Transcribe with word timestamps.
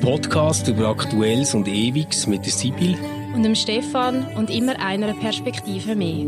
Podcast 0.00 0.66
über 0.66 0.88
Aktuelles 0.88 1.54
und 1.54 1.68
Ewiges 1.68 2.26
mit 2.26 2.46
der 2.46 2.52
Sibyl 2.52 2.96
und 3.34 3.42
dem 3.42 3.54
Stefan 3.54 4.26
und 4.34 4.48
immer 4.48 4.80
einer 4.80 5.12
Perspektive 5.12 5.94
mehr. 5.94 6.26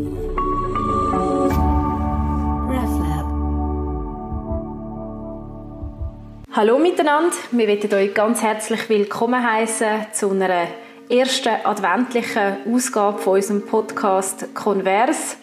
Hallo 6.51 6.77
miteinander, 6.77 7.35
wir 7.51 7.67
möchten 7.67 7.93
euch 7.95 8.13
ganz 8.13 8.43
herzlich 8.43 8.87
willkommen 8.89 9.43
heißen 9.43 10.05
zu 10.11 10.29
einer 10.29 10.67
ersten 11.09 11.55
adventlichen 11.63 12.57
Ausgabe 12.71 13.17
von 13.17 13.33
unserem 13.33 13.65
Podcast 13.65 14.53
Converse. 14.53 15.37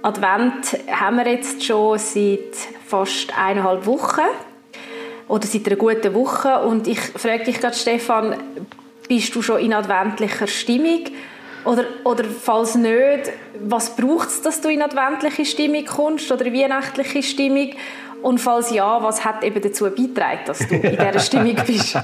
Advent 0.00 0.78
haben 0.90 1.16
wir 1.18 1.30
jetzt 1.30 1.62
schon 1.62 1.98
seit 1.98 2.56
fast 2.86 3.38
eineinhalb 3.38 3.84
Wochen 3.84 4.22
oder 5.32 5.46
seit 5.46 5.66
einer 5.66 5.76
guten 5.76 6.12
Woche 6.12 6.58
und 6.58 6.86
ich 6.86 7.00
frage 7.00 7.44
dich 7.44 7.58
gerade 7.58 7.74
Stefan, 7.74 8.36
bist 9.08 9.34
du 9.34 9.40
schon 9.40 9.60
in 9.60 9.72
adventlicher 9.72 10.46
Stimmung? 10.46 11.04
Oder, 11.64 11.84
oder 12.04 12.24
falls 12.24 12.74
nicht, 12.74 13.32
was 13.58 13.96
braucht 13.96 14.28
es, 14.28 14.42
dass 14.42 14.60
du 14.60 14.68
in 14.68 14.82
adventliche 14.82 15.46
Stimmung 15.46 15.86
kommst 15.86 16.30
oder 16.30 16.44
weihnachtliche 16.44 17.22
Stimmung? 17.22 17.70
Und 18.20 18.40
falls 18.40 18.72
ja, 18.72 19.02
was 19.02 19.24
hat 19.24 19.42
eben 19.42 19.62
dazu 19.62 19.84
beigetragen, 19.84 20.40
dass 20.44 20.58
du 20.58 20.74
in 20.74 20.82
dieser 20.82 21.18
Stimmung 21.18 21.56
bist? 21.66 21.98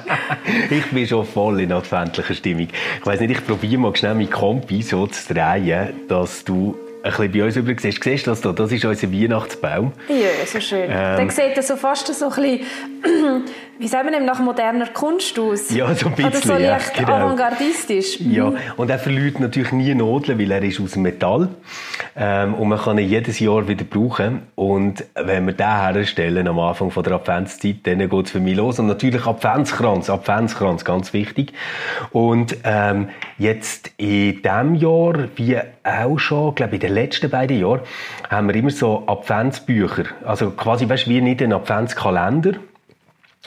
ich 0.70 0.87
bin 0.87 1.06
schon 1.06 1.26
voll 1.26 1.60
in 1.60 1.70
adventlicher 1.70 2.34
Stimmung. 2.34 2.68
Ich 2.98 3.06
weiß 3.06 3.20
nicht, 3.20 3.32
ich 3.32 3.46
probiere 3.46 3.79
mal 3.79 3.95
schnell 3.95 4.15
mein 4.15 4.30
Kompi 4.30 4.80
so 4.80 5.06
zu 5.06 5.34
drehen, 5.34 6.09
dass 6.09 6.45
du 6.45 6.74
ein 7.08 7.30
bisschen 7.30 7.32
bei 7.32 7.44
uns 7.46 7.56
über 7.56 7.74
siehst. 7.78 8.02
Siehst 8.02 8.26
du 8.26 8.30
das 8.30 8.40
da? 8.40 8.52
Das 8.52 8.72
ist 8.72 8.84
unser 8.84 9.12
Weihnachtsbaum. 9.12 9.92
Ja, 10.08 10.46
so 10.46 10.60
schön. 10.60 10.84
Ähm, 10.84 11.16
Dann 11.16 11.30
sieht 11.30 11.56
er 11.56 11.62
so 11.62 11.76
fast 11.76 12.06
so 12.06 12.30
ein 12.30 12.30
bisschen, 12.30 12.60
wie 13.78 13.88
sagen 13.88 14.10
wir 14.10 14.20
nach 14.20 14.40
moderner 14.40 14.88
Kunst 14.88 15.38
aus. 15.38 15.70
Ja, 15.70 15.95
so 15.95 16.06
ein 16.06 16.15
bisschen. 16.15 16.30
Oder 16.30 16.40
so 16.40 16.52
leicht 16.54 16.96
ja, 16.96 17.04
genau. 17.04 17.16
avantgardistisch. 17.16 18.20
Mhm. 18.20 18.32
Ja, 18.32 18.52
und 18.76 18.90
er 18.90 18.98
verliert 18.98 19.40
natürlich 19.40 19.73
nie 19.73 19.95
Nodeln, 19.95 20.38
weil 20.38 20.50
er 20.50 20.62
ist 20.62 20.80
aus 20.80 20.96
Metall. 20.96 21.48
Ähm, 22.16 22.54
und 22.54 22.68
man 22.68 22.78
kann 22.78 22.98
ihn 22.98 23.09
jedes 23.09 23.38
Jahr 23.38 23.68
wieder 23.68 23.84
brauchen. 23.84 24.43
Und 24.54 25.04
wenn 25.15 25.46
wir 25.46 25.52
den 25.52 25.66
herstellen 25.66 26.48
am 26.48 26.59
Anfang 26.59 26.90
von 26.90 27.04
der 27.04 27.15
Adventszeit, 27.15 27.78
dann 27.84 27.98
geht 27.98 28.26
es 28.26 28.32
für 28.32 28.40
mich 28.40 28.56
los. 28.56 28.78
Und 28.78 28.87
natürlich 28.87 29.24
Adventskranz, 29.26 30.10
Adventskranz, 30.10 30.84
ganz 30.84 31.12
wichtig. 31.12 31.52
Und 32.10 32.56
ähm, 32.65 33.09
jetzt 33.38 33.93
in 33.96 34.43
diesem 34.43 34.74
Jahr, 34.74 35.28
wie 35.37 35.59
auch 35.88 36.18
schon, 36.18 36.54
glaube 36.54 36.74
in 36.74 36.80
den 36.80 36.94
letzten 36.94 37.30
beiden 37.30 37.58
Jahren, 37.58 37.80
haben 38.28 38.48
wir 38.48 38.54
immer 38.54 38.70
so 38.70 39.04
Adventsbücher. 39.06 40.04
Also 40.24 40.50
quasi, 40.50 40.88
weißt 40.88 41.06
du, 41.06 41.10
wie 41.10 41.20
nicht 41.20 41.42
ein 41.42 41.52
Adventskalender, 41.52 42.54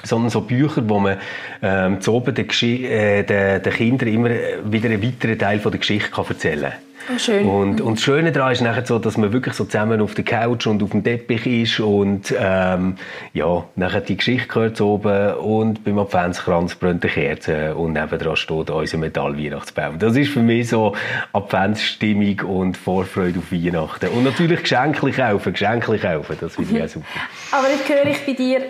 sondern 0.04 0.30
so 0.30 0.42
Bücher, 0.42 0.88
wo 0.88 1.00
man 1.00 1.18
ähm, 1.62 2.02
zu 2.02 2.14
oben 2.14 2.34
den, 2.34 2.50
äh, 2.50 3.24
den, 3.24 3.64
den 3.64 3.74
Kindern 3.74 4.10
immer 4.10 4.30
wieder 4.66 4.90
einen 4.90 5.04
weiteren 5.04 5.38
Teil 5.38 5.60
von 5.60 5.72
der 5.72 5.80
Geschichte 5.80 6.12
kann 6.12 6.26
erzählen 6.28 6.72
kann. 6.72 6.91
Oh, 7.10 7.18
schön. 7.18 7.48
Und, 7.48 7.82
und 7.82 7.98
das 7.98 8.04
Schöne 8.04 8.32
daran 8.32 8.52
ist 8.52 8.62
nachher 8.62 8.86
so, 8.86 9.00
dass 9.00 9.18
man 9.18 9.34
wirklich 9.34 9.56
so 9.56 9.66
zusammen 9.66 10.02
auf 10.02 10.14
der 10.14 10.24
Couch 10.24 10.68
und 10.68 10.84
auf 10.84 10.92
dem 10.92 11.04
Teppich 11.04 11.46
ist 11.46 11.80
und 11.80 12.34
ähm, 12.38 12.96
ja, 13.34 13.64
nachher 13.76 14.02
die 14.02 14.18
Geschichte 14.18 14.48
gehört 14.48 14.80
oben 14.82 15.36
und 15.36 15.84
beim 15.84 16.00
Adventskranz 16.00 16.76
brennt 16.76 17.04
eine 17.04 17.12
Kerze 17.14 17.76
und 17.76 17.94
nebenan 17.94 18.36
steht 18.36 18.70
unser 18.70 18.98
Metall-Weihnachtsbaum. 18.98 20.00
Das 20.00 20.16
ist 20.16 20.32
für 20.32 20.42
mich 20.42 20.70
so 20.70 20.96
Adventsstimmung 21.34 22.40
und 22.42 22.78
Vorfreude 22.78 23.40
auf 23.40 23.52
Weihnachten. 23.52 24.10
Und 24.10 24.24
natürlich 24.24 24.62
Geschenke 24.62 25.12
kaufen, 25.12 25.54
Geschenke 25.54 25.98
kaufen, 25.98 26.38
das 26.40 26.56
finde 26.56 26.78
ich 26.78 26.84
auch 26.84 26.88
super. 26.88 27.08
Aber 27.52 27.70
jetzt 27.70 27.90
höre 27.90 28.06
ich 28.06 28.26
bei 28.26 28.34
dir 28.34 28.62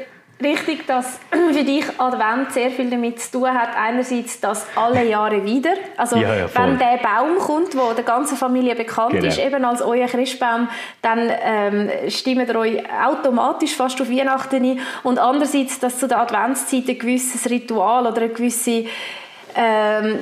richtig, 0.44 0.88
dass 0.88 1.20
für 1.52 1.64
dich 1.64 1.86
Advent 1.98 2.52
sehr 2.52 2.72
viel 2.72 2.90
damit 2.90 3.20
zu 3.22 3.32
tun 3.32 3.54
hat. 3.54 3.70
Einerseits 3.76 4.40
das 4.40 4.66
alle 4.76 5.06
Jahre 5.06 5.44
wieder. 5.44 5.74
Also 5.98 6.18
ja, 6.18 6.36
ja, 6.36 6.56
wenn 6.56 6.78
der 6.78 7.00
Baum 7.02 7.38
kommt, 7.40 7.74
der 7.74 7.94
der 7.96 8.04
ganzen 8.04 8.38
Familie 8.38 8.76
bekannt 8.76 9.12
genau. 9.12 9.28
ist, 9.28 9.40
eben 9.40 9.64
als 9.66 9.82
euer 9.82 10.08
Christbaum, 10.08 10.68
dann 11.02 11.32
ähm, 11.44 11.90
stimmt 12.10 12.50
ihr 12.50 12.56
euch 12.56 12.84
automatisch 13.06 13.76
fast 13.76 14.02
auf 14.02 14.10
Weihnachten 14.10 14.64
ein. 14.64 14.80
Und 15.04 15.20
andererseits, 15.20 15.80
dass 15.80 16.00
zu 16.00 16.08
der 16.08 16.20
Adventszeit 16.20 16.88
ein 16.88 16.98
gewisses 16.98 17.50
Ritual 17.50 18.08
oder 18.08 18.22
eine 18.22 18.30
gewisse 18.30 18.86
ähm, 19.56 20.18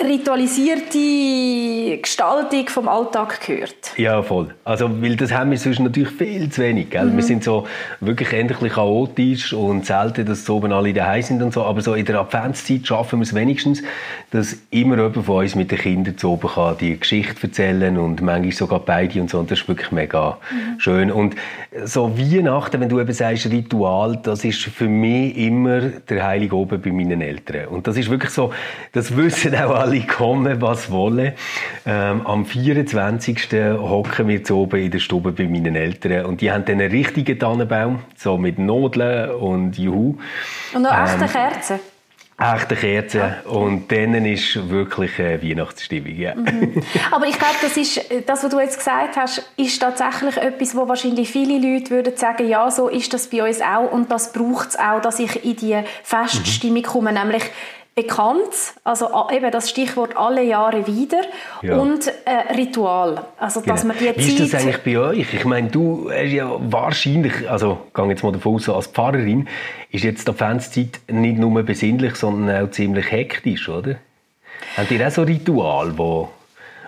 ritualisierte 0.00 1.98
Gestaltung 2.00 2.68
vom 2.68 2.88
Alltag 2.88 3.40
gehört. 3.46 3.92
Ja, 3.96 4.22
voll. 4.22 4.54
Also, 4.64 5.02
weil 5.02 5.16
das 5.16 5.32
haben 5.32 5.50
wir 5.50 5.58
sonst 5.58 5.80
natürlich 5.80 6.10
viel 6.10 6.50
zu 6.50 6.62
wenig. 6.62 6.90
Gell? 6.90 7.06
Mhm. 7.06 7.16
Wir 7.16 7.22
sind 7.24 7.44
so 7.44 7.66
wirklich 8.00 8.32
endlich 8.32 8.72
chaotisch 8.72 9.52
und 9.52 9.86
selten, 9.86 10.26
dass 10.26 10.44
so 10.44 10.56
oben 10.56 10.72
alle 10.72 10.92
daheim 10.92 11.22
sind 11.22 11.42
und 11.42 11.52
so. 11.52 11.64
Aber 11.64 11.80
so 11.80 11.94
in 11.94 12.04
der 12.04 12.20
Adventszeit 12.20 12.86
schaffen 12.86 13.18
wir 13.18 13.24
es 13.24 13.34
wenigstens, 13.34 13.82
dass 14.30 14.56
immer 14.70 14.96
jemand 14.96 15.24
von 15.24 15.42
uns 15.42 15.54
mit 15.54 15.70
den 15.70 15.78
Kindern 15.78 16.16
zu 16.16 16.32
oben 16.32 16.48
kann, 16.48 16.76
die 16.78 16.98
Geschichte 16.98 17.42
erzählen 17.42 17.96
und 17.98 18.22
manchmal 18.22 18.52
sogar 18.52 18.80
beide 18.80 19.20
und 19.20 19.30
so. 19.30 19.38
Und 19.38 19.50
das 19.50 19.60
ist 19.60 19.68
wirklich 19.68 19.90
mega 19.92 20.38
mhm. 20.50 20.80
schön. 20.80 21.12
Und 21.12 21.34
so 21.84 22.16
Weihnachten, 22.16 22.80
wenn 22.80 22.88
du 22.88 23.00
eben 23.00 23.12
sagst 23.12 23.46
Ritual, 23.46 24.18
das 24.22 24.44
ist 24.44 24.60
für 24.62 24.88
mich 24.88 25.36
immer 25.36 25.80
der 25.80 26.24
Heilige 26.24 26.56
oben 26.56 26.80
bei 26.80 26.90
meinen 26.90 27.20
Eltern. 27.20 27.66
Und 27.68 27.86
das 27.86 27.96
ist 27.96 28.10
wirklich 28.10 28.30
so, 28.30 28.51
das 28.92 29.16
wissen 29.16 29.54
auch 29.54 29.74
alle 29.74 30.00
kommen, 30.06 30.60
was 30.60 30.90
wollen. 30.90 31.32
Ähm, 31.86 32.26
am 32.26 32.46
24. 32.46 33.52
hocken 33.78 34.28
wir 34.28 34.44
zu 34.44 34.58
oben 34.58 34.80
in 34.80 34.90
der 34.90 34.98
Stube 34.98 35.32
bei 35.32 35.44
meinen 35.44 35.76
Eltern 35.76 36.26
und 36.26 36.40
die 36.40 36.50
haben 36.50 36.64
dann 36.64 36.80
einen 36.80 36.90
richtigen 36.90 37.38
Tannenbaum, 37.38 38.00
so 38.16 38.38
mit 38.38 38.58
Nodeln 38.58 39.30
und 39.30 39.78
Juhu. 39.78 40.16
Und 40.74 40.82
noch 40.82 40.96
echte 40.96 41.24
ähm, 41.24 41.30
Kerzen 41.30 41.80
echte 42.42 42.76
Kerzen 42.76 43.34
und 43.44 43.90
dann 43.92 44.24
ist 44.26 44.68
wirklich 44.68 45.18
äh, 45.18 45.42
Weihnachtsstimmung. 45.42 46.16
Ja. 46.16 46.34
Mhm. 46.34 46.82
Aber 47.10 47.26
ich 47.26 47.38
glaube, 47.38 47.54
das 47.60 47.76
ist 47.76 48.00
das, 48.26 48.42
was 48.42 48.50
du 48.50 48.60
jetzt 48.60 48.78
gesagt 48.78 49.16
hast, 49.16 49.50
ist 49.56 49.80
tatsächlich 49.80 50.36
etwas, 50.36 50.74
wo 50.74 50.88
wahrscheinlich 50.88 51.30
viele 51.30 51.58
Leute 51.58 51.90
würden 51.90 52.16
sagen, 52.16 52.48
ja, 52.48 52.70
so 52.70 52.88
ist 52.88 53.12
das 53.12 53.28
bei 53.28 53.46
uns 53.46 53.60
auch 53.60 53.90
und 53.90 54.10
das 54.10 54.32
braucht 54.32 54.70
es 54.70 54.78
auch, 54.78 55.00
dass 55.00 55.18
ich 55.18 55.44
in 55.44 55.56
die 55.56 55.78
Feststimmung 56.02 56.82
komme, 56.82 57.12
nämlich 57.12 57.44
bekannt, 57.94 58.74
also 58.84 59.08
eben 59.30 59.50
das 59.50 59.68
Stichwort 59.68 60.16
alle 60.16 60.42
Jahre 60.42 60.86
wieder 60.86 61.20
ja. 61.60 61.76
und 61.76 62.06
äh, 62.24 62.54
Ritual, 62.54 63.24
also 63.38 63.60
dass 63.60 63.82
genau. 63.82 63.94
man 63.94 64.02
die 64.02 64.16
Wie 64.16 64.42
ist 64.42 64.54
das 64.54 64.62
eigentlich 64.62 64.82
bei 64.82 64.98
euch? 64.98 65.34
Ich 65.34 65.44
meine, 65.44 65.68
du 65.68 66.10
hast 66.10 66.32
ja 66.32 66.56
wahrscheinlich, 66.58 67.50
also 67.50 67.80
gehe 67.94 68.08
jetzt 68.08 68.22
mal 68.22 68.32
davon 68.32 68.54
aus, 68.54 68.68
als 68.68 68.86
Pfarrerin 68.86 69.46
ist 69.90 70.04
jetzt 70.04 70.26
die 70.26 70.30
Adventszeit 70.30 71.00
nicht 71.08 71.36
nur 71.36 71.62
besinnlich, 71.62 72.16
sondern 72.16 72.64
auch 72.64 72.70
ziemlich 72.70 73.10
hektisch, 73.10 73.68
oder? 73.68 73.96
Habt 74.76 74.90
ihr 74.90 75.06
auch 75.06 75.10
so 75.10 75.22
Ritual, 75.22 75.92
wo 75.98 76.30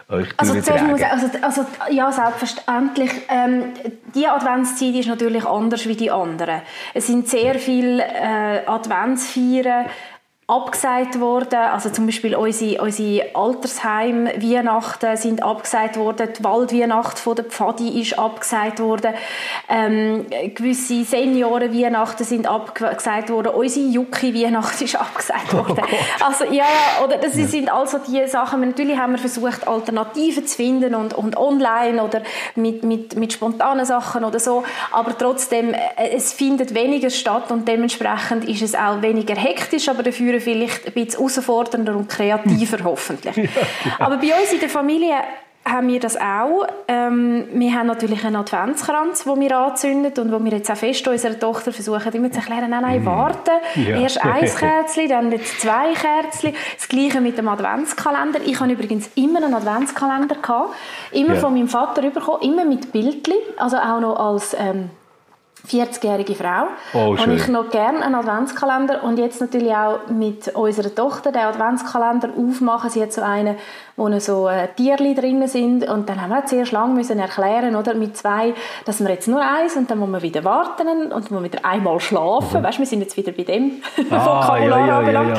euch 0.09 0.29
also, 0.37 0.55
muss, 0.55 0.69
also, 0.69 1.29
also 1.41 1.67
ja, 1.91 2.13
selbstverständlich. 2.13 3.11
Ähm, 3.29 3.73
die 4.15 4.27
Adventszeit 4.27 4.95
ist 4.95 5.09
natürlich 5.09 5.45
anders 5.47 5.87
wie 5.87 5.97
die 5.97 6.11
anderen. 6.11 6.61
Es 6.93 7.07
sind 7.07 7.29
sehr 7.29 7.55
viele 7.55 8.03
äh, 8.05 8.67
Adventsfeiern, 8.67 9.87
abgesagt 10.47 11.21
worden. 11.21 11.59
Also 11.59 11.89
zum 11.89 12.05
Beispiel 12.05 12.37
unsere, 12.37 12.83
unsere 12.83 13.35
Altersheim 13.35 14.27
Weihnachten 14.27 15.17
sind 15.17 15.43
abgesagt 15.43 15.97
worden. 15.97 16.29
Die 16.39 16.45
Waldweihnacht 16.45 17.19
von 17.19 17.35
der 17.35 17.47
Pfadi 17.47 18.01
ist 18.01 18.19
abgesagt 18.19 18.79
worden. 18.79 19.15
Ähm, 19.71 20.27
gewisse 20.55 21.05
Senioren 21.05 21.73
Weihnachten 21.73 22.25
sind 22.25 22.47
abgesagt 22.47 23.31
worden. 23.31 23.55
Unsere 23.55 23.87
Jucki 23.87 24.35
Weihnacht 24.35 24.83
ist 24.83 24.97
abgesagt 24.97 25.55
oh 25.55 25.57
worden. 25.57 25.83
Oh 26.21 26.25
also 26.25 26.45
ja, 26.45 26.65
ja, 26.65 27.05
oder 27.05 27.17
das 27.17 27.33
sind 27.33 27.73
also 27.73 27.99
die 28.07 28.27
Sachen. 28.27 28.61
Natürlich 28.61 28.99
haben 28.99 29.13
wir 29.13 29.19
versucht 29.19 29.67
Alternativen 29.67 30.47
zu 30.47 30.57
finden 30.57 30.95
und, 30.95 31.15
und 31.15 31.39
online 31.39 32.03
oder 32.03 32.21
mit, 32.55 32.85
mit, 32.85 33.17
mit 33.17 33.33
spontanen 33.33 33.87
Sachen 33.87 34.25
oder 34.25 34.39
so. 34.39 34.63
Aber 34.93 35.17
trotzdem, 35.17 35.73
äh, 35.73 36.11
es 36.13 36.35
findet 36.35 36.75
weniger 36.75 37.09
statt 37.09 37.51
und 37.51 37.67
dementsprechend 37.67 38.47
ist 38.47 38.61
es 38.61 38.75
auch 38.75 39.01
weniger 39.01 39.37
hektisch, 39.37 39.89
aber 39.89 40.03
dafür 40.03 40.34
Türen 40.35 40.41
vielleicht 40.41 40.87
ein 40.87 40.93
bisschen 40.93 41.19
herausfordernder 41.19 41.97
und 41.97 42.09
kreativer 42.09 42.85
hoffentlich. 42.85 43.37
Ja, 43.37 43.43
genau. 43.43 43.97
Aber 43.99 44.17
bei 44.17 44.29
uns 44.41 44.53
in 44.53 44.61
der 44.61 44.69
Familie 44.69 45.15
haben 45.65 45.89
wir 45.89 46.01
das 46.01 46.17
auch. 46.17 46.67
Ähm, 46.89 47.47
wir 47.53 47.73
haben 47.73 47.87
natürlich 47.87 48.25
einen 48.25 48.37
Adventskranz, 48.37 49.25
den 49.25 49.41
wir 49.41 49.57
anzünden 49.57 50.13
und 50.19 50.33
wo 50.33 50.45
wir 50.45 50.53
jetzt 50.53 50.71
auch 50.71 50.77
fest 50.77 51.07
unserer 51.09 51.39
Tochter 51.39 51.73
versuchen, 51.73 52.13
immer 52.13 52.31
zu 52.31 52.39
erklären, 52.39 52.71
nein, 52.71 52.83
nein, 52.83 53.03
mm. 53.03 53.07
warten. 53.07 53.51
Ja. 53.77 54.01
Erst 54.01 54.23
ein 54.23 54.45
Kerzchen, 54.59 55.09
dann 55.09 55.33
jetzt 55.33 55.61
zwei 55.61 55.93
Kerzchen. 55.95 56.55
Das 56.77 56.89
Gleiche 56.89 57.21
mit 57.21 57.39
dem 57.39 57.49
Adventskalender. 57.49 58.41
Ich 58.45 58.61
habe 58.61 58.73
übrigens 58.73 59.11
immer 59.15 59.43
einen 59.43 59.55
Adventskalender 59.55 60.37
gehabt. 60.37 60.75
Immer 61.13 61.35
ja. 61.35 61.41
von 61.41 61.55
meinem 61.55 61.69
Vater 61.69 62.03
bekommen, 62.03 62.43
immer 62.43 62.65
mit 62.65 62.93
Bildchen. 62.93 63.35
Also 63.57 63.77
auch 63.79 64.01
noch 64.01 64.17
als... 64.17 64.55
Ähm, 64.59 64.91
40-jährige 65.69 66.35
Frau. 66.35 66.69
Oh, 66.93 67.17
schön. 67.17 67.31
und 67.31 67.37
ich 67.37 67.49
noch 67.49 67.71
gerne 67.71 68.05
einen 68.05 68.15
Adventskalender 68.15 69.03
und 69.03 69.19
jetzt 69.19 69.41
natürlich 69.41 69.75
auch 69.75 70.09
mit 70.09 70.49
unserer 70.55 70.95
Tochter 70.95 71.33
den 71.33 71.43
Adventskalender 71.43 72.31
aufmachen. 72.37 72.91
Sie 72.91 73.03
hat 73.03 73.13
so 73.13 73.23
einen, 73.23 73.57
wo 73.97 74.19
so 74.19 74.49
äh, 74.49 74.69
Tierli 74.77 75.15
drin 75.15 75.47
sind 75.47 75.89
und 75.89 76.09
dann 76.09 76.21
haben 76.21 76.31
wir 76.31 76.45
zuerst 76.47 76.73
lange 76.73 76.95
müssen 76.95 77.19
erklären, 77.19 77.77
oder, 77.77 77.95
mit 77.95 78.17
zwei, 78.17 78.55
dass 78.85 79.01
wir 79.01 79.11
jetzt 79.11 79.29
nur 79.29 79.41
eins 79.41 79.77
und 79.77 79.91
dann 79.91 79.99
muss 79.99 80.09
man 80.09 80.23
wieder 80.23 80.45
warten 80.45 81.13
und 81.13 81.31
muss 81.31 81.43
wieder 81.43 81.65
einmal 81.65 82.01
schlafen. 82.01 82.61
Mhm. 82.61 82.65
Weißt, 82.65 82.79
wir 82.79 82.87
sind 82.87 83.01
jetzt 83.01 83.17
wieder 83.17 83.33
bei 83.33 83.45
dem 83.45 83.83
ah, 84.11 84.25
Vokabular 84.25 84.87
ja, 84.87 85.11
ja, 85.11 85.35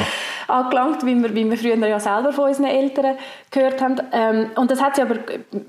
angelangt, 0.48 1.06
wie 1.06 1.16
wir, 1.16 1.34
wie 1.34 1.50
wir 1.50 1.58
früher 1.58 1.88
ja 1.88 2.00
selber 2.00 2.32
von 2.32 2.46
unseren 2.46 2.68
Eltern 2.68 3.18
gehört 3.52 3.82
haben. 3.82 4.02
Ähm, 4.12 4.52
und 4.56 4.72
das 4.72 4.82
hat 4.82 4.96
sie 4.96 5.02
aber 5.02 5.16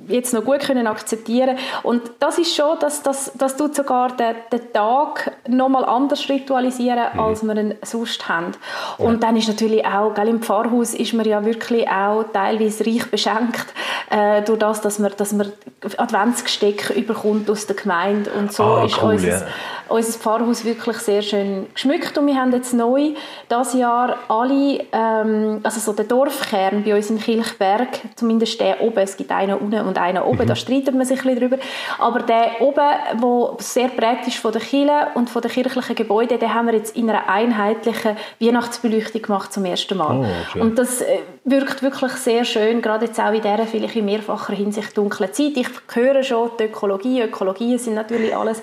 jetzt 0.09 0.35
noch 0.35 0.45
gut 0.45 0.61
können 0.61 0.87
akzeptieren 0.87 1.57
und 1.83 2.03
das 2.21 2.39
ist 2.39 2.55
schon, 2.55 2.79
dass 2.79 3.03
das, 3.03 3.33
das 3.37 3.57
tut 3.57 3.75
sogar 3.75 4.17
den, 4.17 4.37
den 4.53 4.73
Tag 4.73 5.33
nochmal 5.49 5.85
anders 5.85 6.29
ritualisieren, 6.29 7.07
mhm. 7.15 7.21
als 7.21 7.43
wir 7.43 7.57
ihn 7.57 7.75
sonst 7.83 8.29
haben. 8.29 8.53
Und 8.99 9.23
dann 9.23 9.37
ist 9.37 9.49
natürlich 9.49 9.85
auch, 9.87 10.15
gell, 10.15 10.29
im 10.29 10.43
Pfarrhaus 10.43 10.95
ist 10.95 11.15
man 11.15 11.27
ja 11.27 11.45
wirklich 11.45 11.89
auch 11.89 12.25
teilweise 12.33 12.76
reich 12.81 13.07
beschenkt, 13.11 13.67
äh, 14.11 14.43
durch 14.43 14.59
das, 14.59 14.81
dass 14.81 14.99
man, 14.99 15.13
dass 15.17 15.33
man 15.33 15.53
Adventsgesteck 15.97 16.91
überkommt 16.91 17.51
aus 17.51 17.67
der 17.67 17.77
Gemeinde 17.77 18.31
und 18.33 18.53
so 18.53 18.65
ah, 18.65 18.85
ist 18.85 19.03
cool, 19.03 19.13
unser, 19.13 19.29
ja. 19.29 19.47
Unser 19.89 20.19
Pfarrhaus 20.19 20.65
wirklich 20.65 20.97
sehr 20.99 21.23
schön 21.23 21.67
geschmückt 21.73 22.17
und 22.19 22.27
wir 22.27 22.35
haben 22.35 22.53
jetzt 22.53 22.75
neu 22.75 23.11
das 23.49 23.75
Jahr 23.75 24.17
alle, 24.29 24.85
ähm, 24.93 25.61
also 25.63 25.81
so 25.81 25.93
der 25.93 26.05
Dorfkern 26.05 26.83
bei 26.85 26.95
uns 26.95 27.11
in 27.11 27.21
Kilchberg, 27.21 27.89
zumindest 28.17 28.61
der 28.61 28.81
oben, 28.81 28.99
es 28.99 29.17
gibt 29.17 29.31
einen 29.31 29.59
unten 29.59 29.87
und 29.87 29.99
einen 29.99 30.23
oben, 30.23 30.43
mhm. 30.43 30.47
da 30.47 30.57
streitet 30.57 30.95
man 30.95 31.07
sich 31.07 31.21
ein 31.21 31.35
bisschen 31.35 31.51
drüber, 31.51 31.63
aber 31.99 32.21
der 32.21 32.61
oben, 32.61 32.77
der 32.77 33.57
sehr 33.59 33.89
prägt 33.89 34.27
ist 34.27 34.39
von 34.39 34.53
der 34.53 34.61
Kirche 34.61 35.09
und 35.15 35.31
von 35.31 35.43
den 35.43 35.51
kirchlichen 35.51 35.95
Gebäuden, 35.95 36.39
den 36.39 36.53
haben 36.53 36.67
wir 36.67 36.75
jetzt 36.75 36.97
in 36.97 37.09
einer 37.09 37.29
einheitlichen 37.29 38.17
Weihnachtsbeleuchtung 38.41 39.23
gemacht 39.23 39.53
zum 39.53 39.65
ersten 39.65 39.97
Mal. 39.97 40.27
Oh, 40.55 40.61
und 40.61 40.79
das 40.79 41.01
äh, 41.01 41.19
wirkt 41.45 41.83
wirklich 41.83 42.13
sehr 42.13 42.45
schön, 42.45 42.83
gerade 42.83 43.07
jetzt 43.07 43.21
auch 43.21 43.33
in 43.33 43.43
dieser 43.43 43.67
vielleicht 43.67 43.97
in 43.97 44.05
mehrfacher 44.05 44.55
Hinsicht 44.55 44.97
dunklen 44.97 45.33
Zeit. 45.33 45.53
Ich 45.57 45.69
höre 45.93 46.23
schon 46.23 46.51
die 46.59 46.65
Ökologie. 46.65 47.23
Ökologie 47.23 47.79
sind 47.79 47.95
natürlich 47.95 48.37
alles 48.37 48.63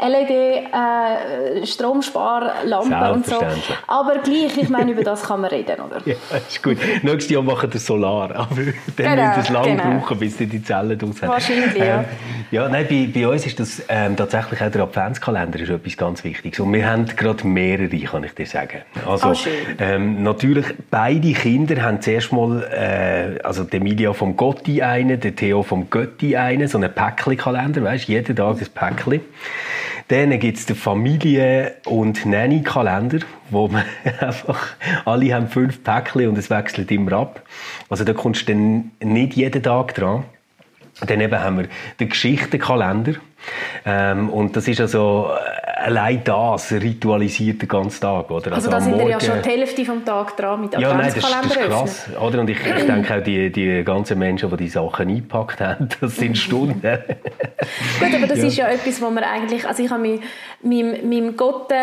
LED, 0.00 0.59
äh, 0.66 1.66
Stromsparlampen 1.66 3.10
und 3.12 3.26
so. 3.26 3.40
Aber 3.86 4.18
gleich, 4.18 4.56
ich 4.56 4.68
meine, 4.68 4.92
über 4.92 5.02
das 5.02 5.22
kann 5.22 5.40
man 5.40 5.50
reden, 5.50 5.76
oder? 5.80 6.00
Ja, 6.10 6.16
ist 6.36 6.62
gut. 6.62 6.78
Nächstes 7.02 7.30
Jahr 7.30 7.42
machen 7.42 7.72
wir 7.72 7.80
Solar, 7.80 8.34
aber 8.34 8.56
dann 8.56 8.72
genau, 8.96 9.28
müssen 9.28 9.40
es 9.40 9.48
lange 9.50 9.76
genau. 9.76 9.98
brauchen, 9.98 10.18
bis 10.18 10.36
die, 10.36 10.46
die 10.46 10.62
Zellen 10.62 10.98
draus 10.98 11.22
haben. 11.22 11.28
Wahrscheinlich, 11.28 11.74
ja. 11.76 12.00
Ähm, 12.00 12.04
ja, 12.50 12.68
nein, 12.68 12.86
bei, 12.88 13.08
bei 13.12 13.28
uns 13.28 13.46
ist 13.46 13.60
das 13.60 13.82
ähm, 13.88 14.16
tatsächlich 14.16 14.60
auch 14.60 14.70
der 14.70 14.82
Adventskalender 14.82 15.60
ist 15.60 15.70
etwas 15.70 15.96
ganz 15.96 16.24
Wichtiges. 16.24 16.58
Und 16.58 16.72
wir 16.72 16.88
haben 16.88 17.06
gerade 17.06 17.46
mehrere, 17.46 17.88
kann 17.88 18.24
ich 18.24 18.34
dir 18.34 18.46
sagen. 18.46 18.82
Also, 19.06 19.28
oh, 19.28 19.34
ähm, 19.78 20.22
natürlich, 20.22 20.66
beide 20.90 21.32
Kinder 21.32 21.80
haben 21.82 22.00
zuerst 22.00 22.32
mal, 22.32 22.62
äh, 22.64 23.40
also 23.42 23.64
die 23.64 23.76
Emilia 23.76 24.12
vom 24.12 24.36
Gotti 24.36 24.82
einen, 24.82 25.20
der 25.20 25.36
Theo 25.36 25.62
vom 25.62 25.90
Götti 25.90 26.36
einen, 26.36 26.68
so 26.68 26.78
einen 26.78 26.92
Päckli-Kalender, 26.92 27.82
weißt 27.82 28.08
jeden 28.08 28.34
Tag 28.34 28.56
ein 28.60 28.66
Päckli. 28.74 29.20
Dann 30.10 30.36
gibt 30.40 30.58
es 30.58 30.66
den 30.66 30.74
Familie- 30.74 31.76
und 31.86 32.26
Nanny-Kalender, 32.26 33.20
wo 33.50 33.68
man 33.68 33.84
einfach, 34.20 34.66
alle 35.04 35.32
haben 35.32 35.46
fünf 35.46 35.84
Päckchen 35.84 36.28
und 36.28 36.36
es 36.36 36.50
wechselt 36.50 36.90
immer 36.90 37.12
ab. 37.12 37.42
Also 37.88 38.02
da 38.02 38.12
kommst 38.12 38.48
du 38.48 38.52
dann 38.52 38.90
nicht 39.00 39.34
jeden 39.34 39.62
Tag 39.62 39.94
dran. 39.94 40.24
Dann 41.06 41.20
eben 41.20 41.38
haben 41.38 41.58
wir 41.58 41.68
den 42.00 42.08
Geschichtenkalender. 42.08 43.14
Ähm, 43.86 44.30
und 44.30 44.56
das 44.56 44.66
ist 44.66 44.80
also 44.80 45.30
allein 45.80 46.22
das 46.24 46.72
ritualisiert 46.72 47.62
den 47.62 47.68
ganzen 47.68 48.00
Tag. 48.00 48.30
Oder? 48.30 48.52
Also, 48.52 48.68
also 48.68 48.70
da 48.70 48.80
sind 48.80 48.98
wir 48.98 49.08
ja 49.08 49.20
schon 49.20 49.42
die 49.42 49.48
Hälfte 49.48 49.84
vom 49.84 50.04
Tag 50.04 50.36
dran 50.36 50.60
mit 50.60 50.72
ja, 50.74 50.90
Adventskalender 50.90 51.48
nein, 51.48 51.70
das, 51.70 51.82
das 51.82 51.92
ist 51.92 52.06
krass. 52.06 52.20
Oder? 52.20 52.40
Und 52.40 52.50
ich, 52.50 52.58
ich 52.58 52.84
denke 52.86 53.14
auch, 53.14 53.22
die, 53.22 53.50
die 53.50 53.84
ganzen 53.84 54.18
Menschen, 54.18 54.50
die 54.50 54.56
die 54.56 54.68
Sachen 54.68 55.08
eingepackt 55.08 55.60
haben, 55.60 55.88
das 56.00 56.16
sind 56.16 56.36
Stunden. 56.36 56.80
Gut, 56.80 58.14
aber 58.14 58.26
das 58.26 58.38
ja. 58.38 58.46
ist 58.46 58.56
ja 58.56 58.68
etwas, 58.68 59.00
wo 59.00 59.10
man 59.10 59.24
eigentlich, 59.24 59.66
also 59.66 59.82
ich 59.82 59.90
habe 59.90 60.02
mit 60.02 60.22
meinem, 60.62 61.08
meinem 61.08 61.36
Gotte 61.36 61.74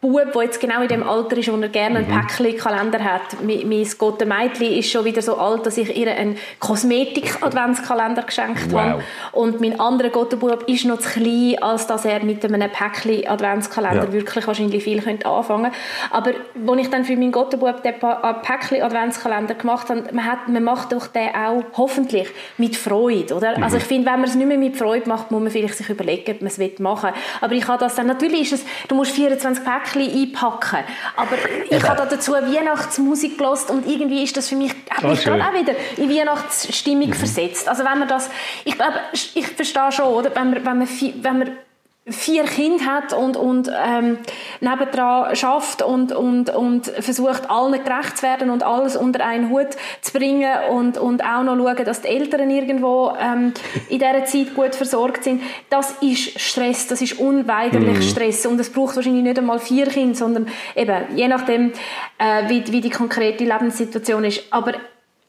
Bub, 0.00 0.32
der 0.32 0.42
jetzt 0.44 0.60
genau 0.60 0.80
in 0.80 0.88
dem 0.88 1.06
Alter 1.06 1.36
ist, 1.36 1.52
wo 1.52 1.56
er 1.60 1.68
gerne 1.68 1.98
einen 1.98 2.08
mhm. 2.08 2.20
Päckchen-Kalender 2.20 3.04
hat. 3.04 3.36
Mein 3.42 3.86
Gott 3.98 4.24
Mädchen 4.24 4.72
ist 4.72 4.90
schon 4.90 5.04
wieder 5.04 5.20
so 5.20 5.36
alt, 5.36 5.66
dass 5.66 5.76
ich 5.76 5.94
ihr 5.94 6.10
einen 6.10 6.38
Kosmetik-Adventskalender 6.58 8.22
geschenkt 8.22 8.72
wow. 8.72 8.80
habe. 8.80 9.02
Und 9.32 9.60
mein 9.60 9.78
anderer 9.78 10.08
Gottenbub 10.08 10.66
ist 10.66 10.86
noch 10.86 11.00
zu 11.00 11.20
klein, 11.20 11.62
als 11.62 11.86
dass 11.86 12.06
er 12.06 12.24
mit 12.24 12.42
einem 12.42 12.70
Päckchen-Adventskalender 12.70 14.04
ja. 14.04 14.12
wirklich 14.12 14.46
wahrscheinlich 14.46 14.82
viel 14.82 15.02
könnte 15.02 15.26
anfangen 15.26 15.70
Aber 16.10 16.30
als 16.66 16.80
ich 16.80 16.88
dann 16.88 17.04
für 17.04 17.16
meinen 17.16 17.32
Gottenbub 17.32 17.82
den 17.82 17.92
äh, 17.92 18.34
Päckchen-Adventskalender 18.42 19.54
gemacht 19.54 19.90
habe, 19.90 20.04
man, 20.12 20.24
hat, 20.24 20.48
man 20.48 20.64
macht 20.64 20.92
doch 20.92 21.08
den 21.08 21.28
auch 21.34 21.62
hoffentlich 21.76 22.28
mit 22.56 22.74
Freude, 22.74 23.34
oder? 23.34 23.58
Mhm. 23.58 23.64
Also 23.64 23.76
ich 23.76 23.84
finde, 23.84 24.06
wenn 24.06 24.20
man 24.20 24.30
es 24.30 24.34
nicht 24.34 24.46
mehr 24.46 24.56
mit 24.56 24.78
Freude 24.78 25.06
macht, 25.06 25.30
muss 25.30 25.42
man 25.42 25.50
vielleicht 25.50 25.76
sich 25.76 25.90
überlegen, 25.90 26.30
ob 26.30 26.40
man 26.40 26.46
es 26.48 26.78
machen 26.78 27.10
will. 27.10 27.20
Aber 27.42 27.52
ich 27.52 27.68
habe 27.68 27.78
das 27.78 27.96
dann, 27.96 28.06
natürlich 28.06 28.50
ist 28.50 28.52
es, 28.52 28.64
du 28.88 28.94
musst 28.94 29.12
24 29.12 29.62
Päckchen 29.62 29.89
Päckchen 29.90 30.22
einpacken. 30.22 30.84
Aber 31.16 31.36
ich 31.68 31.88
habe 31.88 32.06
dazu 32.08 32.32
Weihnachtsmusik 32.32 33.38
gelost 33.38 33.70
und 33.70 33.86
irgendwie 33.86 34.22
ist 34.22 34.36
das 34.36 34.48
für 34.48 34.56
mich, 34.56 34.72
hat 34.90 35.04
mich 35.04 35.26
oh, 35.28 35.32
auch 35.32 35.52
wieder 35.52 35.74
in 35.96 36.10
Weihnachtsstimmung 36.10 37.08
mhm. 37.08 37.14
versetzt. 37.14 37.68
Also 37.68 37.84
wenn 37.84 37.98
man 37.98 38.08
das, 38.08 38.30
ich 38.64 38.74
glaube, 38.74 38.94
ich 39.12 39.46
verstehe 39.46 39.92
schon, 39.92 40.06
oder? 40.06 40.34
Wenn 40.34 40.50
man, 40.50 40.64
wenn 40.64 40.78
man, 40.78 40.88
wenn 41.22 41.38
man 41.38 41.56
vier 42.06 42.44
Kinder 42.44 42.86
hat 42.86 43.12
und, 43.12 43.36
und 43.36 43.70
ähm, 43.86 44.18
nebendran 44.60 45.36
schafft 45.36 45.82
und, 45.82 46.12
und, 46.12 46.50
und 46.50 46.86
versucht, 46.86 47.50
allen 47.50 47.72
gerecht 47.84 48.18
zu 48.18 48.22
werden 48.22 48.50
und 48.50 48.62
alles 48.62 48.96
unter 48.96 49.24
einen 49.24 49.50
Hut 49.50 49.68
zu 50.00 50.12
bringen 50.12 50.50
und, 50.70 50.96
und 50.96 51.22
auch 51.22 51.42
noch 51.42 51.56
schauen, 51.56 51.84
dass 51.84 52.00
die 52.00 52.08
Eltern 52.08 52.50
irgendwo 52.50 53.12
ähm, 53.20 53.52
in 53.88 53.98
dieser 53.98 54.24
Zeit 54.24 54.54
gut 54.54 54.74
versorgt 54.74 55.24
sind, 55.24 55.42
das 55.68 55.92
ist 56.00 56.40
Stress, 56.40 56.86
das 56.86 57.02
ist 57.02 57.18
unweigerlich 57.18 57.98
mhm. 57.98 58.02
Stress 58.02 58.46
und 58.46 58.58
es 58.58 58.70
braucht 58.70 58.96
wahrscheinlich 58.96 59.22
nicht 59.22 59.38
einmal 59.38 59.58
vier 59.58 59.86
Kinder, 59.86 60.14
sondern 60.14 60.48
eben, 60.74 61.04
je 61.14 61.28
nachdem, 61.28 61.72
äh, 62.18 62.48
wie, 62.48 62.64
wie 62.72 62.80
die 62.80 62.90
konkrete 62.90 63.44
Lebenssituation 63.44 64.24
ist. 64.24 64.42
Aber 64.50 64.72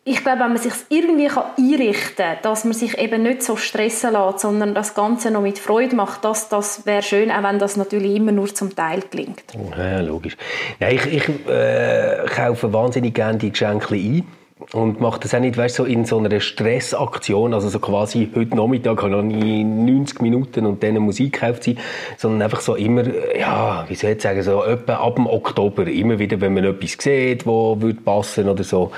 ich 0.04 0.24
glaube, 0.24 0.40
wenn 0.40 0.54
man 0.54 0.58
sich 0.58 0.74
irgendwie 0.90 1.30
einrichten 1.30 2.16
kann, 2.16 2.38
dass 2.42 2.64
man 2.64 2.74
sich 2.74 2.98
eben 2.98 3.22
nicht 3.22 3.44
so 3.44 3.56
stressen 3.56 4.14
lässt, 4.14 4.40
sondern 4.40 4.74
das 4.74 4.96
Ganze 4.96 5.30
noch 5.30 5.42
mit 5.42 5.60
Freude 5.60 5.96
macht, 5.96 6.26
das, 6.26 6.50
das 6.50 6.86
wäre 6.88 7.04
schön, 7.04 7.30
auch 7.32 7.44
wenn 7.44 7.60
das 7.60 7.78
natürlich 7.78 8.16
immer 8.16 8.32
nur 8.32 8.54
zum 8.54 8.76
Teil 8.76 9.04
gelingt. 9.12 9.44
Ja, 9.78 10.00
logisch. 10.00 10.38
Ja, 10.80 10.90
ich 10.90 11.06
ich 11.06 11.30
äh, 11.48 12.26
kaufe 12.28 12.74
wahnsinnig 12.74 13.14
gerne 13.14 13.38
die 13.38 13.52
Geschenke 13.52 13.94
ein 13.94 14.26
und 14.74 15.02
macht 15.02 15.24
das 15.24 15.34
auch 15.34 15.40
nicht, 15.40 15.58
weißt, 15.58 15.76
so 15.76 15.86
in 15.86 16.06
so 16.06 16.18
einer 16.18 16.40
Stressaktion, 16.40 17.54
also 17.54 17.68
so 17.68 17.80
quasi 17.80 18.30
heute 18.34 18.56
Nachmittag 18.56 19.04
habe 19.04 19.28
ich 19.28 19.66
90 19.66 20.22
Minuten 20.22 20.66
und 20.66 20.82
dann 20.82 20.96
Musik 20.98 21.34
gekauft 21.34 21.64
sein, 21.64 21.78
sondern 22.18 22.44
einfach 22.44 22.62
so 22.62 22.76
immer, 22.76 23.04
ja, 23.38 23.86
wie 23.90 23.96
soll 23.96 24.12
ich 24.12 24.22
sagen, 24.22 24.42
so 24.44 24.64
etwa 24.64 24.96
ab 24.96 25.16
dem 25.16 25.28
Oktober, 25.28 25.88
immer 25.88 26.20
wieder, 26.20 26.40
wenn 26.40 26.54
man 26.54 26.64
etwas 26.64 26.96
sieht, 27.00 27.46
wo 27.46 27.82
würde 27.82 28.00
passen 28.00 28.48
oder 28.48 28.64
so, 28.64 28.92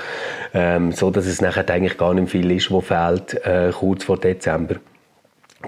ähm, 0.52 0.92
so 0.92 1.10
dass 1.10 1.26
es 1.26 1.40
nachher 1.40 1.68
eigentlich 1.68 1.98
gar 1.98 2.14
nicht 2.14 2.30
viel 2.30 2.50
ist, 2.52 2.70
wo 2.70 2.80
fehlt, 2.80 3.34
äh, 3.44 3.72
kurz 3.72 4.04
vor 4.04 4.18
Dezember. 4.18 4.76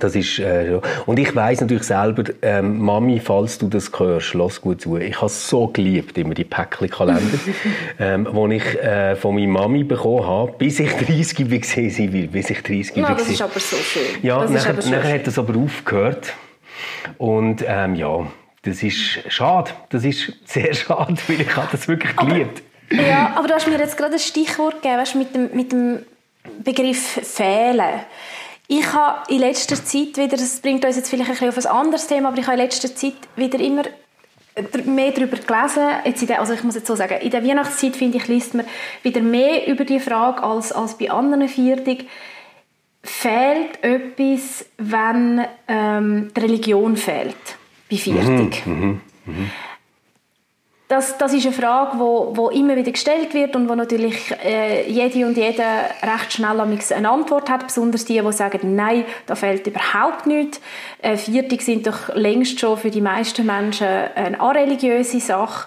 Das 0.00 0.14
ist, 0.14 0.38
äh, 0.38 0.78
und 1.06 1.18
ich 1.18 1.34
weiß 1.34 1.60
natürlich 1.62 1.84
selber, 1.84 2.24
ähm, 2.42 2.78
Mami, 2.78 3.20
falls 3.20 3.58
du 3.58 3.68
das 3.68 3.90
hörst, 3.98 4.34
lass 4.34 4.60
gut 4.60 4.82
zu. 4.82 4.96
Ich 4.96 5.16
habe 5.16 5.28
so 5.28 5.68
geliebt, 5.68 6.18
immer 6.18 6.34
die 6.34 6.44
Päckchen-Kalender, 6.44 7.38
ähm, 7.98 8.28
die 8.32 8.56
ich 8.56 8.82
äh, 8.82 9.16
von 9.16 9.34
meiner 9.34 9.48
Mami 9.48 9.84
bekommen 9.84 10.26
habe, 10.26 10.52
bis 10.58 10.80
ich 10.80 10.92
30 10.96 11.50
war, 11.50 11.90
sie 11.90 12.12
will, 12.12 12.28
bis 12.28 12.50
ich 12.50 12.62
30 12.62 13.02
war. 13.02 13.14
das 13.14 13.28
ist 13.28 13.42
aber 13.42 13.60
so 13.60 13.76
schön. 13.76 14.02
Ja, 14.22 14.42
das 14.42 14.50
nachher, 14.50 14.82
so 14.82 14.90
nachher 14.90 15.14
hat 15.14 15.26
das 15.26 15.38
aber 15.38 15.58
aufgehört. 15.58 16.32
Und 17.18 17.64
ähm, 17.66 17.94
ja, 17.94 18.26
das 18.62 18.82
ist 18.82 19.20
schade. 19.28 19.70
Das 19.90 20.04
ist 20.04 20.32
sehr 20.44 20.74
schade, 20.74 21.16
weil 21.28 21.40
ich 21.40 21.56
habe 21.56 21.68
das 21.70 21.88
wirklich 21.88 22.14
geliebt. 22.16 22.62
Aber, 22.90 23.02
ja, 23.02 23.32
aber 23.36 23.48
du 23.48 23.54
hast 23.54 23.66
mir 23.66 23.78
jetzt 23.78 23.96
gerade 23.96 24.14
ein 24.14 24.18
Stichwort 24.18 24.82
gegeben, 24.82 25.00
weißt, 25.00 25.14
mit, 25.14 25.34
dem, 25.34 25.50
mit 25.54 25.72
dem 25.72 26.00
Begriff 26.64 27.20
«fehlen». 27.22 28.00
Ich 28.68 28.92
habe 28.92 29.32
in 29.32 29.38
letzter 29.38 29.76
Zeit 29.76 30.16
wieder, 30.16 30.36
das 30.36 30.60
bringt 30.60 30.84
uns 30.84 30.96
jetzt 30.96 31.08
vielleicht 31.08 31.30
ein 31.30 31.36
bisschen 31.36 31.48
auf 31.48 31.58
ein 31.58 31.84
anderes 31.84 32.06
Thema, 32.06 32.28
aber 32.28 32.38
ich 32.38 32.46
habe 32.46 32.56
in 32.56 32.62
letzter 32.62 32.94
Zeit 32.94 33.14
wieder 33.36 33.60
immer 33.60 33.84
mehr 34.84 35.12
darüber 35.12 35.36
gelesen. 35.36 35.84
Jetzt 36.04 36.22
in 36.22 36.28
der, 36.28 36.40
also 36.40 36.52
ich 36.52 36.64
muss 36.64 36.74
jetzt 36.74 36.86
so 36.86 36.96
sagen, 36.96 37.20
in 37.20 37.30
der 37.30 37.44
Weihnachtszeit, 37.44 37.94
finde 37.94 38.18
ich, 38.18 38.26
liest 38.26 38.54
man 38.54 38.66
wieder 39.02 39.20
mehr 39.20 39.66
über 39.66 39.84
die 39.84 40.00
Frage 40.00 40.42
als, 40.42 40.72
als 40.72 40.98
bei 40.98 41.10
anderen 41.10 41.48
Viertig. 41.48 42.08
Fehlt 43.02 43.84
etwas, 43.84 44.66
wenn 44.78 45.44
ähm, 45.68 46.32
die 46.36 46.40
Religion 46.40 46.96
fehlt 46.96 47.36
bei 47.88 47.96
Viertig? 47.96 48.66
Mhm, 48.66 49.00
mh, 49.26 49.32
mh. 49.32 49.50
Das, 50.88 51.18
das 51.18 51.32
ist 51.32 51.44
eine 51.44 51.54
Frage, 51.54 51.98
wo, 51.98 52.32
wo 52.36 52.48
immer 52.48 52.76
wieder 52.76 52.92
gestellt 52.92 53.34
wird 53.34 53.56
und 53.56 53.68
wo 53.68 53.74
natürlich 53.74 54.32
äh, 54.44 54.88
jede 54.88 55.26
und 55.26 55.36
jeder 55.36 55.64
recht 56.02 56.32
schnell 56.32 56.60
eine 56.60 57.10
Antwort 57.10 57.50
hat, 57.50 57.66
besonders 57.66 58.04
die, 58.04 58.20
die 58.20 58.32
sagen, 58.32 58.76
nein, 58.76 59.04
da 59.26 59.34
fehlt 59.34 59.66
überhaupt 59.66 60.26
nichts. 60.26 60.60
Äh, 61.02 61.16
Viertig 61.16 61.62
sind 61.62 61.88
doch 61.88 62.14
längst 62.14 62.60
schon 62.60 62.76
für 62.76 62.90
die 62.90 63.00
meisten 63.00 63.44
Menschen 63.44 63.86
eine 63.86 64.40
areligiöse 64.40 65.18
Sache. 65.18 65.66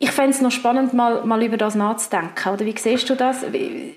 Ich 0.00 0.10
fände 0.10 0.30
es 0.30 0.40
noch 0.40 0.50
spannend, 0.50 0.92
mal, 0.92 1.24
mal 1.24 1.42
über 1.44 1.56
das 1.56 1.76
nachzudenken. 1.76 2.52
Oder 2.52 2.66
wie 2.66 2.74
siehst 2.76 3.08
du 3.08 3.14
das? 3.14 3.42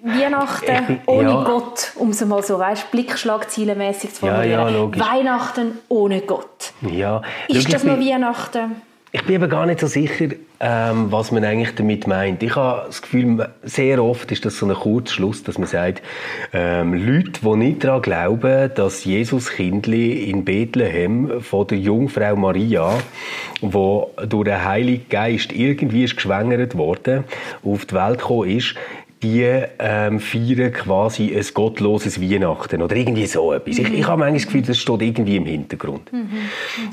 Weihnachten 0.03 1.01
ohne 1.07 1.29
ja. 1.29 1.43
Gott, 1.43 1.93
um 1.95 2.11
es 2.11 2.23
mal 2.23 2.43
so, 2.43 2.59
weißt, 2.59 2.91
Blickschlagzeilenmäßig 2.91 4.13
zu 4.13 4.19
formulieren. 4.19 4.49
Ja, 4.51 4.69
ja, 4.69 4.99
Weihnachten 4.99 5.79
ohne 5.89 6.21
Gott. 6.21 6.71
Ja. 6.81 7.23
Ist 7.47 7.73
das 7.73 7.83
noch 7.83 7.99
Weihnachten? 7.99 8.81
Ich 9.27 9.33
bin 9.33 9.43
aber 9.43 9.49
gar 9.49 9.65
nicht 9.65 9.81
so 9.81 9.87
sicher, 9.87 10.29
ähm, 10.61 11.11
was 11.11 11.33
man 11.33 11.43
eigentlich 11.43 11.75
damit 11.75 12.07
meint. 12.07 12.41
Ich 12.41 12.55
habe 12.55 12.83
das 12.87 13.01
Gefühl, 13.01 13.49
sehr 13.61 14.01
oft 14.01 14.31
ist 14.31 14.45
das 14.45 14.57
so 14.57 14.65
ein 14.65 14.73
Kurzschluss, 14.73 15.43
dass 15.43 15.57
man 15.57 15.67
sagt, 15.67 16.01
ähm, 16.53 16.93
Leute, 16.93 17.41
die 17.43 17.55
nicht 17.57 17.83
daran 17.83 18.01
glauben, 18.03 18.71
dass 18.73 19.03
Jesus 19.03 19.49
Kindli 19.49 20.29
in 20.29 20.45
Bethlehem 20.45 21.41
von 21.41 21.67
der 21.67 21.77
Jungfrau 21.77 22.37
Maria, 22.37 22.97
wo 23.59 24.11
durch 24.25 24.45
den 24.45 24.63
Heiligen 24.63 25.09
Geist 25.09 25.51
irgendwie 25.51 26.05
ist 26.05 26.15
geschwängert 26.15 26.77
worden, 26.77 27.25
auf 27.65 27.85
die 27.85 27.95
Welt 27.95 28.19
gekommen 28.19 28.49
ist, 28.49 28.75
die 29.23 29.43
ähm, 29.79 30.21
feiern 30.21 30.71
quasi 30.71 31.35
ein 31.35 31.45
gottloses 31.53 32.21
Weihnachten 32.21 32.81
oder 32.81 32.95
irgendwie 32.95 33.25
so 33.25 33.51
etwas. 33.51 33.77
Mhm. 33.77 33.87
Ich, 33.87 33.93
ich 33.93 34.07
habe 34.07 34.19
manchmal 34.19 34.35
das 34.35 34.45
Gefühl, 34.45 34.61
das 34.61 34.77
steht 34.77 35.01
irgendwie 35.01 35.35
im 35.35 35.45
Hintergrund. 35.45 36.13
Mhm. 36.13 36.19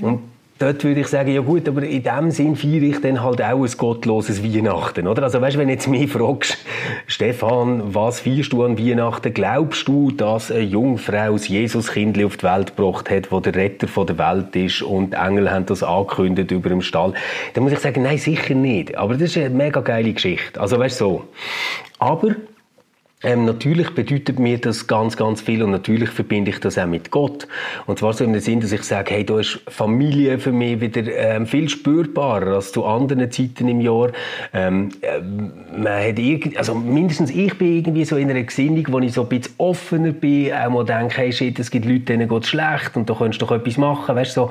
Mhm. 0.00 0.05
Und 0.05 0.34
dort 0.59 0.85
würde 0.85 1.01
ich 1.01 1.09
sagen, 1.09 1.33
ja 1.33 1.41
gut, 1.41 1.69
aber 1.69 1.83
in 1.83 2.03
dem 2.03 2.31
Sinn 2.31 2.57
feiere 2.57 2.83
ich 2.83 3.01
dann 3.01 3.23
halt 3.23 3.43
auch 3.43 3.65
ein 3.65 3.71
gottloses 3.77 4.43
Weihnachten, 4.43 5.07
oder? 5.07 5.25
Also 5.25 5.41
weißt, 5.41 5.59
wenn 5.59 5.69
jetzt 5.69 5.89
mich 5.89 6.11
fragst, 6.11 6.59
Stefan, 7.07 7.95
was 7.95 8.21
feierst 8.21 8.53
du 8.53 8.63
an 8.63 8.79
Weihnachten? 8.79 9.35
Glaubst 9.35 9.89
du, 9.89 10.11
dass 10.11 10.51
eine 10.51 10.61
Jungfrau 10.61 11.33
das 11.33 11.49
Jesuskind 11.49 12.23
auf 12.25 12.37
die 12.37 12.45
Welt 12.45 12.77
gebracht 12.77 13.11
hat, 13.11 13.33
wo 13.33 13.41
der 13.41 13.55
Retter 13.55 13.89
von 13.89 14.07
der 14.07 14.19
Welt 14.19 14.55
ist 14.57 14.83
und 14.83 15.13
die 15.13 15.17
Engel 15.17 15.51
haben 15.51 15.67
das 15.67 15.83
angekündigt 15.83 16.51
über 16.51 16.69
dem 16.69 16.83
Stall? 16.83 17.15
Dann 17.55 17.65
muss 17.65 17.73
ich 17.73 17.81
sagen, 17.81 18.03
nein, 18.03 18.19
sicher 18.19 18.55
nicht. 18.55 18.97
Aber 18.97 19.15
das 19.15 19.31
ist 19.31 19.39
eine 19.39 19.51
mega 19.51 19.81
geile 19.81 20.13
Geschichte. 20.13 20.61
Also 20.61 20.79
weißt 20.79 20.99
so. 20.99 21.25
Aber 21.99 22.35
ähm, 23.25 23.45
natürlich 23.45 23.90
bedeutet 23.90 24.38
mir 24.38 24.59
das 24.59 24.87
ganz, 24.87 25.16
ganz 25.16 25.40
viel 25.40 25.62
und 25.62 25.71
natürlich 25.71 26.11
verbinde 26.11 26.50
ich 26.50 26.61
das 26.61 26.78
auch 26.78 26.87
mit 26.87 27.11
Gott. 27.11 27.49
Und 27.87 27.99
zwar 27.99 28.12
so 28.12 28.25
in 28.25 28.33
dem 28.33 28.40
Sinn, 28.40 28.61
dass 28.61 28.73
ich 28.73 28.83
sage, 28.83 29.14
hey, 29.14 29.25
da 29.25 29.40
ist 29.40 29.61
Familie 29.69 30.38
für 30.38 30.52
mich 30.52 30.81
wieder 30.81 31.02
ähm, 31.16 31.47
viel 31.47 31.69
spürbarer 31.69 32.57
als 32.57 32.73
zu 32.73 32.85
anderen 32.85 33.31
Zeiten 33.31 33.69
im 33.69 33.81
Jahr. 33.81 34.11
Ähm, 34.52 34.90
äh, 35.00 35.21
man 35.76 36.09
hat 36.09 36.19
irgendwie, 36.19 36.57
also 36.57 36.75
mindestens 36.75 37.31
ich 37.31 37.57
bin 37.59 37.76
irgendwie 37.76 38.04
so 38.04 38.16
in 38.16 38.31
einer 38.31 38.43
Gesinnung, 38.43 38.85
wo 38.90 38.99
ich 39.00 39.12
so 39.12 39.23
ein 39.23 39.28
bisschen 39.28 39.54
offener 39.59 40.12
bin, 40.12 40.52
auch 40.52 40.71
mal 40.71 40.85
denke, 40.85 41.16
hey, 41.16 41.33
shit, 41.33 41.59
es 41.59 41.71
gibt 41.71 41.87
Leute, 41.87 42.00
denen 42.00 42.28
geht 42.28 42.47
schlecht 42.47 42.97
und 42.97 43.09
da 43.09 43.14
könntest 43.14 43.40
du 43.40 43.47
doch 43.47 43.57
etwas 43.57 43.78
machen, 43.78 44.14
weißt 44.14 44.37
du, 44.37 44.43
so, 44.43 44.50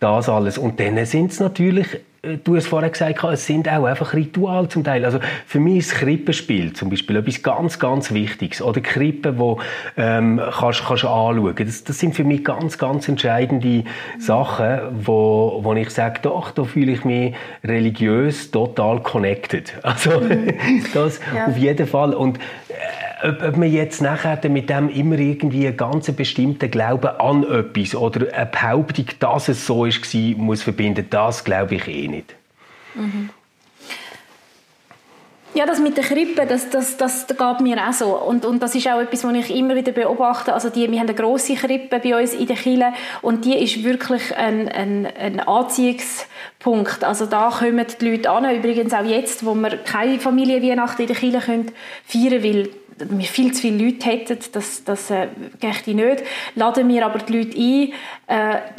das 0.00 0.28
alles. 0.28 0.58
Und 0.58 0.80
dann 0.80 1.04
sind 1.04 1.32
es 1.32 1.40
natürlich 1.40 2.00
äh, 2.22 2.38
du 2.38 2.56
hast 2.56 2.66
vorher 2.66 2.90
gesagt, 2.90 3.22
es 3.24 3.46
sind 3.46 3.68
auch 3.68 3.84
einfach 3.84 4.14
Rituale 4.14 4.68
zum 4.68 4.84
Teil. 4.84 5.04
Also 5.04 5.20
für 5.46 5.60
mich 5.60 5.78
ist 5.78 5.92
das 5.92 5.98
Krippenspiel 6.00 6.72
zum 6.72 6.90
Beispiel 6.90 7.16
etwas 7.16 7.42
ganz, 7.42 7.78
ganz 7.78 8.12
Wichtiges. 8.12 8.62
Oder 8.62 8.80
Krippen, 8.80 9.38
wo 9.38 9.60
ähm, 9.96 10.40
kannst, 10.58 10.84
kannst 10.84 11.04
anschauen. 11.04 11.54
Das, 11.56 11.84
das 11.84 11.98
sind 11.98 12.14
für 12.14 12.24
mich 12.24 12.44
ganz, 12.44 12.78
ganz 12.78 13.08
entscheidende 13.08 13.84
Sachen, 14.18 14.80
wo, 15.04 15.60
wo 15.62 15.74
ich 15.74 15.90
sage, 15.90 16.20
doch, 16.22 16.50
da 16.50 16.64
fühle 16.64 16.92
ich 16.92 17.04
mich 17.04 17.34
religiös 17.64 18.50
total 18.50 19.02
connected. 19.02 19.74
Also 19.88 20.20
mhm. 20.20 20.54
das 20.92 21.18
ja. 21.34 21.46
auf 21.46 21.56
jeden 21.56 21.86
Fall. 21.86 22.12
Und 22.12 22.38
äh, 22.68 23.07
ob, 23.22 23.42
ob 23.42 23.56
man 23.56 23.70
jetzt 23.70 24.00
nachher 24.00 24.38
mit 24.48 24.70
dem 24.70 24.88
immer 24.88 25.18
irgendwie 25.18 25.66
einen 25.66 25.76
ganz 25.76 26.10
bestimmten 26.12 26.70
Glauben 26.70 27.08
an 27.08 27.44
etwas 27.44 27.94
oder 27.94 28.32
eine 28.32 28.46
Behauptung, 28.46 29.06
dass 29.20 29.48
es 29.48 29.66
so 29.66 29.84
ist, 29.84 30.14
muss 30.36 30.62
verbinden, 30.62 31.06
das 31.10 31.44
glaube 31.44 31.76
ich 31.76 31.88
eh 31.88 32.08
nicht. 32.08 32.34
Mhm. 32.94 33.30
Ja, 35.54 35.66
das 35.66 35.80
mit 35.80 35.96
der 35.96 36.04
Krippe, 36.04 36.46
das, 36.46 36.70
das, 36.70 36.98
das 36.98 37.26
geht 37.26 37.60
mir 37.60 37.78
auch 37.88 37.92
so. 37.92 38.16
Und, 38.16 38.44
und 38.44 38.62
das 38.62 38.76
ist 38.76 38.86
auch 38.86 39.00
etwas, 39.00 39.24
was 39.24 39.34
ich 39.34 39.56
immer 39.56 39.74
wieder 39.74 39.90
beobachte. 39.90 40.54
Also 40.54 40.68
die, 40.68 40.88
wir 40.88 41.00
haben 41.00 41.08
eine 41.08 41.16
grosse 41.16 41.54
Krippe 41.54 41.98
bei 41.98 42.20
uns 42.20 42.32
in 42.34 42.46
der 42.46 42.54
Kille 42.54 42.92
und 43.22 43.44
die 43.44 43.56
ist 43.56 43.82
wirklich 43.82 44.36
ein, 44.36 44.68
ein, 44.68 45.06
ein 45.06 45.40
Anziehungspunkt. 45.40 47.02
Also 47.02 47.26
da 47.26 47.50
kommen 47.50 47.84
die 48.00 48.08
Leute 48.08 48.30
an, 48.30 48.54
übrigens 48.54 48.92
auch 48.92 49.04
jetzt, 49.04 49.44
wo 49.44 49.54
wir 49.54 49.78
keine 49.78 50.20
Familienweihnachten 50.20 51.02
in 51.02 51.08
der 51.08 51.16
Kille 51.16 51.40
feiern 51.40 52.44
weil 52.44 52.68
wir 52.98 53.26
viel 53.26 53.52
zu 53.52 53.62
viele 53.62 53.84
Leute 53.84 54.06
hätten, 54.06 54.38
das, 54.52 54.84
das 54.84 55.10
äh, 55.10 55.28
geht 55.60 55.86
nicht. 55.86 56.22
Laden 56.54 56.88
wir 56.88 57.04
aber 57.04 57.18
die 57.18 57.38
Leute 57.38 57.58
ein, 57.58 57.92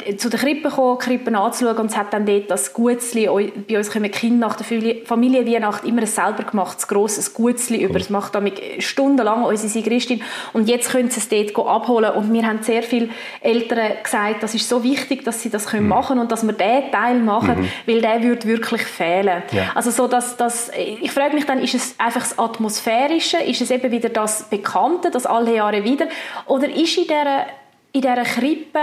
äh, 0.06 0.16
zu 0.16 0.28
der 0.28 0.40
Krippe 0.40 0.68
kommen, 0.68 0.98
Krippen 0.98 1.34
anzuschauen 1.34 1.76
und 1.78 1.86
es 1.86 1.96
hat 1.96 2.12
dann 2.12 2.26
dort 2.26 2.50
das 2.50 2.72
Gutzli, 2.72 3.28
bei 3.68 3.78
uns 3.78 3.90
kommen 3.90 4.10
Kinder 4.10 4.46
nach 4.46 4.56
der 4.56 4.66
Familienweihnacht 5.04 5.84
immer 5.84 6.02
ein 6.02 6.06
selber 6.06 6.44
gemachtes 6.44 6.86
grosses 6.88 7.34
Gutzli 7.34 7.82
über, 7.82 7.98
das 7.98 8.10
macht 8.10 8.34
damit 8.34 8.60
stundenlang 8.78 9.44
unsere 9.44 9.68
Sigristin 9.68 10.22
und 10.52 10.68
jetzt 10.68 10.90
können 10.90 11.10
sie 11.10 11.20
es 11.20 11.28
dort 11.28 11.66
abholen 11.66 12.12
und 12.12 12.32
wir 12.32 12.46
haben 12.46 12.62
sehr 12.62 12.82
viele 12.82 13.08
Eltern 13.40 13.92
gesagt, 14.02 14.42
das 14.42 14.54
ist 14.54 14.68
so 14.68 14.84
wichtig, 14.84 15.24
dass 15.24 15.42
sie 15.42 15.50
das 15.50 15.66
können 15.66 15.84
mhm. 15.84 15.90
machen 15.90 16.18
und 16.18 16.30
dass 16.30 16.46
wir 16.46 16.52
diesen 16.52 16.92
Teil 16.92 17.18
machen, 17.18 17.62
mhm. 17.62 17.68
weil 17.86 18.00
der 18.00 18.22
würde 18.22 18.46
wirklich 18.46 18.82
fehlen. 18.82 19.42
Ja. 19.52 19.72
Also 19.74 19.90
so, 19.90 20.06
dass, 20.06 20.36
dass, 20.36 20.70
ich 20.76 21.10
frage 21.10 21.34
mich 21.34 21.46
dann, 21.46 21.60
ist 21.60 21.74
es 21.74 21.94
einfach 21.98 22.20
das 22.20 22.38
Atmosphärische, 22.38 23.38
ist 23.38 23.60
es 23.60 23.70
eben 23.70 23.90
wieder 23.90 24.09
das 24.12 24.44
Bekannte, 24.44 25.10
das 25.10 25.26
alle 25.26 25.54
Jahre 25.54 25.84
wieder, 25.84 26.06
oder 26.46 26.68
ist 26.68 26.96
in 26.96 27.04
dieser, 27.04 27.46
in 27.92 28.00
dieser 28.00 28.22
Krippe 28.22 28.80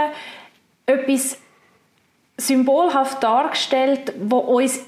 etwas 0.86 1.38
symbolhaft 2.38 3.22
dargestellt, 3.24 4.13
wo 4.19 4.38
uns 4.38 4.81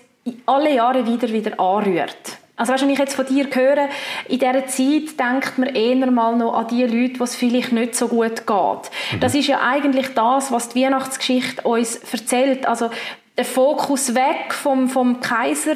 alle 0.46 0.74
Jahre 0.74 1.05
wieder 1.05 1.29
wieder 1.29 1.60
anrührt. 1.60 2.38
Also 2.60 2.74
weißt, 2.74 2.84
wenn 2.84 2.89
ich 2.89 3.00
jetzt 3.00 3.15
von 3.15 3.25
dir 3.25 3.48
höre, 3.50 3.88
in 4.27 4.38
dieser 4.38 4.67
Zeit 4.67 5.17
denkt 5.17 5.58
man 5.58 5.69
eher 5.69 6.12
mal 6.12 6.36
noch 6.36 6.53
an 6.53 6.67
die 6.67 6.84
Leute, 6.84 7.19
was 7.22 7.38
vielleicht 7.38 7.72
nicht 7.72 7.96
so 7.96 8.10
gut 8.10 8.46
geht. 8.46 8.91
Mhm. 9.13 9.19
Das 9.22 9.34
ist 9.34 9.48
ja 9.48 9.62
eigentlich 9.62 10.13
das, 10.13 10.51
was 10.51 10.67
die 10.67 10.84
Weihnachtsgeschichte 10.84 11.62
uns 11.62 11.96
erzählt. 12.12 12.65
Also 12.65 12.89
der 13.38 13.46
Fokus 13.46 14.13
weg 14.13 14.53
vom, 14.53 14.89
vom 14.89 15.22
Kaiser 15.22 15.75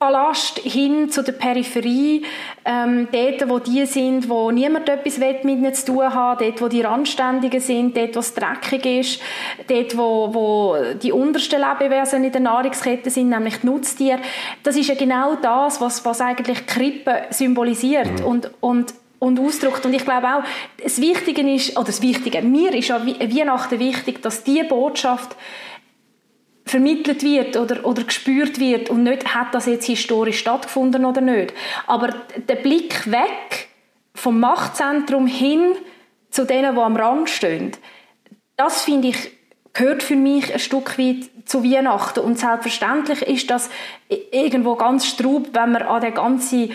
Palast 0.00 0.60
hin 0.60 1.10
zu 1.10 1.22
der 1.22 1.32
Peripherie, 1.32 2.22
ähm, 2.64 3.06
dort, 3.12 3.50
wo 3.50 3.58
die 3.58 3.84
sind, 3.84 4.30
wo 4.30 4.50
niemand 4.50 4.88
etwas 4.88 5.18
mit 5.18 5.44
ihnen 5.44 5.74
zu 5.74 5.92
tun 5.92 6.14
hat, 6.14 6.40
dort, 6.40 6.62
wo 6.62 6.68
die 6.68 6.80
Randständigen 6.80 7.60
sind, 7.60 7.94
dort, 7.94 8.16
wo 8.16 8.20
es 8.20 8.32
dreckig 8.32 8.86
ist, 8.86 9.22
dort, 9.68 9.98
wo, 9.98 10.32
wo 10.32 10.76
die 10.94 11.12
untersten 11.12 11.60
Lebewesen 11.60 12.24
in 12.24 12.32
der 12.32 12.40
Nahrungskette 12.40 13.10
sind, 13.10 13.28
nämlich 13.28 13.58
die 13.58 13.66
Nutztiere. 13.66 14.20
Das 14.62 14.74
ist 14.74 14.88
ja 14.88 14.94
genau 14.94 15.34
das, 15.34 15.82
was, 15.82 16.02
was 16.02 16.22
eigentlich 16.22 16.64
Krippe 16.66 17.24
symbolisiert 17.28 18.20
mhm. 18.20 18.24
und, 18.24 18.50
und 18.60 18.94
und 19.18 19.38
ausdrückt. 19.38 19.84
Und 19.84 19.92
ich 19.92 20.06
glaube 20.06 20.26
auch, 20.28 20.42
das 20.82 20.98
Wichtige 20.98 21.42
ist, 21.42 21.76
oder 21.76 21.88
das 21.88 22.00
Wichtige, 22.00 22.40
mir 22.40 22.74
ist 22.74 22.90
an 22.90 23.06
Weihnachten 23.06 23.78
wichtig, 23.78 24.22
dass 24.22 24.44
diese 24.44 24.64
Botschaft 24.64 25.36
vermittelt 26.70 27.22
wird 27.22 27.56
oder, 27.56 27.84
oder 27.84 28.04
gespürt 28.04 28.60
wird 28.60 28.90
und 28.90 29.02
nicht, 29.02 29.34
hat 29.34 29.54
das 29.54 29.66
jetzt 29.66 29.86
historisch 29.86 30.38
stattgefunden 30.38 31.04
oder 31.04 31.20
nicht. 31.20 31.52
Aber 31.86 32.14
der 32.48 32.54
Blick 32.54 33.10
weg 33.10 33.68
vom 34.14 34.38
Machtzentrum 34.38 35.26
hin 35.26 35.72
zu 36.30 36.44
denen, 36.44 36.76
die 36.76 36.80
am 36.80 36.96
Rand 36.96 37.28
stehen, 37.28 37.72
das 38.56 38.84
finde 38.84 39.08
ich, 39.08 39.30
gehört 39.72 40.02
für 40.02 40.16
mich 40.16 40.52
ein 40.52 40.60
Stück 40.60 40.98
weit 40.98 41.30
zu 41.44 41.64
Weihnachten. 41.64 42.20
Und 42.20 42.38
selbstverständlich 42.38 43.22
ist 43.22 43.50
das 43.50 43.70
irgendwo 44.08 44.76
ganz 44.76 45.06
straub, 45.06 45.48
wenn 45.52 45.72
man 45.72 45.82
an 45.82 46.00
den 46.00 46.14
ganzen 46.14 46.72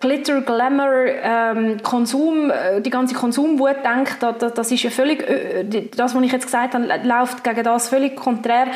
Glitter, 0.00 0.40
Glamour, 0.40 1.04
ähm, 1.22 1.82
Konsum, 1.82 2.50
äh, 2.50 2.80
die 2.80 2.88
ganze 2.88 3.14
Konsumwut 3.14 3.84
denkt, 3.84 4.16
da, 4.20 4.32
da, 4.32 4.48
das 4.48 4.72
ist 4.72 4.82
ja 4.82 4.90
völlig, 4.90 5.28
äh, 5.28 5.64
das, 5.94 6.14
was 6.14 6.22
ich 6.22 6.32
jetzt 6.32 6.46
gesagt 6.46 6.72
habe, 6.74 6.86
läuft 7.04 7.44
gegen 7.44 7.62
das 7.62 7.88
völlig 7.90 8.16
konträr. 8.16 8.68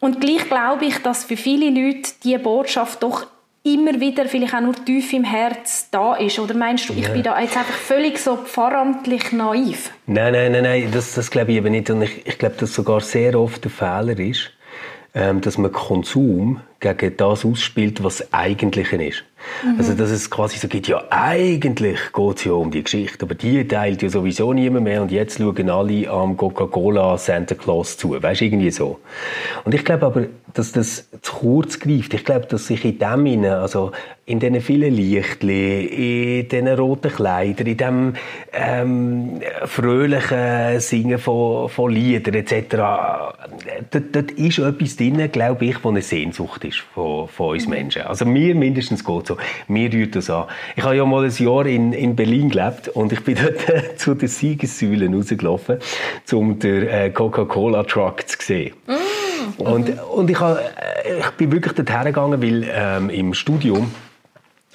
Und 0.00 0.20
gleich 0.20 0.46
glaube 0.48 0.84
ich, 0.84 0.98
dass 0.98 1.24
für 1.24 1.38
viele 1.38 1.70
Leute 1.70 2.10
diese 2.22 2.38
Botschaft 2.38 3.02
doch 3.02 3.26
immer 3.62 3.98
wieder, 3.98 4.26
vielleicht 4.26 4.54
auch 4.54 4.60
nur 4.60 4.74
tief 4.74 5.10
im 5.14 5.24
Herz 5.24 5.88
da 5.90 6.16
ist. 6.16 6.38
Oder 6.38 6.52
meinst 6.52 6.90
du, 6.90 6.92
ich 6.92 7.08
bin 7.08 7.22
da 7.22 7.40
jetzt 7.40 7.56
einfach 7.56 7.72
völlig 7.72 8.18
so 8.18 8.36
pfarramtlich 8.36 9.32
naiv? 9.32 9.90
Nein, 10.06 10.34
nein, 10.34 10.52
nein, 10.52 10.64
nein 10.64 10.90
das, 10.92 11.14
das 11.14 11.30
glaube 11.30 11.52
ich 11.52 11.56
eben 11.56 11.72
nicht. 11.72 11.88
Und 11.88 12.02
ich, 12.02 12.26
ich 12.26 12.36
glaube, 12.36 12.56
dass 12.58 12.74
sogar 12.74 13.00
sehr 13.00 13.40
oft 13.40 13.64
der 13.64 13.70
Fehler 13.70 14.18
ist, 14.18 14.50
ähm, 15.14 15.40
dass 15.40 15.56
man 15.56 15.72
Konsum 15.72 16.60
gegen 16.80 17.16
das 17.16 17.46
ausspielt, 17.46 18.04
was 18.04 18.30
eigentlich 18.34 18.92
ist. 18.92 19.24
Mhm. 19.62 19.78
Also, 19.78 19.94
dass 19.94 20.10
es 20.10 20.30
quasi 20.30 20.58
so 20.58 20.68
geht, 20.68 20.88
ja, 20.88 21.04
eigentlich 21.10 21.98
geht 22.12 22.36
es 22.36 22.44
ja 22.44 22.52
um 22.52 22.70
die 22.70 22.82
Geschichte, 22.82 23.24
aber 23.24 23.34
die 23.34 23.66
teilt 23.66 24.02
ja 24.02 24.08
sowieso 24.08 24.52
niemand 24.52 24.84
mehr 24.84 25.02
und 25.02 25.10
jetzt 25.10 25.38
schauen 25.38 25.70
alle 25.70 26.08
am 26.10 26.36
Coca-Cola 26.36 27.18
Santa 27.18 27.54
Claus 27.54 27.96
zu. 27.96 28.22
Weißt 28.22 28.40
du, 28.40 28.44
irgendwie 28.44 28.70
so. 28.70 29.00
Und 29.64 29.74
ich 29.74 29.84
glaube 29.84 30.06
aber, 30.06 30.26
dass 30.54 30.70
das 30.70 31.08
zu 31.20 31.32
kurz 31.34 31.80
greift. 31.80 32.14
Ich 32.14 32.24
glaube, 32.24 32.46
dass 32.46 32.68
sich 32.68 32.84
in 32.84 32.98
dem 32.98 33.26
hinein, 33.26 33.52
also 33.52 33.90
in 34.24 34.38
diesen 34.38 34.60
vielen 34.60 34.94
Lichtli, 34.94 36.40
in 36.40 36.48
diesen 36.48 36.68
roten 36.68 37.12
Kleidern, 37.12 37.66
in 37.66 37.76
dem 37.76 38.14
ähm, 38.52 39.40
fröhlichen 39.66 40.80
Singen 40.80 41.18
von, 41.18 41.68
von 41.68 41.90
Liedern 41.90 42.34
etc., 42.34 42.76
dort, 43.90 44.04
dort 44.14 44.30
ist 44.30 44.58
etwas 44.58 44.96
drin, 44.96 45.30
glaube 45.30 45.66
ich, 45.66 45.82
wo 45.82 45.90
eine 45.90 46.02
Sehnsucht 46.02 46.64
ist 46.64 46.78
von, 46.94 47.28
von 47.28 47.50
uns 47.50 47.66
Menschen. 47.66 48.02
Also 48.02 48.24
mir 48.24 48.54
mindestens 48.54 49.04
geht 49.04 49.30
so. 49.34 49.72
Mir 49.72 49.92
rührt 49.92 50.16
das 50.16 50.30
an. 50.30 50.44
Ich 50.76 50.84
habe 50.84 50.96
ja 50.96 51.04
mal 51.04 51.24
ein 51.24 51.30
Jahr 51.30 51.66
in, 51.66 51.92
in 51.92 52.16
Berlin 52.16 52.50
gelebt 52.50 52.88
und 52.88 53.12
ich 53.12 53.20
bin 53.20 53.36
dort 53.66 53.98
zu 53.98 54.14
den 54.14 54.28
Siegessäulen 54.28 55.14
rausgelaufen, 55.14 55.78
um 56.32 56.58
den 56.58 56.88
äh, 56.88 57.10
Coca-Cola-Truck 57.10 58.28
zu 58.28 58.36
sehen. 58.40 58.74
Mm. 58.86 59.62
Und, 59.62 60.00
und 60.00 60.30
ich, 60.30 60.40
habe, 60.40 60.60
äh, 61.04 61.18
ich 61.18 61.30
bin 61.32 61.52
wirklich 61.52 61.74
dorthin 61.74 62.04
gegangen, 62.04 62.42
weil 62.42 62.66
ähm, 62.72 63.10
im 63.10 63.34
Studium 63.34 63.90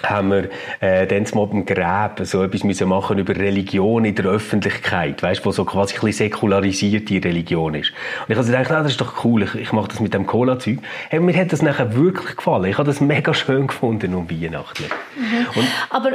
haben 0.04 0.32
wir 0.32 0.50
äh, 0.80 1.06
dann 1.08 1.26
mal 1.34 1.48
beim 1.48 1.66
Gräben 1.66 2.26
so 2.26 2.44
etwas 2.44 2.64
müssen 2.64 2.88
machen 2.88 3.18
über 3.18 3.36
Religion 3.36 4.06
in 4.06 4.16
der 4.16 4.26
Öffentlichkeit, 4.26 5.22
weißt, 5.22 5.46
wo 5.46 5.52
so 5.52 5.66
quasi 5.66 5.96
ein 5.96 6.02
bisschen 6.02 6.30
säkularisierte 6.30 7.16
Religion 7.24 7.76
ist. 7.76 7.92
Und 8.28 8.32
ich 8.32 8.38
habe 8.38 8.48
gedacht, 8.48 8.72
ah, 8.72 8.84
das 8.84 8.94
ist 8.94 9.02
doch 9.02 9.26
cool, 9.26 9.44
ich, 9.44 9.56
ich 9.56 9.74
mache 9.74 9.90
das 9.90 10.00
mit 10.00 10.14
dem 10.14 10.26
Cola-Zeug. 10.26 10.80
Hey, 11.10 11.20
mir 11.20 11.36
hat 11.36 11.52
das 11.52 11.62
nachher 11.62 11.96
wirklich 11.96 12.38
gefallen. 12.38 12.66
Ich 12.66 12.78
habe 12.78 12.88
das 12.88 13.02
mega 13.02 13.34
schön 13.34 13.68
gefunden 13.68 14.16
um 14.16 14.30
Weihnachten. 14.30 14.86
Mhm. 15.16 15.48
Und, 15.56 15.68
Aber 15.90 16.12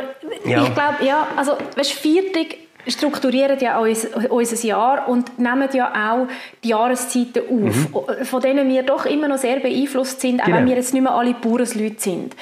ja. 0.47 0.63
ich 0.63 0.75
glaube, 0.75 1.05
ja, 1.05 1.27
also 1.37 1.53
weißt, 1.77 1.93
Viertig 1.93 2.59
strukturieren 2.87 3.59
ja 3.61 3.79
unser, 3.79 4.31
unser 4.31 4.67
Jahr 4.67 5.09
und 5.09 5.39
nehmen 5.39 5.69
ja 5.73 6.13
auch 6.13 6.29
die 6.63 6.69
Jahreszeiten 6.69 7.43
auf, 7.43 8.19
mhm. 8.19 8.25
von 8.25 8.41
denen 8.43 8.69
wir 8.69 8.83
doch 8.83 9.07
immer 9.07 9.29
noch 9.29 9.39
sehr 9.39 9.61
beeinflusst 9.61 10.21
sind, 10.21 10.41
auch 10.41 10.47
genau. 10.47 10.59
wenn 10.59 10.67
wir 10.67 10.77
jetzt 10.77 10.93
nicht 10.93 11.03
mehr 11.03 11.13
alle 11.13 11.35
Bauernsleute 11.35 11.99
sind. 11.99 12.35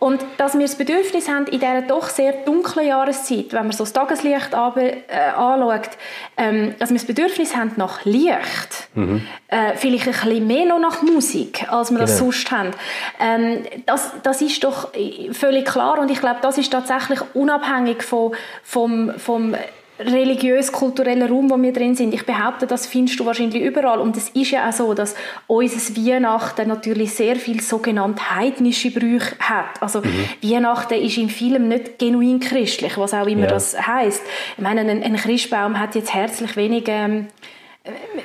Und 0.00 0.20
dass 0.36 0.54
wir 0.54 0.62
das 0.62 0.76
Bedürfnis 0.76 1.28
haben, 1.28 1.46
in 1.46 1.60
dieser 1.60 1.82
doch 1.82 2.08
sehr 2.08 2.32
dunklen 2.32 2.86
Jahreszeit, 2.86 3.52
wenn 3.52 3.62
man 3.62 3.72
so 3.72 3.84
das 3.84 3.92
Tageslicht 3.92 4.52
äh, 4.52 4.96
anschaut, 5.36 5.90
ähm, 6.36 6.74
dass 6.78 6.90
wir 6.90 6.96
das 6.96 7.06
Bedürfnis 7.06 7.56
haben 7.56 7.72
nach 7.76 8.04
Licht, 8.04 8.88
mhm. 8.94 9.26
äh, 9.48 9.76
vielleicht 9.76 10.06
ein 10.06 10.12
bisschen 10.12 10.46
mehr 10.46 10.66
noch 10.66 10.80
nach 10.80 11.02
Musik, 11.02 11.72
als 11.72 11.90
wir 11.90 11.98
genau. 11.98 12.06
das 12.06 12.18
sonst 12.18 12.50
haben. 12.50 12.72
Ähm, 13.18 13.62
das, 13.86 14.10
das 14.22 14.42
ist 14.42 14.62
doch 14.62 14.90
völlig 15.32 15.64
klar 15.64 15.98
und 15.98 16.10
ich 16.10 16.20
glaube, 16.20 16.40
das 16.42 16.58
ist 16.58 16.70
tatsächlich 16.70 17.20
unabhängig 17.32 18.02
von, 18.02 18.32
vom, 18.62 19.12
vom 19.16 19.54
religiös-kulturellen 19.98 21.22
Raum, 21.22 21.50
wo 21.50 21.60
wir 21.60 21.72
drin 21.72 21.94
sind. 21.94 22.14
Ich 22.14 22.26
behaupte, 22.26 22.66
das 22.66 22.86
findest 22.86 23.20
du 23.20 23.26
wahrscheinlich 23.26 23.62
überall. 23.62 24.00
Und 24.00 24.16
es 24.16 24.30
ist 24.30 24.50
ja 24.50 24.68
auch 24.68 24.72
so, 24.72 24.92
dass 24.92 25.14
unser 25.46 25.96
Weihnachten 25.96 26.66
natürlich 26.68 27.14
sehr 27.14 27.36
viel 27.36 27.60
sogenannte 27.60 28.34
heidnische 28.34 28.90
Brüche 28.90 29.36
hat. 29.38 29.80
Also 29.80 30.00
mhm. 30.00 30.26
Weihnachten 30.42 30.94
ist 30.94 31.16
im 31.18 31.28
Film 31.28 31.68
nicht 31.68 31.98
genuin 31.98 32.40
christlich, 32.40 32.98
was 32.98 33.14
auch 33.14 33.26
immer 33.26 33.42
ja. 33.42 33.48
das 33.48 33.86
heißt. 33.86 34.22
Ich 34.56 34.62
meine, 34.62 34.80
ein, 34.80 35.02
ein 35.02 35.16
Christbaum 35.16 35.78
hat 35.78 35.94
jetzt 35.94 36.12
herzlich 36.12 36.56
wenig 36.56 36.84
ähm, 36.88 37.28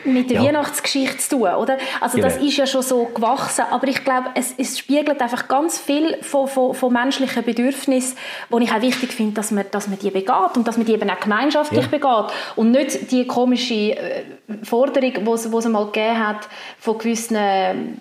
mit 0.06 0.30
der 0.30 0.38
ja. 0.38 0.48
Weihnachtsgeschichte 0.48 1.18
zu 1.18 1.38
tun, 1.38 1.42
oder? 1.42 1.78
Also 2.00 2.16
genau. 2.16 2.30
das 2.30 2.38
ist 2.38 2.56
ja 2.56 2.66
schon 2.66 2.82
so 2.82 3.06
gewachsen, 3.06 3.66
aber 3.70 3.88
ich 3.90 4.06
glaube, 4.06 4.30
es, 4.36 4.54
es 4.58 4.80
spiegelt 4.80 5.22
einfach 5.22 5.50
ganz 5.50 5.78
viel 5.78 6.16
von, 6.22 6.48
von, 6.48 6.74
von 6.74 6.94
menschlichen 6.94 7.44
Bedürfnissen, 7.44 8.18
wo 8.50 8.60
ich 8.60 8.72
auch 8.72 8.82
wichtig 8.82 9.12
finde, 9.12 9.34
dass 9.34 9.52
man, 9.52 9.66
dass 9.72 9.90
man 9.90 10.00
die 10.00 10.12
begeht 10.12 10.56
und 10.56 10.66
dass 10.66 10.78
man 10.78 10.86
die 10.86 10.94
eben 10.94 11.10
auch 11.10 11.20
gemeinschaftlich 11.20 11.86
ja. 11.86 11.92
begeht 11.92 12.34
und 12.56 12.72
nicht 12.72 13.12
die 13.12 13.28
komische 13.28 13.74
äh, 13.74 14.24
Forderung, 14.64 15.14
die 15.26 15.32
es 15.32 15.68
mal 15.68 15.86
gegeben 15.88 16.28
hat 16.28 16.48
von 16.80 16.98
gewissen 16.98 18.00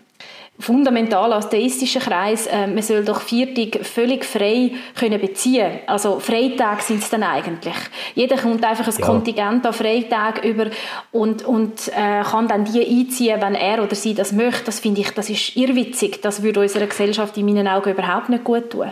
fundamental 0.58 1.32
als 1.32 1.48
theistischer 1.48 2.00
Kreis, 2.00 2.46
äh, 2.46 2.66
man 2.66 2.82
soll 2.82 3.04
doch 3.04 3.20
Viertig 3.20 3.84
völlig 3.86 4.24
frei 4.24 4.72
können 4.94 5.20
beziehen. 5.20 5.80
Also 5.86 6.18
Freitage 6.18 6.82
sind 6.82 7.02
es 7.02 7.10
dann 7.10 7.22
eigentlich. 7.22 7.74
Jeder 8.14 8.36
kommt 8.36 8.64
einfach 8.64 8.86
ein 8.86 8.94
ja. 8.98 9.06
Kontingent 9.06 9.66
an 9.66 9.72
Freitagen 9.72 10.48
über 10.48 10.66
und, 11.12 11.44
und 11.44 11.88
äh, 11.88 12.22
kann 12.22 12.48
dann 12.48 12.64
die 12.64 12.84
einziehen, 12.84 13.40
wenn 13.40 13.54
er 13.54 13.82
oder 13.82 13.94
sie 13.94 14.14
das 14.14 14.32
möchte. 14.32 14.64
Das 14.64 14.80
finde 14.80 15.00
ich, 15.02 15.10
das 15.10 15.30
ist 15.30 15.56
irrwitzig. 15.56 16.20
Das 16.22 16.42
würde 16.42 16.60
unserer 16.60 16.86
Gesellschaft 16.86 17.36
in 17.36 17.46
meinen 17.46 17.68
Augen 17.68 17.90
überhaupt 17.90 18.28
nicht 18.28 18.44
gut 18.44 18.70
tun. 18.70 18.90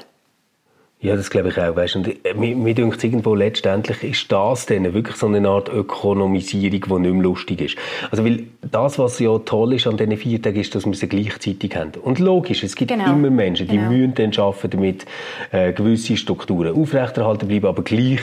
Ja, 1.01 1.15
das 1.15 1.29
glaube 1.29 1.51
ich 1.51 1.59
auch. 1.59 1.77
Weißt. 1.77 1.97
Und 1.97 2.09
äh, 2.25 2.35
mir, 2.35 2.57
mir 2.57 2.75
denkt 2.75 3.05
irgendwo 3.05 3.35
letztendlich 3.35 4.03
ist 4.03 4.33
das 4.33 4.67
dann 4.67 4.95
wirklich 4.95 5.17
so 5.17 5.27
eine 5.27 5.47
Art 5.47 5.69
Ökonomisierung, 5.69 6.71
die 6.71 7.09
nicht 7.09 7.15
mehr 7.15 7.23
lustig 7.23 7.61
ist. 7.61 7.77
Also 8.11 8.25
weil 8.25 8.45
das, 8.63 8.99
was 8.99 9.19
ja 9.19 9.39
toll 9.39 9.75
ist 9.75 9.87
an 9.87 9.99
diesen 9.99 10.17
vier 10.17 10.41
Tagen, 10.41 10.59
ist, 10.59 10.75
dass 10.75 10.87
wir 10.87 10.95
sie 10.95 11.09
gleichzeitig 11.09 11.77
haben. 11.77 11.93
Und 12.03 12.19
logisch, 12.19 12.65
es 12.65 12.75
gibt 12.75 12.91
genau. 12.91 13.13
immer 13.13 13.31
Menschen, 13.31 13.69
die 13.69 13.77
genau. 13.77 13.91
müssen 13.91 14.15
dann 14.15 14.33
arbeiten, 14.37 14.71
damit 14.71 15.07
äh, 15.53 15.73
gewisse 15.73 16.17
Strukturen 16.17 16.75
aufrechterhalten 16.75 17.47
bleiben, 17.47 17.67
aber 17.67 17.83
gleich 17.83 18.21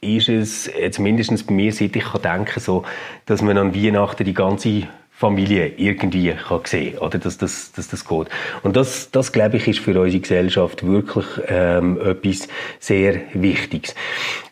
ist 0.00 0.28
es, 0.28 0.70
jetzt 0.78 0.98
mindestens 0.98 1.44
bei 1.44 1.54
mir, 1.54 1.72
seit 1.72 1.96
ich 1.96 2.04
kann 2.04 2.22
denken, 2.22 2.60
so, 2.60 2.84
dass 3.26 3.42
man 3.42 3.56
an 3.58 3.74
Weihnachten 3.74 4.24
die 4.24 4.34
ganze 4.34 4.82
Familie 5.16 5.68
irgendwie 5.76 6.32
kann 6.32 6.60
sehen 6.64 6.98
oder 6.98 7.18
dass 7.18 7.38
das, 7.38 7.72
dass 7.72 7.88
das 7.88 8.04
geht. 8.04 8.26
Und 8.62 8.74
das, 8.76 9.10
das, 9.12 9.30
glaube 9.30 9.58
ich, 9.58 9.68
ist 9.68 9.78
für 9.78 9.98
unsere 10.00 10.20
Gesellschaft 10.20 10.84
wirklich 10.84 11.26
ähm, 11.46 12.00
etwas 12.00 12.48
sehr 12.80 13.20
Wichtiges. 13.32 13.94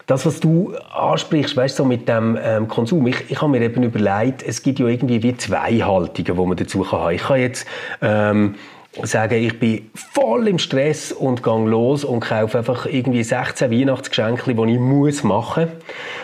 Das, 0.07 0.25
was 0.25 0.41
du 0.41 0.75
ansprichst, 0.93 1.57
weißt 1.57 1.77
so 1.77 1.85
mit 1.85 2.09
dem 2.09 2.39
ähm, 2.41 2.69
Konsum, 2.69 3.07
ich, 3.09 3.17
ich 3.29 3.41
habe 3.41 3.51
mir 3.51 3.63
eben 3.63 3.83
überlegt, 3.83 4.43
es 4.43 4.63
gibt 4.63 4.79
ja 4.79 4.87
irgendwie 4.87 5.23
wie 5.23 5.37
zwei 5.37 5.81
Haltungen, 5.81 6.37
die 6.37 6.47
man 6.47 6.57
dazu 6.57 6.83
kann 6.83 7.01
haben. 7.01 7.15
Ich 7.15 7.23
kann 7.23 7.41
jetzt 7.41 7.67
ähm, 8.01 8.55
sagen, 9.03 9.43
ich 9.43 9.59
bin 9.59 9.91
voll 9.95 10.49
im 10.49 10.59
Stress 10.59 11.13
und 11.13 11.43
gehe 11.43 11.65
los 11.65 12.05
und 12.05 12.21
kaufe 12.21 12.59
einfach 12.59 12.87
irgendwie 12.87 13.23
16 13.23 13.71
Weihnachtsgeschenke, 13.71 14.55
die 14.55 14.73
ich 14.73 14.79
muss 14.79 15.23
machen. 15.23 15.69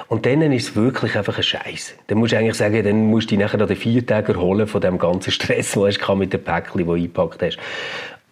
Und 0.08 0.26
dann 0.26 0.42
ist 0.52 0.70
es 0.70 0.76
wirklich 0.76 1.16
einfach 1.16 1.36
ein 1.38 1.42
Scheiß. 1.42 1.94
Dann 2.06 2.18
musst 2.18 2.32
du 2.32 2.38
eigentlich 2.38 2.56
sagen, 2.56 2.84
dann 2.84 3.06
musst 3.06 3.30
du 3.30 3.36
dich 3.36 3.44
nachher 3.44 3.60
an 3.60 3.68
den 3.68 3.76
vier 3.76 4.06
Tagen 4.06 4.34
erholen 4.34 4.66
von 4.66 4.80
dem 4.80 4.98
ganzen 4.98 5.30
Stress, 5.30 5.72
den 5.74 5.94
du 5.94 6.14
mit 6.14 6.32
dem 6.32 6.42
Päckchen, 6.42 6.78
das 6.78 6.86
du 6.86 6.92
eingepackt 6.92 7.42
hast. 7.42 7.58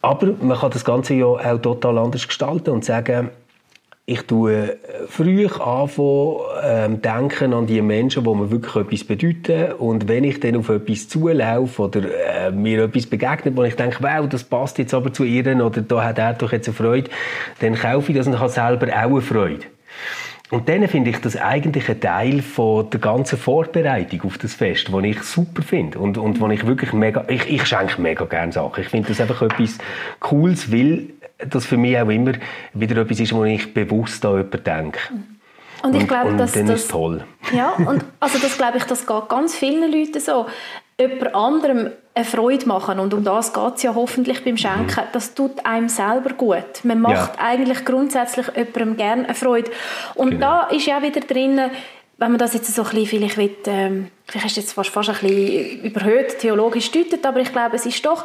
Aber 0.03 0.27
man 0.41 0.59
kann 0.59 0.71
das 0.71 0.85
Ganze 0.85 1.15
ja 1.15 1.27
auch 1.27 1.59
total 1.59 1.99
anders 1.99 2.27
gestalten 2.27 2.71
und 2.71 2.85
sagen, 2.85 3.31
ich 4.09 4.23
tue 4.23 4.79
früh 5.09 5.47
anfangen, 5.47 6.37
ähm, 6.63 7.03
denken 7.03 7.53
an 7.53 7.67
die 7.67 7.83
Menschen, 7.83 8.23
die 8.23 8.31
mir 8.31 8.51
wirklich 8.53 8.77
etwas 8.77 9.03
bedeuten. 9.03 9.73
Und 9.73 10.07
wenn 10.07 10.23
ich 10.23 10.39
dann 10.39 10.55
auf 10.55 10.69
etwas 10.69 11.09
zulaufe 11.09 11.83
oder 11.83 12.03
äh, 12.47 12.53
mir 12.53 12.85
etwas 12.85 13.07
begegnet, 13.07 13.57
wo 13.57 13.65
ich 13.65 13.75
denke, 13.75 13.99
wow, 14.01 14.29
das 14.29 14.45
passt 14.45 14.79
jetzt 14.79 14.95
aber 14.95 15.13
zu 15.13 15.25
ihr 15.25 15.45
oder 15.61 15.81
da 15.83 16.05
hat 16.05 16.19
er 16.19 16.35
doch 16.35 16.53
jetzt 16.53 16.69
eine 16.69 16.77
Freude, 16.77 17.11
dann 17.59 17.75
kaufe 17.75 18.13
ich 18.13 18.19
das 18.19 18.29
und 18.29 18.39
habe 18.39 18.49
selber 18.49 18.87
auch 18.87 19.11
eine 19.11 19.21
Freude. 19.21 19.65
Und 20.51 20.69
dann 20.69 20.87
finde 20.87 21.11
ich 21.11 21.21
das 21.21 21.37
eigentlich 21.37 21.89
ein 21.89 22.01
Teil 22.01 22.41
von 22.41 22.89
der 22.89 23.01
ganzen 23.01 23.37
Vorbereitung 23.37 24.23
auf 24.23 24.39
das 24.39 24.55
Fest, 24.55 24.87
den 24.87 25.03
ich 25.03 25.21
super 25.25 25.63
finde 25.63 25.99
und, 25.99 26.19
und 26.19 26.41
wo 26.41 26.49
ich 26.49 26.65
wirklich 26.65 26.93
mega, 26.93 27.25
ich, 27.27 27.51
ich 27.51 27.67
schenke 27.67 28.01
mega 28.01 28.25
gerne 28.27 28.53
Sachen. 28.53 28.83
Ich 28.83 28.89
finde 28.89 29.09
das 29.09 29.21
einfach 29.21 29.43
etwas 29.43 29.79
Cooles, 30.21 30.71
weil 30.71 31.09
das 31.39 31.67
für 31.67 31.77
mich 31.77 31.99
auch 31.99 32.09
immer 32.09 32.33
wieder 32.73 33.03
etwas 33.03 33.21
ist, 33.21 33.33
wo 33.33 33.45
ich 33.45 33.73
bewusst 33.73 34.25
an 34.25 34.37
jemanden 34.37 34.65
denke. 34.65 34.99
Und 35.83 35.95
ich 35.95 36.09
glaube, 36.09 36.31
und, 36.31 36.39
dass 36.39 36.53
dann 36.53 36.67
das 36.67 36.83
ist 36.83 36.91
toll. 36.91 37.25
Ja, 37.53 37.73
und 37.73 38.05
also 38.19 38.39
das 38.39 38.57
glaube 38.57 38.79
ich, 38.79 38.85
das 38.85 39.07
geht 39.07 39.29
ganz 39.29 39.55
vielen 39.55 39.93
Leuten 39.93 40.21
so. 40.21 40.47
Jemand 40.99 41.35
anderem 41.35 41.91
eine 42.15 42.25
Freude 42.25 42.67
machen 42.67 42.99
und 42.99 43.13
um 43.13 43.23
das 43.23 43.53
geht 43.53 43.75
es 43.77 43.83
ja 43.83 43.95
hoffentlich 43.95 44.43
beim 44.43 44.57
Schenken. 44.57 45.01
Mhm. 45.01 45.09
Das 45.13 45.35
tut 45.35 45.65
einem 45.67 45.91
selber 45.91 46.31
gut. 46.31 46.85
Man 46.85 47.01
macht 47.01 47.37
ja. 47.37 47.45
eigentlich 47.45 47.85
grundsätzlich 47.85 48.47
jemandem 48.57 48.97
gerne 48.97 49.25
eine 49.27 49.35
Freude. 49.35 49.71
Und 50.15 50.31
genau. 50.31 50.41
da 50.41 50.63
ist 50.69 50.87
ja 50.87 51.03
wieder 51.03 51.21
drin, 51.21 51.61
wenn 52.19 52.31
man 52.31 52.39
das 52.39 52.55
jetzt 52.55 52.75
so 52.75 52.83
ein 52.83 52.89
bisschen, 52.89 53.07
vielleicht 53.07 53.37
will, 53.37 53.55
ähm, 53.67 54.09
vielleicht 54.25 54.47
ist 54.47 54.57
jetzt 54.57 54.73
fast, 54.73 54.89
fast 54.89 55.11
ein 55.11 55.17
bisschen 55.21 55.83
überhöht 55.83 56.39
theologisch 56.39 56.91
deutet, 56.91 57.27
aber 57.27 57.41
ich 57.41 57.53
glaube, 57.53 57.77
es 57.77 57.85
ist 57.85 58.05
doch 58.07 58.25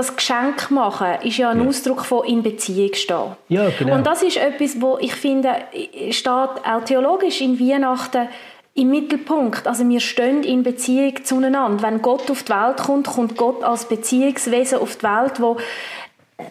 das 0.00 0.16
Geschenk 0.16 0.70
machen 0.70 1.08
ist 1.22 1.36
ja 1.36 1.50
ein 1.50 1.62
ja. 1.62 1.68
Ausdruck 1.68 2.04
von 2.04 2.24
in 2.24 2.42
Beziehung 2.42 2.94
stehen. 2.94 3.36
Ja, 3.48 3.68
genau. 3.78 3.94
Und 3.94 4.06
das 4.06 4.22
ist 4.22 4.38
etwas, 4.38 4.80
wo 4.80 4.96
ich 4.98 5.14
finde, 5.14 5.50
steht 6.10 6.30
auch 6.30 6.84
theologisch 6.86 7.40
in 7.42 7.60
Weihnachten 7.60 8.28
im 8.74 8.90
Mittelpunkt. 8.90 9.66
Also 9.66 9.86
wir 9.86 10.00
stehen 10.00 10.42
in 10.42 10.62
Beziehung 10.62 11.22
zueinander. 11.24 11.82
Wenn 11.82 12.00
Gott 12.00 12.30
auf 12.30 12.44
die 12.44 12.52
Welt 12.52 12.78
kommt, 12.78 13.08
kommt 13.08 13.36
Gott 13.36 13.62
als 13.62 13.86
Beziehungswesen 13.86 14.78
auf 14.78 14.96
die 14.96 15.02
Welt, 15.02 15.40
wo 15.40 15.58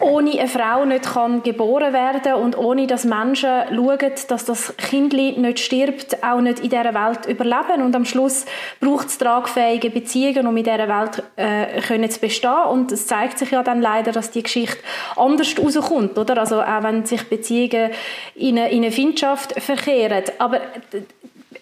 ohne 0.00 0.38
eine 0.38 0.48
Frau 0.48 0.84
nicht 0.84 1.12
kann 1.12 1.42
geboren 1.42 1.92
werden 1.92 2.34
und 2.34 2.56
ohne 2.56 2.86
dass 2.86 3.04
Menschen 3.04 3.50
schauen, 3.74 4.12
dass 4.28 4.44
das 4.44 4.76
Kind 4.76 5.12
nicht 5.12 5.58
stirbt, 5.58 6.22
auch 6.22 6.40
nicht 6.40 6.60
in 6.60 6.70
dieser 6.70 6.94
Welt 6.94 7.26
überleben. 7.26 7.82
Und 7.82 7.96
am 7.96 8.04
Schluss 8.04 8.46
braucht 8.80 9.08
es 9.08 9.18
tragfähige 9.18 9.90
Beziehungen, 9.90 10.46
um 10.46 10.56
in 10.56 10.64
dieser 10.64 10.88
Welt 10.88 11.22
äh, 11.36 11.80
können 11.80 12.10
zu 12.10 12.20
bestehen. 12.20 12.64
Und 12.70 12.92
es 12.92 13.06
zeigt 13.06 13.38
sich 13.38 13.50
ja 13.50 13.62
dann 13.62 13.80
leider, 13.80 14.12
dass 14.12 14.30
die 14.30 14.42
Geschichte 14.42 14.78
anders 15.16 15.54
rauskommt. 15.58 16.16
Oder? 16.18 16.38
Also 16.38 16.60
auch 16.60 16.82
wenn 16.82 17.04
sich 17.04 17.28
Beziehungen 17.28 17.90
in 18.34 18.58
eine, 18.58 18.70
in 18.70 18.82
eine 18.82 18.92
Findschaft 18.92 19.60
verkehren. 19.60 20.24
Aber 20.38 20.60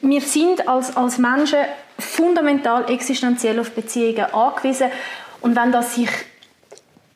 wir 0.01 0.21
sind 0.21 0.69
als, 0.69 0.97
als 0.97 1.19
Menschen 1.19 1.61
fundamental 1.99 2.91
existenziell 2.91 3.59
auf 3.59 3.73
Beziehungen 3.73 4.33
angewiesen. 4.33 4.91
Und 5.41 5.57
wenn 5.57 5.73
das 5.73 5.95
sich 5.95 6.11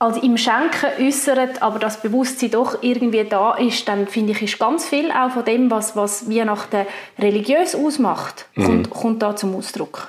also 0.02 0.20
im 0.20 0.36
Schenken 0.36 0.90
äußert, 1.00 1.62
aber 1.62 1.78
das 1.78 2.02
Bewusstsein 2.02 2.50
doch 2.50 2.82
irgendwie 2.82 3.24
da 3.24 3.54
ist, 3.54 3.86
dann 3.86 4.08
finde 4.08 4.32
ich, 4.32 4.42
ist 4.42 4.58
ganz 4.58 4.84
viel 4.84 5.10
auch 5.12 5.30
von 5.30 5.44
dem, 5.44 5.70
was, 5.70 5.94
was 5.94 6.28
Weihnachten 6.28 6.86
religiös 7.18 7.76
ausmacht, 7.76 8.46
mhm. 8.56 8.64
kommt, 8.64 8.90
kommt 8.90 9.22
da 9.22 9.36
zum 9.36 9.54
Ausdruck. 9.54 10.08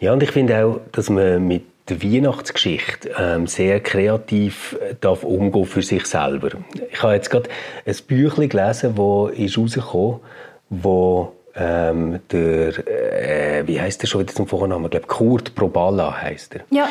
Ja, 0.00 0.12
und 0.12 0.22
ich 0.22 0.32
finde 0.32 0.64
auch, 0.64 0.80
dass 0.90 1.10
man 1.10 1.46
mit 1.46 1.62
der 1.88 2.02
Weihnachtsgeschichte 2.02 3.14
ähm, 3.16 3.46
sehr 3.46 3.78
kreativ 3.78 4.76
äh, 4.80 4.94
darf 5.00 5.22
umgehen 5.22 5.66
für 5.66 5.82
sich 5.82 6.06
selber. 6.06 6.48
Ich 6.90 7.02
habe 7.02 7.14
jetzt 7.14 7.30
gerade 7.30 7.48
ein 7.86 7.96
Büchlein 8.08 8.48
gelesen, 8.48 8.94
das 8.96 9.38
ist 9.38 9.58
rausgekommen, 9.58 10.20
wo 10.70 11.32
ähm, 11.56 12.20
der, 12.32 12.68
äh, 12.88 13.66
wie 13.66 13.80
heißt 13.80 14.02
der 14.02 14.08
schon 14.08 14.22
wieder 14.22 14.34
zum 14.34 14.48
Vornamen? 14.48 14.86
Ich 14.86 14.90
glaube, 14.90 15.06
Kurt 15.06 15.54
Proballa 15.54 16.20
heißt 16.20 16.56
er. 16.56 16.60
Ja, 16.70 16.88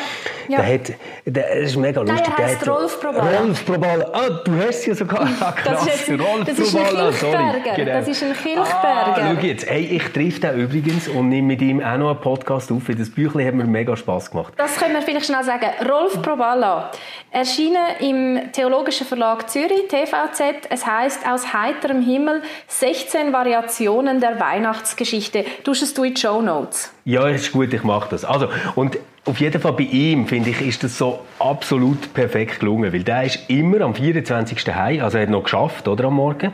ja. 0.48 0.62
Der 0.62 0.74
hat, 0.74 0.92
der 1.26 1.50
ist 1.50 1.76
mega 1.76 2.00
lustig. 2.00 2.34
Der 2.34 2.46
heißt 2.46 2.66
Rolf 2.68 2.98
Proballa. 2.98 3.40
Rolf 3.40 3.66
Proballa. 3.66 4.10
Ah, 4.10 4.30
du 4.42 4.52
hast 4.66 4.86
ja 4.86 4.94
sogar 4.94 5.28
ah, 5.40 5.52
krass. 5.52 5.84
Das 5.84 5.94
ist, 5.94 6.08
jetzt, 6.08 6.20
Rolf 6.20 6.44
das 6.46 6.58
ist 6.58 6.74
Proballa, 6.74 7.08
ein 7.08 7.14
Kilchberger. 7.14 7.76
Genau. 7.76 7.92
Das 7.92 8.08
ist 8.08 8.22
ein 8.22 8.32
Kilchberger. 8.32 8.72
Ah, 8.82 9.34
schau 9.34 9.46
jetzt. 9.46 9.68
Hey, 9.68 9.84
ich 9.84 10.12
treffe 10.12 10.40
den 10.40 10.60
übrigens 10.60 11.08
und 11.08 11.28
nehme 11.28 11.48
mit 11.48 11.60
ihm 11.60 11.82
auch 11.82 11.98
noch 11.98 12.10
einen 12.10 12.20
Podcast 12.20 12.72
auf. 12.72 12.82
Das 12.96 13.10
Büchlein 13.10 13.46
hat 13.46 13.54
mir 13.54 13.64
mega 13.64 13.94
Spass 13.96 14.30
gemacht. 14.30 14.54
Das 14.56 14.76
können 14.76 14.94
wir 14.94 15.02
vielleicht 15.02 15.26
schnell 15.26 15.44
sagen. 15.44 15.66
Rolf 15.86 16.22
Proballa, 16.22 16.90
erschienen 17.30 17.84
im 18.00 18.52
Theologischen 18.52 19.06
Verlag 19.06 19.50
Zürich, 19.50 19.88
TVZ. 19.88 20.68
Es 20.70 20.86
heißt 20.86 21.28
«Aus 21.28 21.52
heiterem 21.52 22.00
Himmel 22.00 22.40
16 22.68 23.30
Variationen 23.34 24.20
der 24.20 24.40
Weihnachten 24.40 24.53
Weihnachtsgeschichte. 24.54 25.44
Tust 25.64 25.96
du 25.98 26.04
in 26.04 26.14
die 26.14 26.20
Show 26.20 26.40
Notes? 26.40 26.92
Ja, 27.04 27.28
ist 27.28 27.52
gut, 27.52 27.72
ich 27.72 27.82
mache 27.82 28.08
das. 28.10 28.24
Also, 28.24 28.48
und 28.76 28.98
auf 29.26 29.40
jeden 29.40 29.60
Fall 29.60 29.72
bei 29.72 29.84
ihm, 29.84 30.26
finde 30.26 30.50
ich, 30.50 30.60
ist 30.60 30.84
das 30.84 30.98
so 30.98 31.20
absolut 31.38 32.12
perfekt 32.12 32.60
gelungen, 32.60 32.92
weil 32.92 33.02
der 33.02 33.24
ist 33.24 33.48
immer 33.48 33.80
am 33.80 33.94
24. 33.94 34.74
Heim, 34.74 35.02
also 35.02 35.16
er 35.16 35.22
hat 35.22 35.30
noch 35.30 35.44
geschafft, 35.44 35.88
oder, 35.88 36.04
am 36.04 36.14
Morgen, 36.14 36.52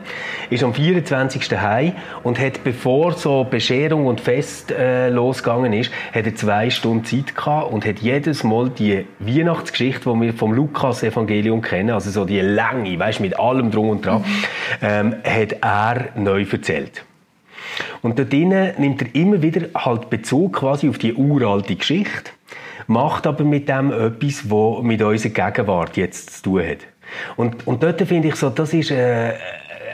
ist 0.49 0.63
am 0.63 0.73
24. 0.73 1.51
Heim 1.59 1.93
und 2.23 2.39
hat, 2.39 2.63
bevor 2.63 3.13
so 3.13 3.43
Bescherung 3.43 4.07
und 4.07 4.21
Fest 4.21 4.71
äh, 4.71 5.09
losgegangen 5.09 5.73
ist, 5.73 5.91
hat 6.13 6.25
er 6.25 6.35
zwei 6.35 6.69
Stunden 6.69 7.03
Zeit 7.03 7.35
gehabt 7.35 7.73
und 7.73 7.85
hat 7.85 7.99
jedes 7.99 8.45
Mal 8.45 8.69
die 8.69 9.05
Weihnachtsgeschichte, 9.19 10.09
die 10.09 10.21
wir 10.21 10.33
vom 10.33 10.53
Lukas-Evangelium 10.53 11.61
kennen, 11.61 11.91
also 11.91 12.09
so 12.09 12.23
die 12.23 12.39
Länge, 12.39 12.97
weißt, 12.97 13.19
mit 13.19 13.37
allem 13.37 13.69
drum 13.69 13.89
und 13.89 14.05
dran, 14.05 14.21
mhm. 14.21 14.25
ähm, 14.81 15.15
hat 15.25 15.57
er 15.61 16.09
neu 16.15 16.45
erzählt. 16.49 17.03
Und 18.01 18.17
dort 18.17 18.33
nimmt 18.33 19.01
er 19.01 19.15
immer 19.15 19.41
wieder 19.41 19.67
halt 19.75 20.09
Bezug 20.09 20.53
quasi 20.53 20.89
auf 20.89 20.97
die 20.97 21.13
uralte 21.13 21.75
Geschichte, 21.75 22.31
macht 22.87 23.27
aber 23.27 23.43
mit 23.43 23.69
dem 23.69 23.91
etwas, 23.91 24.49
was 24.49 24.83
mit 24.83 25.01
unserer 25.01 25.51
Gegenwart 25.51 25.97
jetzt 25.97 26.37
zu 26.37 26.43
tun 26.43 26.67
hat. 26.67 26.79
Und, 27.35 27.67
und 27.67 27.83
dort 27.83 28.01
finde 28.01 28.29
ich 28.29 28.35
so, 28.35 28.49
das 28.49 28.73
ist 28.73 28.91
eine 28.91 29.35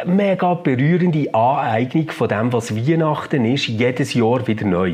mega 0.06 0.54
berührende 0.54 1.34
Aneignung 1.34 2.10
von 2.12 2.30
dem, 2.30 2.54
was 2.54 2.76
Weihnachten 2.76 3.46
ist, 3.46 3.68
jedes 3.68 4.14
Jahr 4.14 4.46
wieder 4.48 4.66
neu. 4.66 4.94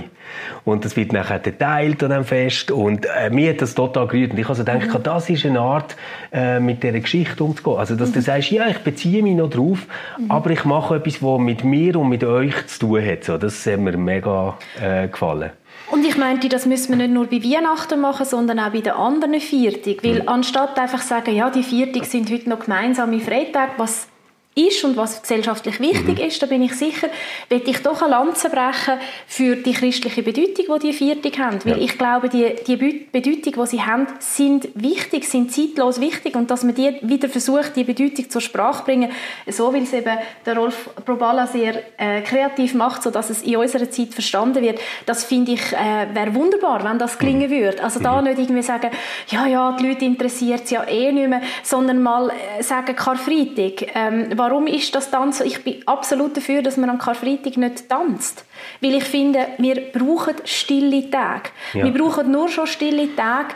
Und 0.66 0.86
das 0.86 0.96
wird 0.96 1.14
nachher 1.14 1.40
geteilt 1.40 2.04
an 2.04 2.12
dem 2.12 2.24
Fest. 2.26 2.72
Und 2.72 3.06
äh, 3.06 3.30
mir 3.30 3.52
hat 3.52 3.62
das 3.62 3.76
total 3.76 4.08
gerührt. 4.08 4.32
Und 4.32 4.40
ich 4.40 4.50
also 4.50 4.64
denke, 4.64 4.98
mhm. 4.98 5.04
das 5.04 5.30
ist 5.30 5.46
eine 5.46 5.60
Art, 5.60 5.96
äh, 6.32 6.60
mit 6.60 6.84
dieser 6.84 7.00
Geschichte 7.00 7.44
umzugehen. 7.44 7.78
Also, 7.78 7.96
dass 7.96 8.10
mhm. 8.10 8.14
du 8.14 8.22
sagst, 8.22 8.52
ja, 8.52 8.68
ich 8.68 8.80
beziehe 8.80 9.24
mich 9.24 9.36
noch 9.36 9.50
drauf, 9.50 9.88
mhm. 10.18 10.32
aber 10.32 10.52
ich 10.52 10.66
mache 10.66 10.96
etwas, 10.96 11.22
was 11.22 11.40
mit 11.40 11.64
mir 11.64 11.96
und 11.98 12.10
mit 12.10 12.24
euch 12.24 12.68
zu 12.68 12.80
tun 12.80 13.06
hat. 13.06 13.24
So, 13.24 13.38
das 13.38 13.66
hat 13.66 13.80
mir 13.80 13.98
mega 13.98 14.58
äh, 14.82 15.08
gefallen. 15.08 15.52
Und 15.92 16.06
ich 16.06 16.18
meinte, 16.18 16.50
das 16.50 16.66
müssen 16.66 16.90
wir 16.90 16.98
nicht 16.98 17.14
nur 17.14 17.28
bei 17.28 17.44
Weihnachten 17.44 18.00
machen, 18.00 18.26
sondern 18.26 18.60
auch 18.60 18.72
bei 18.72 18.82
den 18.82 18.94
anderen 18.94 19.40
Viertig. 19.40 20.04
Weil 20.04 20.22
mhm. 20.24 20.30
anstatt 20.30 20.80
einfach 20.80 21.02
zu 21.02 21.08
sagen, 21.08 21.36
ja, 21.36 21.50
die 21.50 21.64
Viertig 21.64 22.06
sind 22.06 22.32
heute 22.32 22.50
noch 22.50 22.62
gemeinsame 22.62 23.20
Freitage, 23.20 23.74
was 23.78 24.08
ist 24.56 24.84
und 24.84 24.96
was 24.98 25.22
gesellschaftlich 25.22 25.80
wichtig 25.80 26.20
mhm. 26.20 26.26
ist, 26.26 26.42
da 26.42 26.46
bin 26.46 26.62
ich 26.62 26.74
sicher, 26.74 27.08
will 27.50 27.62
ich 27.66 27.80
doch 27.80 28.02
eine 28.02 28.12
Lanze 28.12 28.50
brechen 28.50 29.00
für 29.28 29.56
die 29.56 29.74
christliche 29.74 30.22
Bedeutung, 30.22 30.66
die 30.80 30.88
die 30.88 30.94
Viertig 30.94 31.40
haben. 31.40 31.60
Weil 31.64 31.78
ja. 31.78 31.84
ich 31.84 31.98
glaube, 31.98 32.30
die, 32.30 32.56
die 32.68 32.78
Bedeutung, 32.78 33.64
die 33.64 33.68
sie 33.68 33.82
haben, 33.82 34.08
sind 34.20 34.70
wichtig, 34.76 35.28
sind 35.28 35.52
zeitlos 35.52 36.00
wichtig 36.00 36.36
und 36.36 36.52
dass 36.52 36.64
man 36.64 36.76
die 36.76 36.98
wieder 37.02 37.30
versucht, 37.30 37.76
die 37.76 37.84
Bedeutung 37.84 38.30
zur 38.30 38.42
Sprache 38.42 38.80
zu 38.80 38.86
bringen, 38.86 39.12
so 39.48 39.74
wie 39.74 39.80
es 39.80 39.94
eben 39.94 40.18
der 40.46 40.56
Rolf 40.56 40.90
Proballa 41.06 41.48
sehr 41.48 41.82
äh, 41.98 42.22
kreativ 42.22 42.74
macht, 42.76 43.04
sodass 43.04 43.30
es 43.30 43.42
in 43.42 43.58
unserer 43.58 43.90
Zeit 43.90 44.14
verstanden 44.14 44.62
wird, 44.62 44.80
das 45.06 45.24
finde 45.24 45.54
ich, 45.54 45.74
äh, 45.74 46.14
wäre 46.14 46.34
wunderbar, 46.36 46.84
wenn 46.84 47.00
das 47.00 47.18
gelingen 47.18 47.50
mhm. 47.50 47.56
würde. 47.56 47.84
Also 47.84 48.00
da 48.00 48.22
mhm. 48.22 48.28
nicht 48.28 48.40
irgendwie 48.40 48.62
sagen, 48.62 48.92
ja, 49.28 49.48
ja, 49.48 49.76
die 49.80 49.88
Leute 49.88 50.06
interessiert 50.06 50.66
es 50.66 50.72
ja 50.72 50.84
eh 50.84 51.12
nicht 51.12 51.30
mehr, 51.30 51.42
sondern 51.64 52.02
mal 52.02 52.30
äh, 52.30 52.62
sagen, 52.62 52.96
Karfreitag, 52.96 53.92
ähm, 53.96 54.28
warum 54.44 54.68
ist 54.68 54.94
das 54.94 55.10
Tanzen? 55.10 55.48
Ich 55.48 55.64
bin 55.64 55.88
absolut 55.88 56.36
dafür, 56.36 56.62
dass 56.62 56.78
man 56.78 56.90
am 56.90 56.98
Karfreitag 56.98 57.58
nicht 57.58 57.88
tanzt. 57.88 58.46
Weil 58.82 58.96
ich 58.96 59.06
finde, 59.06 59.48
wir 59.58 59.92
brauchen 59.92 60.36
stille 60.44 61.10
Tage. 61.10 61.50
Ja. 61.74 61.86
Wir 61.86 61.94
brauchen 61.94 62.30
nur 62.30 62.50
schon 62.50 62.68
stille 62.68 63.16
Tage, 63.16 63.56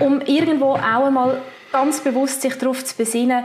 um 0.00 0.20
irgendwo 0.20 0.72
auch 0.72 1.06
einmal 1.06 1.40
ganz 1.72 2.00
bewusst 2.00 2.42
sich 2.42 2.54
darauf 2.56 2.84
zu 2.84 2.96
besinnen, 2.96 3.44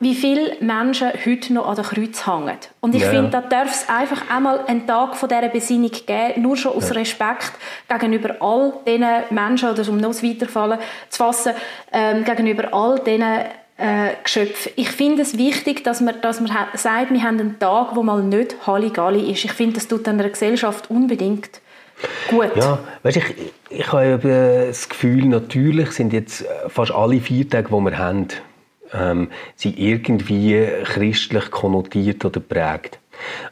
wie 0.00 0.14
viele 0.14 0.56
Menschen 0.60 1.12
heute 1.24 1.52
noch 1.54 1.66
an 1.66 1.76
der 1.76 1.84
Kreuz 1.84 2.26
hängen. 2.26 2.58
Und 2.80 2.94
ich 2.94 3.02
ja. 3.02 3.08
finde, 3.08 3.30
da 3.30 3.40
darf 3.40 3.70
es 3.70 3.88
einfach 3.88 4.28
einmal 4.28 4.66
einen 4.66 4.86
Tag 4.86 5.16
von 5.16 5.28
dieser 5.28 5.48
Besinnung 5.48 5.90
geben, 5.90 6.42
nur 6.42 6.56
schon 6.56 6.72
aus 6.72 6.90
ja. 6.90 6.96
Respekt 6.96 7.52
gegenüber 7.88 8.36
all 8.40 8.74
diesen 8.86 9.06
Menschen, 9.30 9.70
oder 9.70 9.88
um 9.88 9.96
noch 9.96 10.22
weiterfallen 10.22 10.78
zu 11.08 11.18
fassen, 11.24 11.54
ähm, 11.92 12.24
gegenüber 12.24 12.74
all 12.74 12.98
diesen 12.98 13.44
äh, 13.76 14.10
Geschöpfe. 14.22 14.70
Ich 14.76 14.90
finde 14.90 15.22
es 15.22 15.36
wichtig, 15.36 15.84
dass 15.84 16.00
man, 16.00 16.20
dass 16.20 16.40
man 16.40 16.50
sagt, 16.74 17.10
wir 17.10 17.22
haben 17.22 17.40
einen 17.40 17.58
Tag, 17.58 17.96
wo 17.96 18.02
mal 18.02 18.22
nicht 18.22 18.66
Halligalli 18.66 19.30
ist. 19.32 19.44
Ich 19.44 19.52
finde, 19.52 19.74
das 19.74 19.88
tut 19.88 20.06
einer 20.08 20.28
Gesellschaft 20.28 20.90
unbedingt 20.90 21.60
gut. 22.28 22.54
Ja, 22.56 22.78
weißt, 23.02 23.16
ich, 23.16 23.34
ich 23.70 23.92
habe 23.92 24.66
das 24.68 24.88
Gefühl, 24.88 25.26
natürlich 25.26 25.90
sind 25.92 26.12
jetzt 26.12 26.44
fast 26.68 26.92
alle 26.92 27.20
vier 27.20 27.48
Tage, 27.48 27.68
die 27.68 27.84
wir 27.84 27.98
haben, 27.98 28.28
ähm, 28.92 29.28
sind 29.56 29.78
irgendwie 29.78 30.66
christlich 30.84 31.50
konnotiert 31.50 32.24
oder 32.24 32.40
prägt. 32.40 32.98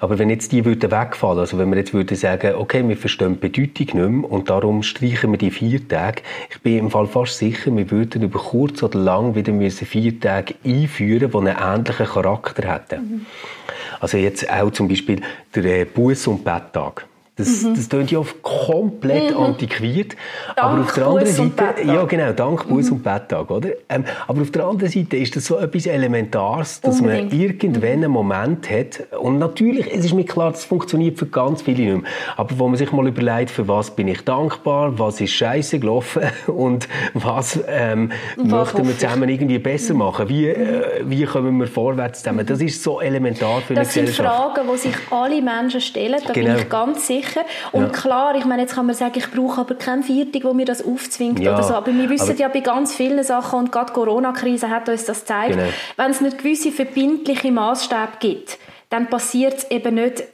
Aber 0.00 0.18
wenn 0.18 0.30
jetzt 0.30 0.52
die 0.52 0.64
würden 0.64 0.90
wegfallen, 0.90 1.38
also 1.38 1.58
wenn 1.58 1.70
wir 1.70 1.78
jetzt 1.78 1.94
würden 1.94 2.16
sagen, 2.16 2.54
okay, 2.56 2.86
wir 2.86 2.96
verstehen 2.96 3.34
die 3.34 3.48
Bedeutung 3.48 3.72
nicht 3.78 3.94
mehr 3.94 4.30
und 4.30 4.50
darum 4.50 4.82
streichen 4.82 5.30
wir 5.30 5.38
die 5.38 5.50
vier 5.50 5.86
Tage, 5.86 6.22
ich 6.50 6.60
bin 6.60 6.78
im 6.78 6.90
Fall 6.90 7.06
fast 7.06 7.38
sicher, 7.38 7.74
wir 7.74 7.90
würden 7.90 8.22
über 8.22 8.38
kurz 8.38 8.82
oder 8.82 8.98
lang 8.98 9.34
wieder 9.34 9.52
müssen 9.52 9.86
vier 9.86 10.18
Tage 10.18 10.54
einführen, 10.64 11.30
die 11.30 11.36
einen 11.36 11.56
ähnlichen 11.56 12.06
Charakter 12.06 12.72
hätten. 12.72 13.00
Mhm. 13.02 13.26
Also 14.00 14.18
jetzt 14.18 14.50
auch 14.50 14.70
zum 14.70 14.88
Beispiel 14.88 15.20
der 15.54 15.80
äh, 15.80 15.84
Buß- 15.84 16.28
und 16.28 16.44
Betttag. 16.44 17.06
Das, 17.36 17.62
mhm. 17.62 17.74
das 17.74 17.88
klingt 17.88 18.10
ja 18.10 18.22
komplett 18.42 19.30
mhm. 19.30 19.42
antiquiert. 19.42 20.16
Dank 20.54 20.58
aber 20.58 20.82
auf 20.82 20.92
der 20.92 21.06
anderen 21.06 21.32
Seite, 21.32 21.82
ja 21.82 22.04
genau, 22.04 22.32
dank 22.32 22.64
Buß- 22.64 22.88
mhm. 22.88 22.92
und 22.92 23.02
Betttag, 23.02 23.50
oder? 23.50 23.70
Ähm, 23.88 24.04
aber 24.28 24.42
auf 24.42 24.50
der 24.50 24.66
anderen 24.66 24.92
Seite 24.92 25.16
ist 25.16 25.34
das 25.34 25.46
so 25.46 25.56
etwas 25.56 25.86
Elementares, 25.86 26.82
dass 26.82 27.00
Unbedingt. 27.00 27.32
man 27.32 27.40
irgendwann 27.40 27.90
einen 27.90 28.10
Moment 28.10 28.70
hat. 28.70 29.04
Und 29.18 29.38
natürlich, 29.38 29.90
es 29.90 30.04
ist 30.04 30.12
mir 30.12 30.26
klar, 30.26 30.50
das 30.50 30.66
funktioniert 30.66 31.18
für 31.18 31.24
ganz 31.24 31.62
viele 31.62 31.82
nicht 31.82 32.02
mehr. 32.02 32.12
Aber 32.36 32.58
wo 32.58 32.68
man 32.68 32.76
sich 32.76 32.92
mal 32.92 33.08
überlegt, 33.08 33.50
für 33.50 33.66
was 33.66 33.90
bin 33.92 34.08
ich 34.08 34.20
dankbar, 34.26 34.98
was 34.98 35.18
ist 35.22 35.32
scheiße 35.32 35.78
gelaufen 35.78 36.24
und 36.48 36.86
was 37.14 37.58
ähm, 37.66 38.12
was 38.36 38.74
möchten 38.74 38.88
wir 38.88 38.98
zusammen 38.98 39.30
irgendwie 39.30 39.58
besser 39.58 39.94
machen? 39.94 40.28
Wie, 40.28 40.48
äh, 40.48 41.00
wie 41.04 41.24
kommen 41.24 41.58
wir 41.58 41.66
vorwärts 41.66 42.18
zusammen? 42.18 42.44
Das 42.44 42.60
ist 42.60 42.82
so 42.82 43.00
elementar 43.00 43.62
für 43.62 43.72
das 43.72 43.96
eine 43.96 44.04
Gesellschaft. 44.06 44.28
Das 44.28 44.36
sind 44.36 44.54
Fragen, 44.54 44.68
die 44.70 44.78
sich 44.78 44.96
alle 45.10 45.40
Menschen 45.40 45.80
stellen. 45.80 46.20
Da 46.26 46.34
genau. 46.34 46.52
bin 46.52 46.62
ich 46.62 46.68
ganz 46.68 47.06
sicher 47.06 47.21
sicher. 47.22 47.44
Und 47.72 47.84
ja. 47.84 47.88
klar, 47.88 48.34
ich 48.36 48.44
meine, 48.44 48.62
jetzt 48.62 48.74
kann 48.74 48.86
man 48.86 48.94
sagen, 48.94 49.14
ich 49.16 49.30
brauche 49.30 49.60
aber 49.60 49.74
keine 49.74 50.02
Viertig, 50.02 50.44
wo 50.44 50.52
mir 50.52 50.66
das 50.66 50.84
aufzwingt 50.84 51.40
ja, 51.40 51.54
oder 51.54 51.62
so. 51.62 51.74
Aber 51.74 51.92
wir 51.92 52.08
wissen 52.10 52.30
aber 52.30 52.38
ja 52.38 52.48
bei 52.48 52.60
ganz 52.60 52.94
vielen 52.94 53.22
Sachen, 53.24 53.60
und 53.60 53.72
gerade 53.72 53.86
die 53.86 53.94
Corona-Krise 53.94 54.70
hat 54.70 54.88
uns 54.88 55.04
das 55.04 55.20
gezeigt, 55.20 55.56
genau. 55.56 55.68
wenn 55.96 56.10
es 56.10 56.20
nicht 56.20 56.38
gewisse 56.38 56.72
verbindliche 56.72 57.50
Maßstäbe 57.50 58.12
gibt, 58.20 58.58
dann 58.90 59.08
passiert 59.08 59.58
es 59.58 59.70
eben 59.70 59.94
nicht 59.94 60.24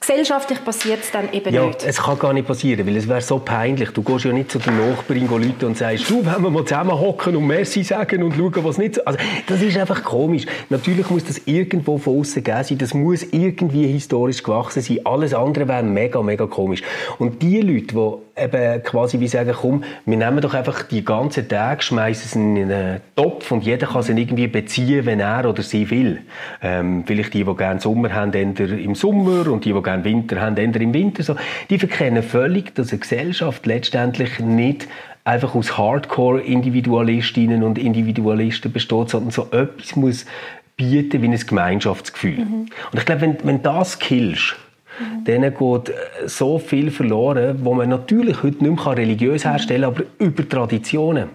gesellschaftlich 0.00 0.64
passiert 0.64 1.00
es 1.02 1.10
dann 1.10 1.32
eben 1.32 1.52
ja, 1.54 1.66
nicht. 1.66 1.84
es 1.84 2.02
kann 2.02 2.18
gar 2.18 2.32
nicht 2.32 2.48
passieren, 2.48 2.86
weil 2.86 2.96
es 2.96 3.06
wäre 3.06 3.20
so 3.20 3.38
peinlich. 3.38 3.90
Du 3.90 4.02
gehst 4.02 4.24
ja 4.24 4.32
nicht 4.32 4.50
zu 4.50 4.58
der 4.58 4.72
Nachbarin 4.72 5.28
Leute 5.28 5.66
und 5.66 5.76
sagst, 5.76 6.08
du, 6.08 6.24
wenn 6.24 6.42
wir 6.42 6.50
mal 6.50 6.64
zusammen 6.64 6.98
hocken 6.98 7.36
und 7.36 7.46
Merci 7.46 7.82
sagen 7.82 8.22
und 8.22 8.34
schauen, 8.34 8.64
was 8.64 8.78
nicht 8.78 8.94
so... 8.96 9.04
Also, 9.04 9.18
das 9.46 9.60
ist 9.60 9.76
einfach 9.76 10.02
komisch. 10.02 10.46
Natürlich 10.70 11.08
muss 11.10 11.24
das 11.24 11.42
irgendwo 11.44 11.98
von 11.98 12.20
außen 12.20 12.42
gegeben 12.42 12.64
sein. 12.64 12.78
Das 12.78 12.94
muss 12.94 13.22
irgendwie 13.24 13.86
historisch 13.86 14.42
gewachsen 14.42 14.82
sein. 14.82 15.00
Alles 15.04 15.34
andere 15.34 15.68
wäre 15.68 15.82
mega, 15.82 16.22
mega 16.22 16.46
komisch. 16.46 16.82
Und 17.18 17.42
die 17.42 17.60
Leute, 17.60 17.94
die 17.94 18.42
eben 18.42 18.82
quasi 18.82 19.20
wie 19.20 19.28
sagen, 19.28 19.54
komm, 19.54 19.84
wir 20.06 20.16
nehmen 20.16 20.40
doch 20.40 20.54
einfach 20.54 20.82
die 20.82 21.04
ganzen 21.04 21.48
Tage, 21.48 21.82
schmeißen 21.82 22.28
sie 22.28 22.60
in 22.60 22.72
einen 22.72 23.00
Topf 23.16 23.50
und 23.52 23.64
jeder 23.64 23.86
kann 23.86 24.02
sie 24.02 24.12
irgendwie 24.12 24.46
beziehen, 24.46 25.06
wenn 25.06 25.20
er 25.20 25.48
oder 25.48 25.62
sie 25.62 25.90
will. 25.90 26.22
Ähm, 26.62 27.04
vielleicht 27.06 27.34
die, 27.34 27.44
die 27.44 27.54
gerne 27.54 27.80
Sommer 27.80 28.14
haben, 28.14 28.32
eher 28.32 28.58
im 28.58 28.94
Sommer 28.94 29.50
und 29.50 29.64
die, 29.64 29.72
die 29.72 29.82
gerne 29.90 30.04
Winter 30.04 30.40
haben, 30.40 30.56
eher 30.56 30.80
im 30.80 30.94
Winter. 30.94 31.22
So. 31.22 31.36
Die 31.68 31.78
verkennen 31.78 32.22
völlig, 32.22 32.74
dass 32.74 32.90
eine 32.90 33.00
Gesellschaft 33.00 33.66
letztendlich 33.66 34.38
nicht 34.38 34.88
einfach 35.24 35.54
aus 35.54 35.76
Hardcore-Individualistinnen 35.76 37.62
und 37.62 37.78
Individualisten 37.78 38.72
besteht, 38.72 39.10
sondern 39.10 39.30
so 39.30 39.48
etwas 39.50 39.96
muss 39.96 40.26
bieten 40.76 41.22
wie 41.22 41.28
ein 41.28 41.38
Gemeinschaftsgefühl. 41.38 42.38
Mhm. 42.38 42.66
Und 42.92 42.98
ich 42.98 43.04
glaube, 43.04 43.20
wenn, 43.20 43.36
wenn 43.44 43.62
das 43.62 43.98
killst, 43.98 44.56
Mhm. 45.00 45.24
Denen 45.24 45.54
geht 45.54 45.88
äh, 45.88 46.28
so 46.28 46.58
viel 46.58 46.90
verloren, 46.90 47.60
wo 47.62 47.74
man 47.74 47.88
natürlich 47.88 48.42
heute 48.42 48.62
nicht 48.62 48.84
mehr 48.84 48.96
religiös 48.96 49.44
herstellen 49.44 49.82
kann, 49.82 49.94
aber 49.94 50.04
über 50.18 50.48
Traditionen. 50.48 51.30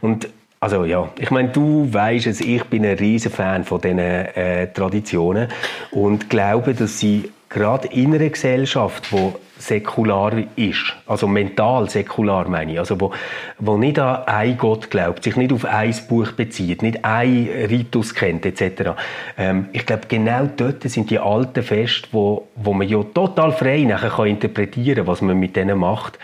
Und 0.00 0.28
also 0.60 0.84
ja, 0.84 1.10
ich 1.18 1.30
meine, 1.32 1.48
du 1.48 1.92
weißt 1.92 2.28
es, 2.28 2.40
ich 2.40 2.62
bin 2.64 2.86
ein 2.86 2.96
riesen 2.96 3.32
Fan 3.32 3.64
von 3.64 3.80
diesen 3.80 3.98
äh, 3.98 4.72
Traditionen 4.72 5.48
und 5.90 6.30
glaube, 6.30 6.74
dass 6.74 7.00
sie 7.00 7.30
gerade 7.52 7.88
in 7.88 8.14
einer 8.14 8.28
Gesellschaft, 8.28 9.12
wo 9.12 9.34
säkular 9.58 10.32
ist, 10.56 10.94
also 11.06 11.28
mental 11.28 11.88
säkular 11.88 12.48
meine 12.48 12.72
ich, 12.72 12.78
also 12.78 13.00
wo, 13.00 13.12
wo 13.58 13.76
nicht 13.76 13.98
an 13.98 14.24
einen 14.24 14.58
Gott 14.58 14.90
glaubt, 14.90 15.22
sich 15.22 15.36
nicht 15.36 15.52
auf 15.52 15.64
ein 15.64 15.94
Buch 16.08 16.32
bezieht, 16.32 16.82
nicht 16.82 17.04
ein 17.04 17.48
Ritus 17.68 18.14
kennt 18.14 18.44
etc. 18.44 18.92
Ähm, 19.38 19.68
ich 19.72 19.86
glaube, 19.86 20.02
genau 20.08 20.48
dort 20.56 20.82
sind 20.82 21.10
die 21.10 21.18
alten 21.18 21.62
Feste, 21.62 22.08
wo, 22.10 22.48
wo 22.56 22.72
man 22.72 22.88
ja 22.88 23.02
total 23.14 23.52
frei 23.52 23.82
nachher 23.82 24.10
kann 24.10 24.26
interpretieren 24.26 25.06
was 25.06 25.20
man 25.20 25.38
mit 25.38 25.54
denen 25.54 25.78
macht, 25.78 26.18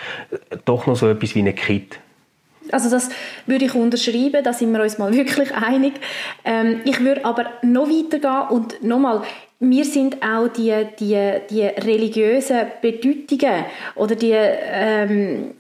doch 0.65 0.87
noch 0.87 0.97
so 0.97 1.09
etwas 1.09 1.35
wie 1.35 1.41
ein 1.41 1.55
Kit. 1.55 2.01
Also 2.71 2.91
das 2.91 3.09
würde 3.47 3.65
ich 3.65 3.75
unterschreiben, 3.75 4.43
da 4.45 4.53
sind 4.53 4.73
wir 4.73 4.83
uns 4.83 4.99
mal 4.99 5.15
wirklich 5.15 5.55
einig. 5.55 5.95
Ähm, 6.45 6.81
ich 6.85 7.01
würde 7.01 7.25
aber 7.25 7.47
noch 7.63 7.89
weitergehen 7.89 8.49
und 8.51 8.83
nochmal, 8.83 9.23
mir 9.61 9.85
sind 9.85 10.23
auch 10.23 10.49
die, 10.49 10.73
die, 10.99 11.19
die 11.51 11.63
religiösen 11.63 12.67
Bedeutungen 12.81 13.65
oder 13.97 14.15
die, 14.15 14.33
ähm, 14.33 15.55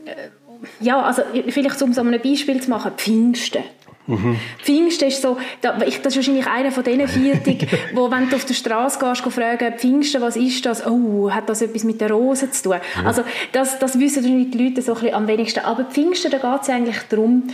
ja, 0.80 1.02
also 1.02 1.22
vielleicht 1.48 1.80
um 1.82 1.92
so 1.92 2.02
ein 2.02 2.20
Beispiel 2.20 2.61
zu 2.61 2.70
machen, 2.70 2.92
Pfingsten. 2.96 3.64
Mhm. 4.06 4.38
Pfingsten 4.62 5.08
ist 5.08 5.20
so, 5.20 5.37
das 5.61 5.82
ist 5.82 6.16
wahrscheinlich 6.16 6.46
einer 6.46 6.70
von 6.70 6.82
diesen 6.82 7.06
Viertig, 7.08 7.66
wo 7.94 8.11
wenn 8.11 8.30
du 8.30 8.37
auf 8.37 8.46
der 8.46 8.54
Straße 8.54 8.98
gehst, 8.98 9.20
fragen, 9.34 9.74
Pfingsten, 9.76 10.22
was 10.22 10.37
ist 10.37 10.64
das? 10.64 10.87
Oh, 10.87 11.30
hat 11.30 11.48
das 11.48 11.61
etwas 11.61 11.84
mit 11.84 12.00
der 12.00 12.11
Rose 12.11 12.50
zu 12.50 12.70
tun? 12.70 12.78
Mhm. 13.00 13.06
Also 13.06 13.22
das, 13.52 13.78
das 13.78 13.98
wissen 13.98 14.50
die 14.50 14.58
Leute 14.58 14.80
so 14.80 14.92
ein 14.94 15.00
bisschen 15.00 15.14
am 15.14 15.28
wenigsten. 15.28 15.61
Aber 15.61 15.84
Pfingsten, 15.84 16.30
da 16.30 16.38
geht 16.38 16.62
es 16.62 16.70
eigentlich 16.70 16.98
darum, 17.11 17.48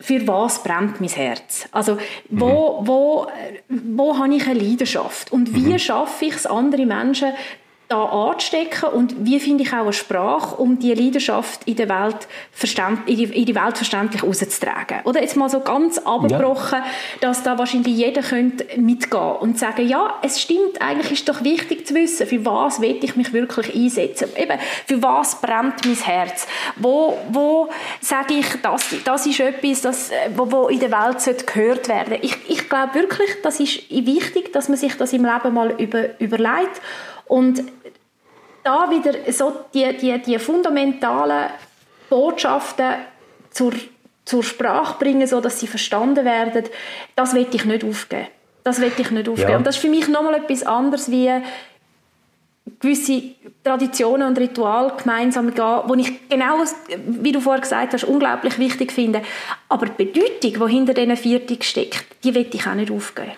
für 0.00 0.26
was 0.26 0.62
brennt 0.62 1.00
mein 1.00 1.10
Herz? 1.10 1.68
Also 1.72 1.98
wo, 2.28 2.80
mhm. 2.80 2.86
wo, 2.86 3.26
wo 3.68 4.18
habe 4.18 4.34
ich 4.34 4.46
eine 4.46 4.60
Leidenschaft? 4.60 5.32
Und 5.32 5.54
wie 5.54 5.72
mhm. 5.72 5.78
schaffe 5.78 6.26
ich 6.26 6.34
es, 6.34 6.46
andere 6.46 6.86
Menschen 6.86 7.32
da 7.88 8.04
anzustecken 8.04 8.90
und 8.90 9.24
wie 9.24 9.40
finde 9.40 9.64
ich 9.64 9.72
auch 9.72 9.78
eine 9.78 9.92
Sprache, 9.94 10.56
um 10.56 10.78
die 10.78 10.92
Leidenschaft 10.92 11.62
in 11.64 11.76
der 11.76 11.88
Welt 11.88 12.28
in 13.06 13.16
die, 13.16 13.24
in 13.24 13.46
die 13.46 13.54
Welt 13.54 13.76
verständlich 13.76 14.22
rauszutragen. 14.22 15.00
Oder 15.04 15.22
jetzt 15.22 15.36
mal 15.36 15.48
so 15.48 15.60
ganz 15.60 15.96
abgebrochen, 15.98 16.80
ja. 16.80 16.86
dass 17.22 17.42
da 17.42 17.58
wahrscheinlich 17.58 17.96
jeder 17.96 18.22
könnte 18.22 18.66
mitgehen 18.78 19.36
und 19.40 19.58
sagen, 19.58 19.88
ja, 19.88 20.14
es 20.22 20.40
stimmt, 20.40 20.80
eigentlich 20.80 21.12
ist 21.12 21.28
doch 21.28 21.42
wichtig 21.44 21.86
zu 21.86 21.94
wissen, 21.94 22.26
für 22.26 22.44
was 22.44 22.80
will 22.82 22.98
ich 23.00 23.16
mich 23.16 23.32
wirklich 23.32 23.74
einsetzen. 23.74 24.28
Eben, 24.36 24.58
für 24.86 25.02
was 25.02 25.40
brennt 25.40 25.86
mein 25.86 25.94
Herz? 25.94 26.46
Wo, 26.76 27.16
wo 27.30 27.70
sage 28.02 28.34
ich, 28.34 28.46
das, 28.62 28.94
das 29.04 29.26
ist 29.26 29.40
etwas, 29.40 29.80
das, 29.80 30.10
wo, 30.36 30.50
wo 30.52 30.68
in 30.68 30.80
der 30.80 30.90
Welt 30.90 31.22
sollte 31.22 31.46
gehört 31.46 31.88
werden. 31.88 32.18
Ich, 32.20 32.36
ich 32.48 32.68
glaube 32.68 32.94
wirklich, 32.94 33.30
das 33.42 33.60
ist 33.60 33.88
wichtig, 33.90 34.52
dass 34.52 34.68
man 34.68 34.76
sich 34.76 34.94
das 34.96 35.14
im 35.14 35.24
Leben 35.24 35.54
mal 35.54 35.70
über, 35.70 36.20
überlegt 36.20 36.82
und 37.28 37.62
da 38.64 38.90
wieder 38.90 39.32
so 39.32 39.52
die, 39.72 39.96
die, 39.96 40.20
die 40.20 40.38
fundamentalen 40.38 41.50
Botschaften 42.10 42.94
zur, 43.50 43.72
zur 44.24 44.42
Sprache 44.42 44.98
bringen, 44.98 45.26
so 45.26 45.40
dass 45.40 45.60
sie 45.60 45.66
verstanden 45.66 46.24
werden, 46.24 46.64
das 47.16 47.34
will 47.34 47.46
ich 47.50 47.64
nicht 47.64 47.84
aufgeben. 47.84 48.28
Das 48.64 48.80
will 48.80 48.92
ich 48.96 49.10
nicht 49.10 49.28
aufgeben. 49.28 49.50
Ja. 49.50 49.56
Und 49.56 49.66
das 49.66 49.76
ist 49.76 49.80
für 49.80 49.88
mich 49.88 50.08
nochmal 50.08 50.34
etwas 50.34 50.62
anderes 50.64 51.10
wie 51.10 51.30
gewisse 52.80 53.22
Traditionen 53.64 54.28
und 54.28 54.38
Rituale 54.38 54.92
gemeinsam 54.96 55.54
gehen, 55.54 55.80
wo 55.86 55.94
ich 55.94 56.28
genau, 56.28 56.62
wie 57.06 57.32
du 57.32 57.40
vorher 57.40 57.62
gesagt 57.62 57.94
hast, 57.94 58.04
unglaublich 58.04 58.58
wichtig 58.58 58.92
finde. 58.92 59.22
Aber 59.68 59.86
die 59.86 60.04
Bedeutung, 60.04 60.68
die 60.68 60.72
hinter 60.72 60.94
diesen 60.94 61.16
Viertig 61.16 61.64
steckt, 61.64 62.04
die 62.24 62.34
will 62.34 62.46
ich 62.52 62.66
auch 62.66 62.74
nicht 62.74 62.90
aufgeben. 62.90 63.32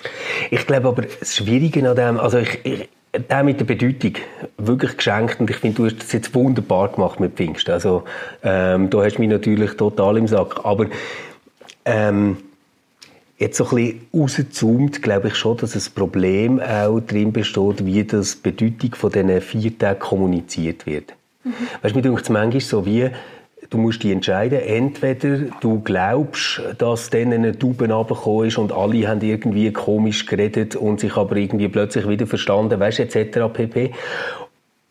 Ich 0.51 0.67
glaube 0.67 0.89
aber, 0.89 1.03
das 1.03 1.37
Schwierige 1.37 1.89
an 1.89 1.97
dem, 1.97 2.19
also 2.19 2.39
ich, 2.39 2.59
ich 2.65 2.89
der 3.13 3.43
mit 3.43 3.59
der 3.59 3.65
Bedeutung 3.65 4.15
wirklich 4.57 4.97
geschenkt 4.97 5.41
und 5.41 5.51
ich 5.51 5.57
finde, 5.57 5.77
du 5.77 5.87
hast 5.87 5.99
das 5.99 6.13
jetzt 6.13 6.35
wunderbar 6.35 6.89
gemacht 6.89 7.19
mit 7.19 7.35
Pfingsten. 7.35 7.73
Also 7.73 8.05
ähm, 8.43 8.89
du 8.89 9.03
hast 9.03 9.19
mich 9.19 9.29
natürlich 9.29 9.73
total 9.77 10.17
im 10.17 10.29
Sack, 10.29 10.65
aber 10.65 10.87
ähm, 11.85 12.37
jetzt 13.39 13.57
so 13.57 13.65
ein 13.65 13.75
bisschen 13.75 14.01
rausgezoomt, 14.15 15.03
glaube 15.03 15.29
ich 15.29 15.35
schon, 15.35 15.57
dass 15.57 15.75
ein 15.75 15.93
Problem 15.95 16.61
auch 16.61 17.01
drin 17.01 17.33
besteht, 17.33 17.85
wie 17.85 18.05
das 18.05 18.37
Bedeutung 18.37 18.95
von 18.95 19.11
diesen 19.11 19.41
vier 19.41 19.77
Tagen 19.77 19.99
kommuniziert 19.99 20.87
wird. 20.87 21.15
Mhm. 21.43 21.55
Weißt 21.83 21.95
du, 21.95 21.99
mir 21.99 22.03
denkt 22.03 22.23
es 22.23 22.29
manchmal 22.29 22.61
so 22.61 22.87
wie, 22.87 23.11
du 23.71 23.79
musst 23.79 24.03
dich 24.03 24.11
entscheiden. 24.11 24.61
Entweder 24.61 25.39
du 25.61 25.81
glaubst, 25.81 26.61
dass 26.79 27.11
dann 27.11 27.33
eine 27.33 27.59
Taube 27.59 27.91
runtergekommen 27.91 28.49
ist 28.49 28.59
und 28.59 28.73
alle 28.73 29.09
haben 29.09 29.21
irgendwie 29.23 29.73
komisch 29.73 30.27
geredet 30.27 30.77
und 30.77 31.01
sich 31.01 31.17
aber 31.17 31.37
irgendwie 31.37 31.69
plötzlich 31.69 32.09
wieder 32.09 32.27
verstanden, 32.27 32.79
weißt 32.79 33.01
etc. 33.01 33.39
pp. 33.53 33.93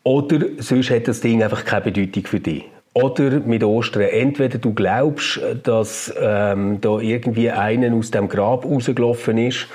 Oder 0.03 0.39
sonst 0.57 0.89
hat 0.89 1.07
das 1.07 1.21
Ding 1.21 1.43
einfach 1.43 1.65
keine 1.65 1.91
Bedeutung 1.91 2.25
für 2.25 2.39
dich. 2.39 2.63
Oder 2.93 3.39
mit 3.41 3.63
Ostern, 3.63 4.03
entweder 4.03 4.57
du 4.57 4.73
glaubst, 4.73 5.39
dass 5.63 6.11
ähm, 6.19 6.81
da 6.81 6.99
irgendwie 6.99 7.51
einen 7.51 7.93
aus 7.93 8.09
dem 8.09 8.27
Grab 8.27 8.65
rausgelaufen 8.65 9.37
ist 9.37 9.67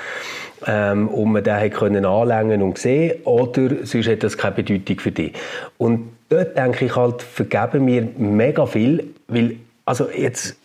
ähm, 0.66 1.08
und 1.08 1.32
man 1.32 1.44
den 1.44 1.70
können 1.70 2.04
anlängen 2.04 2.60
und 2.62 2.78
sehen, 2.78 3.22
oder 3.24 3.84
sonst 3.84 4.08
hat 4.08 4.24
das 4.24 4.36
keine 4.36 4.56
Bedeutung 4.56 4.98
für 4.98 5.12
dich. 5.12 5.32
Und 5.78 6.13
dort 6.34 6.56
denke 6.56 6.86
ich 6.86 6.96
halt, 6.96 7.22
vergeben 7.22 7.84
mir 7.84 8.08
mega 8.16 8.66
viel, 8.66 9.14
weil 9.28 9.56
also 9.84 10.08
jetzt 10.10 10.56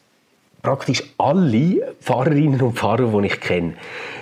praktisch 0.62 1.04
alle 1.18 1.94
Fahrerinnen 2.02 2.62
und 2.62 2.78
Fahrer, 2.78 3.22
die 3.22 3.28
ich 3.28 3.40
kenne, 3.40 3.74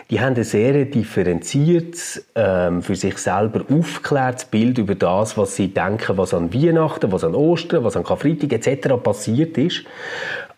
die 0.09 0.21
haben 0.21 0.35
ein 0.35 0.43
sehr 0.43 0.85
differenziertes, 0.85 2.25
ähm, 2.35 2.81
für 2.81 2.95
sich 2.95 3.17
selber 3.17 3.65
aufgeklärtes 3.69 4.45
Bild 4.45 4.77
über 4.77 4.95
das, 4.95 5.37
was 5.37 5.55
sie 5.55 5.73
denken, 5.73 6.17
was 6.17 6.33
an 6.33 6.53
Weihnachten, 6.53 7.11
was 7.11 7.23
an 7.23 7.35
Ostern, 7.35 7.83
was 7.83 7.97
an 7.97 8.03
Karfreitag 8.03 8.53
etc. 8.53 8.95
passiert 9.01 9.57
ist. 9.57 9.83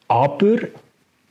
Aber 0.08 0.58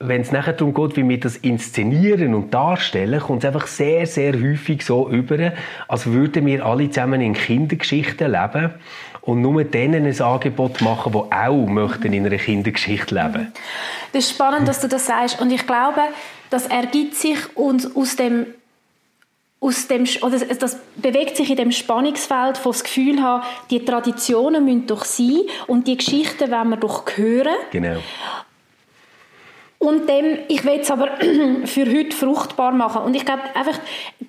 wenn 0.01 0.21
es 0.21 0.33
nachher 0.33 0.53
darum 0.53 0.75
geht, 0.75 0.97
wie 0.97 1.09
wir 1.09 1.19
das 1.19 1.37
inszenieren 1.37 2.35
und 2.35 2.55
darstellen, 2.55 3.21
kommt 3.21 3.43
es 3.43 3.53
einfach 3.53 3.67
sehr, 3.67 4.07
sehr 4.07 4.35
häufig 4.35 4.85
so 4.85 5.09
über, 5.09 5.53
als 5.89 6.07
würden 6.07 6.47
wir 6.47 6.65
alle 6.65 6.89
zusammen 6.89 7.21
in 7.21 7.35
Kindergeschichten 7.35 8.31
leben 8.31 8.75
und 9.23 9.43
nur 9.43 9.65
denen 9.65 10.07
ein 10.07 10.21
Angebot 10.21 10.81
machen, 10.81 11.13
die 11.13 11.35
auch 11.35 11.67
möchten 11.67 12.13
in 12.13 12.27
einer 12.27 12.37
Kindergeschichte 12.37 13.15
leben 13.15 13.53
Das 14.13 14.25
ist 14.25 14.31
spannend, 14.31 14.69
dass 14.69 14.81
du 14.81 14.89
das 14.89 15.07
sagst. 15.07 15.41
Und 15.41 15.51
ich 15.51 15.67
glaube, 15.67 16.01
das 16.51 16.67
ergibt 16.67 17.15
sich 17.15 17.39
uns 17.57 17.95
aus 17.95 18.17
dem 18.17 18.47
aus 19.61 19.89
dem, 19.89 20.07
oder 20.23 20.39
das 20.39 20.79
bewegt 20.97 21.37
sich 21.37 21.51
in 21.51 21.57
dem 21.57 21.73
Spannungsfeld, 21.73 22.65
wo 22.65 22.71
das 22.71 22.85
Gefühl 22.85 23.21
haben, 23.23 23.43
die 23.71 23.85
Traditionen 23.85 24.65
müssen 24.65 24.87
doch 24.87 25.05
sein 25.05 25.41
und 25.67 25.89
die 25.89 25.97
Geschichten 25.97 26.51
wollen 26.51 26.69
wir 26.71 26.77
doch 26.77 27.05
hören. 27.17 27.57
Genau. 27.73 27.99
Und 29.79 30.09
dem, 30.09 30.39
ich 30.49 30.65
will 30.65 30.81
es 30.81 30.91
aber 30.91 31.09
für 31.65 31.87
heute 31.87 32.17
fruchtbar 32.17 32.73
machen. 32.73 33.03
Und 33.03 33.15
ich 33.15 33.25
glaube 33.25 33.43
einfach, 33.55 33.79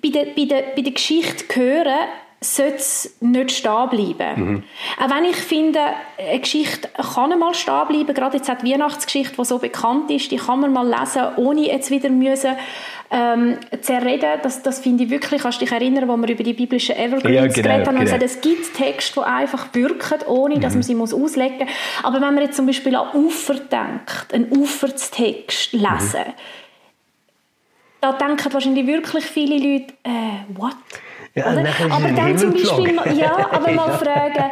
bei 0.02 0.08
der, 0.08 0.26
bei 0.36 0.44
der, 0.44 0.62
bei 0.74 0.82
der 0.82 0.92
Geschichte 0.92 1.44
hören, 1.54 2.08
sollte 2.42 2.76
es 2.76 3.16
nicht 3.20 3.52
stehen 3.52 3.88
bleiben. 3.90 4.40
Mhm. 4.40 4.62
Auch 4.98 5.10
wenn 5.10 5.24
ich 5.24 5.36
finde, 5.36 5.80
eine 6.18 6.40
Geschichte 6.40 6.88
kann 7.14 7.38
mal 7.38 7.52
stehen 7.52 7.86
bleiben, 7.86 8.14
gerade 8.14 8.38
jetzt 8.38 8.48
die 8.48 8.72
Weihnachtsgeschichte, 8.72 9.36
die 9.36 9.44
so 9.44 9.58
bekannt 9.58 10.10
ist, 10.10 10.30
die 10.30 10.36
kann 10.36 10.60
man 10.60 10.72
mal 10.72 10.88
lesen, 10.88 11.22
ohne 11.36 11.66
jetzt 11.66 11.90
wieder 11.90 12.08
müssen 12.08 12.56
ähm, 13.10 13.58
zerreden. 13.82 14.40
Das, 14.42 14.62
das 14.62 14.80
finde 14.80 15.04
ich 15.04 15.10
wirklich, 15.10 15.42
kannst 15.42 15.60
du 15.60 15.66
dich 15.66 15.72
erinnern, 15.72 16.08
wo 16.08 16.16
wir 16.16 16.30
über 16.30 16.42
die 16.42 16.54
biblischen 16.54 16.96
Evergreens 16.96 17.34
ja, 17.34 17.42
genau, 17.42 17.54
geredet 17.54 17.86
haben, 17.86 17.94
genau. 17.96 18.04
gesagt, 18.04 18.22
es 18.22 18.40
gibt 18.40 18.74
Texte, 18.74 19.20
die 19.20 19.26
einfach 19.26 19.74
wirken, 19.74 20.22
ohne 20.26 20.58
dass 20.60 20.72
mhm. 20.72 20.78
man 20.78 20.82
sie 20.84 20.94
muss 20.94 21.12
auslegen 21.12 21.58
muss. 21.58 21.68
Aber 22.04 22.22
wenn 22.22 22.34
man 22.34 22.42
jetzt 22.42 22.56
zum 22.56 22.64
Beispiel 22.64 22.96
an 22.96 23.08
Ufer 23.12 23.54
denkt, 23.54 24.32
einen 24.32 24.50
Uferstext 24.50 25.74
lesen, 25.74 26.24
mhm. 26.24 26.34
da 28.00 28.12
denken 28.12 28.50
wahrscheinlich 28.50 28.86
wirklich 28.86 29.26
viele 29.26 29.58
Leute, 29.58 29.92
äh, 30.04 30.54
what? 30.56 30.76
Ja, 31.34 31.46
aber 31.46 32.08
dann 32.12 32.36
zum 32.38 32.52
Beispiel, 32.52 33.00
ja, 33.16 33.36
aber 33.52 33.70
mal 33.70 33.92
fragen, 33.92 34.50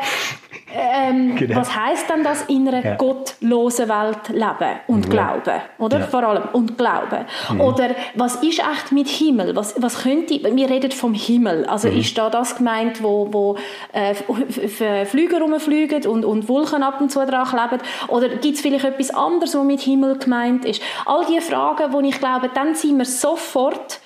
ähm, 0.70 1.34
genau. 1.34 1.56
Was 1.56 1.74
heißt 1.74 2.10
denn 2.10 2.22
das 2.22 2.42
in 2.42 2.68
einer 2.68 2.84
ja. 2.84 2.94
gottlosen 2.96 3.88
Welt 3.88 4.28
leben 4.28 4.80
und 4.86 5.06
ja. 5.06 5.10
glauben, 5.10 5.60
oder? 5.78 6.00
Ja. 6.00 6.06
Vor 6.06 6.22
allem 6.22 6.42
und 6.52 6.76
glauben. 6.76 7.24
Mhm. 7.50 7.60
Oder 7.60 7.90
was 8.14 8.36
ist 8.36 8.58
echt 8.58 8.92
mit 8.92 9.08
Himmel? 9.08 9.56
Was, 9.56 9.80
was 9.80 10.02
könnte? 10.02 10.40
Wir 10.54 10.68
reden 10.68 10.92
vom 10.92 11.14
Himmel. 11.14 11.64
Also 11.64 11.88
mhm. 11.88 12.00
ist 12.00 12.16
da 12.18 12.28
das 12.28 12.56
gemeint, 12.56 13.02
wo, 13.02 13.32
wo 13.32 13.56
äh, 13.92 15.06
Flüge 15.06 15.40
rumfliegen 15.40 16.06
und, 16.06 16.24
und 16.24 16.48
Wolken 16.48 16.82
ab 16.82 17.00
und 17.00 17.10
zu 17.10 17.24
dran 17.24 17.46
kleben? 17.46 17.82
Oder 18.08 18.28
gibt 18.28 18.56
es 18.56 18.60
vielleicht 18.60 18.84
etwas 18.84 19.10
anderes, 19.10 19.54
was 19.54 19.64
mit 19.64 19.80
Himmel 19.80 20.18
gemeint 20.18 20.66
ist? 20.66 20.82
All 21.06 21.24
diese 21.24 21.40
Fragen, 21.40 21.92
wo 21.92 22.00
ich 22.00 22.18
glaube, 22.18 22.50
dann 22.52 22.74
sind 22.74 22.98
wir 22.98 23.06
sofort 23.06 24.00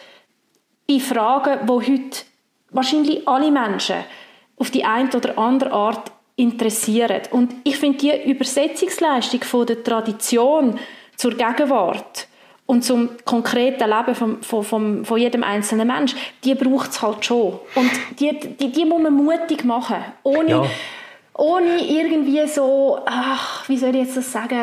bei 0.89 1.01
Fragen, 1.01 1.61
wo 1.67 1.81
heute 1.81 2.32
wahrscheinlich 2.73 3.27
alle 3.27 3.51
Menschen 3.51 3.97
auf 4.57 4.71
die 4.71 4.85
eine 4.85 5.11
oder 5.11 5.39
andere 5.39 5.73
Art 5.73 6.13
interessieren. 6.37 7.23
Und 7.31 7.55
ich 7.65 7.77
finde 7.77 7.99
die 7.99 8.31
Übersetzungsleistung 8.31 9.43
von 9.43 9.67
der 9.67 9.83
Tradition 9.83 10.79
zur 11.17 11.33
Gegenwart 11.33 12.27
und 12.67 12.85
zum 12.85 13.11
konkreten 13.25 13.89
Leben 13.89 14.15
von, 14.15 14.43
von, 14.43 14.65
von, 14.65 15.05
von 15.05 15.19
jedem 15.19 15.43
einzelnen 15.43 15.87
Mensch, 15.87 16.15
die 16.45 16.55
braucht 16.55 16.91
es 16.91 17.03
halt 17.03 17.25
schon. 17.25 17.59
Und 17.75 17.91
die, 18.19 18.39
die, 18.39 18.73
die 18.73 18.85
muss 18.85 19.03
man 19.03 19.13
mutig 19.13 19.65
machen, 19.65 19.97
ohne, 20.23 20.51
ja. 20.51 20.65
ohne 21.35 21.85
irgendwie 21.85 22.47
so, 22.47 22.99
ach, 23.05 23.69
wie 23.69 23.77
soll 23.77 23.91
ich 23.91 24.07
jetzt 24.07 24.17
das 24.17 24.33
sagen, 24.33 24.59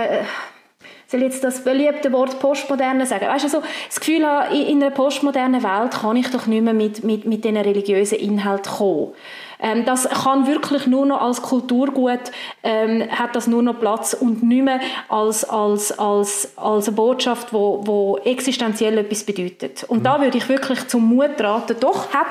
soll 1.10 1.24
jetzt 1.24 1.44
das 1.44 1.64
beliebte 1.64 2.12
Wort 2.12 2.40
Postmoderne 2.40 3.06
sagen? 3.08 3.26
Weißt 3.26 3.46
du, 3.46 3.50
so, 3.50 3.64
das 3.88 4.00
Gefühl 4.00 4.26
habe, 4.26 4.56
in 4.56 4.82
einer 4.82 4.92
postmodernen 4.92 5.64
Welt 5.64 5.92
kann 6.02 6.16
ich 6.16 6.30
doch 6.30 6.46
nicht 6.46 6.64
mehr 6.64 6.76
mit, 6.76 7.04
mit, 7.04 7.26
mit 7.26 7.44
diesen 7.44 7.58
religiösen 7.58 8.20
Inhalten 8.20 8.72
kommen. 8.72 9.14
Ähm, 9.60 9.86
das 9.86 10.08
kann 10.08 10.46
wirklich 10.46 10.86
nur 10.86 11.08
noch 11.08 11.20
als 11.20 11.42
Kulturgut, 11.42 12.32
ähm, 12.64 13.10
hat 13.10 13.36
das 13.36 13.48
nur 13.48 13.64
noch 13.64 13.80
Platz 13.80 14.14
und 14.14 14.44
nicht 14.44 14.64
mehr 14.64 14.80
als, 15.10 15.44
als, 15.44 15.98
als, 15.98 16.54
als 16.58 16.88
eine 16.88 16.96
Botschaft, 16.96 17.52
wo, 17.54 17.82
wo 17.86 18.20
existenziell 18.24 18.98
etwas 19.00 19.24
bedeutet. 19.24 19.84
Und 19.86 20.00
mhm. 20.00 20.04
da 20.04 20.22
würde 20.22 20.38
ich 20.38 20.48
wirklich 20.48 20.88
zum 20.88 21.10
Mut 21.10 21.42
raten, 21.42 21.76
doch, 21.80 22.14
hat 22.14 22.28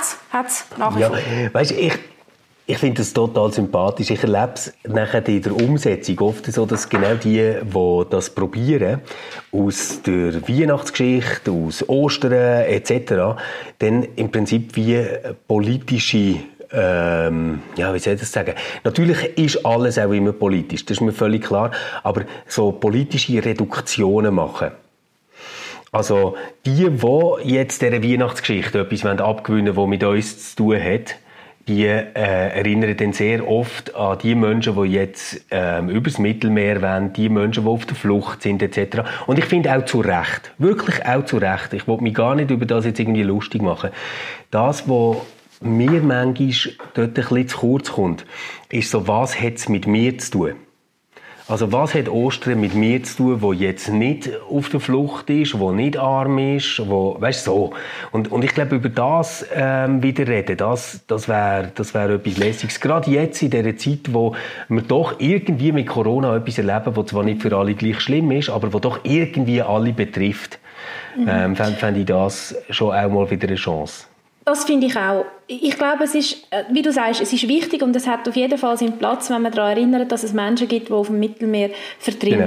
es 0.46 0.64
nach 0.78 0.96
wie 0.96 1.00
ja, 1.00 1.10
Weißt, 1.52 1.72
ich 1.72 1.98
ich 2.70 2.76
finde 2.76 2.98
das 2.98 3.14
total 3.14 3.50
sympathisch. 3.50 4.10
Ich 4.10 4.22
erlebe 4.22 4.52
es 4.54 4.74
nachher 4.86 5.26
in 5.26 5.40
der 5.40 5.56
Umsetzung 5.56 6.20
oft 6.20 6.44
so, 6.52 6.66
dass 6.66 6.86
genau 6.86 7.14
die, 7.14 7.54
die 7.62 8.02
das 8.10 8.28
probieren, 8.28 9.00
aus 9.50 10.02
der 10.02 10.46
Weihnachtsgeschichte, 10.46 11.50
aus 11.50 11.88
Ostern 11.88 12.32
etc., 12.66 13.40
dann 13.78 14.06
im 14.16 14.30
Prinzip 14.30 14.76
wie 14.76 15.02
politische 15.46 16.40
ähm, 16.70 17.62
ja, 17.76 17.94
wie 17.94 17.98
soll 17.98 18.12
ich 18.12 18.20
das 18.20 18.30
sagen? 18.30 18.52
Natürlich 18.84 19.38
ist 19.38 19.64
alles 19.64 19.98
auch 19.98 20.12
immer 20.12 20.32
politisch, 20.32 20.84
das 20.84 20.98
ist 20.98 21.00
mir 21.00 21.12
völlig 21.12 21.44
klar, 21.44 21.70
aber 22.02 22.24
so 22.46 22.72
politische 22.72 23.42
Reduktionen 23.42 24.34
machen. 24.34 24.72
Also 25.90 26.36
die, 26.66 26.90
die 26.90 27.48
jetzt 27.50 27.80
dieser 27.80 28.02
Weihnachtsgeschichte 28.02 28.80
etwas 28.80 29.06
abgewinnen 29.06 29.74
wollen, 29.74 29.86
was 29.86 29.90
mit 29.90 30.04
uns 30.04 30.50
zu 30.50 30.56
tun 30.56 30.84
hat, 30.84 31.16
die 31.68 31.84
äh, 31.84 32.08
erinnern 32.14 32.96
dann 32.96 33.12
sehr 33.12 33.46
oft 33.46 33.94
an 33.94 34.18
die 34.18 34.34
Menschen, 34.34 34.74
die 34.74 34.90
jetzt 34.90 35.44
ähm, 35.50 35.90
übers 35.90 36.18
Mittelmeer 36.18 36.80
wollen, 36.80 37.12
die 37.12 37.28
Menschen, 37.28 37.64
die 37.64 37.70
auf 37.70 37.84
der 37.84 37.94
Flucht 37.94 38.42
sind 38.42 38.62
etc. 38.62 39.02
Und 39.26 39.38
ich 39.38 39.44
finde 39.44 39.76
auch 39.76 39.84
zu 39.84 40.00
Recht, 40.00 40.52
wirklich 40.58 41.04
auch 41.06 41.24
zu 41.24 41.36
Recht, 41.36 41.72
ich 41.74 41.86
will 41.86 41.98
mich 41.98 42.14
gar 42.14 42.34
nicht 42.34 42.50
über 42.50 42.66
das 42.66 42.86
jetzt 42.86 42.98
irgendwie 42.98 43.22
lustig 43.22 43.62
machen, 43.62 43.90
das, 44.50 44.88
was 44.88 45.18
mir 45.60 46.00
manchmal 46.00 46.54
dort 46.94 47.08
ein 47.08 47.12
bisschen 47.12 47.48
zu 47.48 47.58
kurz 47.58 47.92
kommt, 47.92 48.24
ist 48.70 48.90
so, 48.90 49.06
was 49.06 49.40
hat 49.40 49.54
es 49.54 49.68
mit 49.68 49.86
mir 49.86 50.16
zu 50.18 50.30
tun? 50.30 50.67
Also 51.48 51.72
was 51.72 51.94
hat 51.94 52.10
Ostern 52.10 52.60
mit 52.60 52.74
mir 52.74 53.02
zu 53.02 53.16
tun, 53.16 53.40
wo 53.40 53.54
jetzt 53.54 53.88
nicht 53.88 54.30
auf 54.50 54.68
der 54.68 54.80
Flucht 54.80 55.30
ist, 55.30 55.58
wo 55.58 55.72
nicht 55.72 55.96
arm 55.96 56.36
ist, 56.36 56.82
wo, 56.86 57.16
weißt 57.18 57.44
so. 57.44 57.72
Und, 58.12 58.30
und 58.30 58.44
ich 58.44 58.52
glaube, 58.52 58.76
über 58.76 58.90
das 58.90 59.46
ähm, 59.54 60.02
wieder 60.02 60.28
reden, 60.28 60.58
das, 60.58 61.00
das 61.06 61.26
wäre 61.26 61.72
das 61.74 61.94
wär 61.94 62.10
etwas 62.10 62.36
Lässiges. 62.36 62.80
Gerade 62.80 63.10
jetzt 63.10 63.40
in 63.40 63.48
dieser 63.48 63.74
Zeit, 63.78 64.12
wo 64.12 64.36
wir 64.68 64.82
doch 64.82 65.14
irgendwie 65.20 65.72
mit 65.72 65.86
Corona 65.86 66.36
etwas 66.36 66.58
erleben, 66.58 66.94
was 66.94 67.06
zwar 67.06 67.22
nicht 67.24 67.40
für 67.40 67.56
alle 67.56 67.72
gleich 67.72 68.00
schlimm 68.00 68.30
ist, 68.30 68.50
aber 68.50 68.70
wo 68.74 68.78
doch 68.78 69.00
irgendwie 69.04 69.62
alle 69.62 69.94
betrifft, 69.94 70.58
mhm. 71.16 71.28
ähm, 71.28 71.56
fände 71.56 71.78
fänd 71.78 71.96
ich 71.96 72.04
das 72.04 72.54
schon 72.68 72.94
auch 72.94 73.10
mal 73.10 73.30
wieder 73.30 73.48
eine 73.48 73.56
Chance. 73.56 74.04
Das 74.44 74.64
finde 74.64 74.86
ich 74.86 74.96
auch 74.98 75.24
ich 75.50 75.78
glaube, 75.78 76.04
es 76.04 76.14
ist, 76.14 76.46
äh, 76.50 76.64
wie 76.70 76.82
du 76.82 76.92
sagst, 76.92 77.22
es 77.22 77.32
ist 77.32 77.48
wichtig 77.48 77.82
und 77.82 77.96
es 77.96 78.06
hat 78.06 78.28
auf 78.28 78.36
jeden 78.36 78.58
Fall 78.58 78.76
seinen 78.76 78.98
Platz, 78.98 79.30
wenn 79.30 79.40
man 79.40 79.50
daran 79.50 79.78
erinnert, 79.78 80.12
dass 80.12 80.22
es 80.22 80.34
Menschen 80.34 80.68
gibt, 80.68 80.90
die 80.90 80.92
auf 80.92 81.06
dem 81.06 81.18
Mittelmeer 81.18 81.70
vertrinken. 81.98 82.44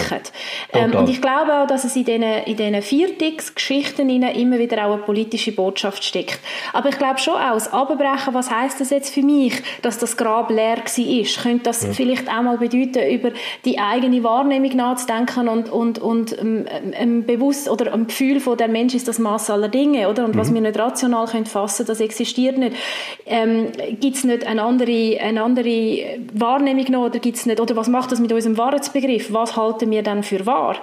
Genau. 0.72 0.86
Ähm, 0.86 0.94
und 0.96 1.10
ich 1.10 1.20
glaube 1.20 1.52
auch, 1.52 1.66
dass 1.66 1.84
es 1.84 1.96
in 1.96 2.06
diesen, 2.06 2.22
in 2.24 2.56
diesen 2.56 2.80
Viertix-Geschichten 2.80 4.08
immer 4.08 4.60
wieder 4.60 4.86
auch 4.86 4.94
eine 4.94 5.02
politische 5.02 5.52
Botschaft 5.52 6.04
steckt. 6.04 6.40
Aber 6.74 6.90
ich 6.90 6.98
glaube 7.00 7.18
schon 7.18 7.34
auch, 7.34 7.56
das 7.56 7.74
Abbrechen, 7.74 8.36
was 8.36 8.52
heißt 8.52 8.80
das 8.80 8.92
jetzt 8.92 9.12
für 9.12 9.24
mich, 9.24 9.56
dass 9.82 9.98
das 9.98 10.16
Grab 10.16 10.52
leer 10.52 10.78
war? 10.78 11.42
Könnte 11.42 11.64
das 11.64 11.82
ja. 11.82 11.94
vielleicht 11.94 12.30
auch 12.30 12.44
mal 12.44 12.60
bedeuten, 12.60 13.12
über 13.12 13.32
die 13.66 13.80
eigene 13.80 14.24
Wahrnehmung 14.24 14.76
nachzudenken 14.76 15.50
und, 15.50 15.70
und, 15.70 15.98
und 15.98 16.38
ähm, 16.38 16.66
ähm, 16.94 17.26
bewusst 17.26 17.68
oder 17.68 17.92
ein 17.94 18.06
Gefühl 18.06 18.40
von 18.40 18.58
der 18.58 18.68
Mensch 18.68 18.94
ist 18.94 19.08
das 19.08 19.18
Maß 19.18 19.50
aller 19.50 19.70
Dinge, 19.70 20.08
oder? 20.08 20.24
Und 20.24 20.36
mhm. 20.36 20.40
was 20.40 20.54
wir 20.54 20.62
nicht 20.62 20.78
rational 20.78 21.26
können 21.26 21.48
fassen, 21.48 21.88
das 21.88 22.00
existiert 22.00 22.60
nicht 22.60 22.76
ähm, 23.26 23.72
gibt 24.00 24.18
es 24.18 24.24
nicht 24.24 24.46
eine 24.46 24.64
andere, 24.64 25.20
eine 25.20 25.44
andere 25.44 26.20
Wahrnehmung 26.34 26.86
noch 26.92 27.06
oder 27.06 27.20
gibt's 27.20 27.46
nicht, 27.46 27.60
oder 27.60 27.76
was 27.76 27.88
macht 27.88 28.12
das 28.12 28.20
mit 28.20 28.32
unserem 28.32 28.58
Wahrheitsbegriff? 28.58 29.32
Was 29.34 29.56
halten 29.56 29.92
wir 29.92 30.04
dann 30.04 30.24
für 30.24 30.46
wahr? 30.46 30.78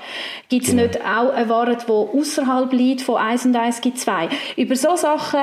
Gibt 0.48 0.64
es 0.64 0.70
genau. 0.70 0.84
nicht 0.84 1.00
auch 1.00 1.30
eine 1.30 1.48
Wahrheit, 1.48 1.86
die 1.86 1.92
außerhalb 1.92 2.72
liegt 2.72 3.02
von 3.02 3.16
1 3.16 3.46
und 3.46 3.56
1 3.56 3.80
gibt 3.80 3.98
2? 3.98 4.28
Über 4.56 4.76
so 4.76 4.96
Sachen 4.96 5.40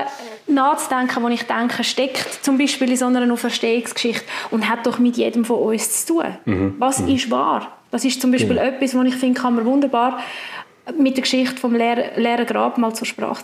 nachzudenken, 0.47 1.23
wo 1.23 1.28
ich 1.28 1.43
denke, 1.43 1.84
steckt 1.84 2.43
zum 2.43 2.58
Beispiel 2.58 2.89
in 2.89 2.97
so 2.97 3.06
einer 3.06 3.32
Auferstehungsgeschichte 3.32 4.25
und 4.51 4.69
hat 4.69 4.86
doch 4.86 4.99
mit 4.99 5.17
jedem 5.17 5.45
von 5.45 5.60
uns 5.60 6.06
zu 6.06 6.15
tun. 6.15 6.25
Mhm. 6.45 6.75
Was 6.80 6.99
mhm. 6.99 7.15
ist 7.15 7.32
wahr? 7.32 7.71
Das 7.91 8.04
ist 8.04 8.21
zum 8.21 8.32
Beispiel 8.32 8.56
genau. 8.56 8.62
etwas, 8.62 8.95
was 8.95 9.06
ich 9.06 9.15
finde, 9.15 9.39
kann 9.39 9.56
man 9.56 9.65
wunderbar 9.65 10.19
mit 10.97 11.17
der 11.17 11.21
Geschichte 11.23 11.56
vom 11.56 11.73
leeren 11.73 12.45
Grab 12.45 12.78
mal 12.78 12.93
zur 12.93 13.08
Sprache, 13.08 13.43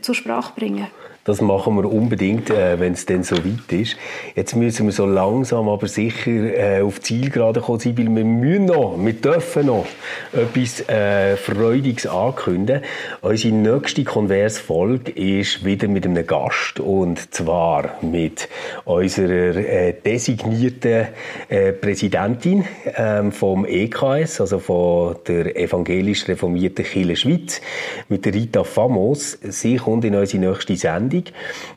zur 0.00 0.14
Sprache 0.14 0.52
bringen. 0.56 0.88
Das 1.24 1.40
machen 1.40 1.76
wir 1.76 1.84
unbedingt, 1.84 2.50
äh, 2.50 2.80
wenn 2.80 2.94
es 2.94 3.06
dann 3.06 3.22
so 3.22 3.36
weit 3.36 3.70
ist. 3.70 3.96
Jetzt 4.34 4.56
müssen 4.56 4.86
wir 4.86 4.92
so 4.92 5.06
langsam 5.06 5.68
aber 5.68 5.86
sicher 5.86 6.30
äh, 6.30 6.82
auf 6.82 7.00
Zielgerade 7.00 7.60
kommen, 7.60 7.80
weil 7.84 8.16
wir 8.16 8.24
müssen 8.24 8.64
noch, 8.64 8.96
wir 8.98 9.12
dürfen 9.12 9.66
noch 9.66 9.86
etwas 10.32 10.88
äh, 10.88 11.36
Freudiges 11.36 12.08
ankündigen. 12.08 12.82
Unsere 13.20 13.54
nächste 13.54 14.02
Konversfolge 14.02 15.12
ist 15.12 15.64
wieder 15.64 15.86
mit 15.86 16.06
einem 16.06 16.26
Gast 16.26 16.80
und 16.80 17.32
zwar 17.32 17.98
mit 18.02 18.48
unserer 18.84 19.54
äh, 19.56 19.92
designierten 19.92 21.06
äh, 21.48 21.70
Präsidentin 21.72 22.64
ähm, 22.96 23.30
vom 23.30 23.64
EKS, 23.64 24.40
also 24.40 24.58
von 24.58 25.14
der 25.28 25.56
evangelisch 25.56 26.26
reformierten 26.26 26.84
Kirche 26.84 27.14
Schweiz, 27.14 27.60
mit 28.08 28.24
der 28.24 28.34
Rita 28.34 28.64
Famos. 28.64 29.38
Sie 29.40 29.76
kommt 29.76 30.04
in 30.04 30.16
unsere 30.16 30.48
nächste 30.48 30.76
Sendung 30.76 31.11
Sendung. 31.12 31.24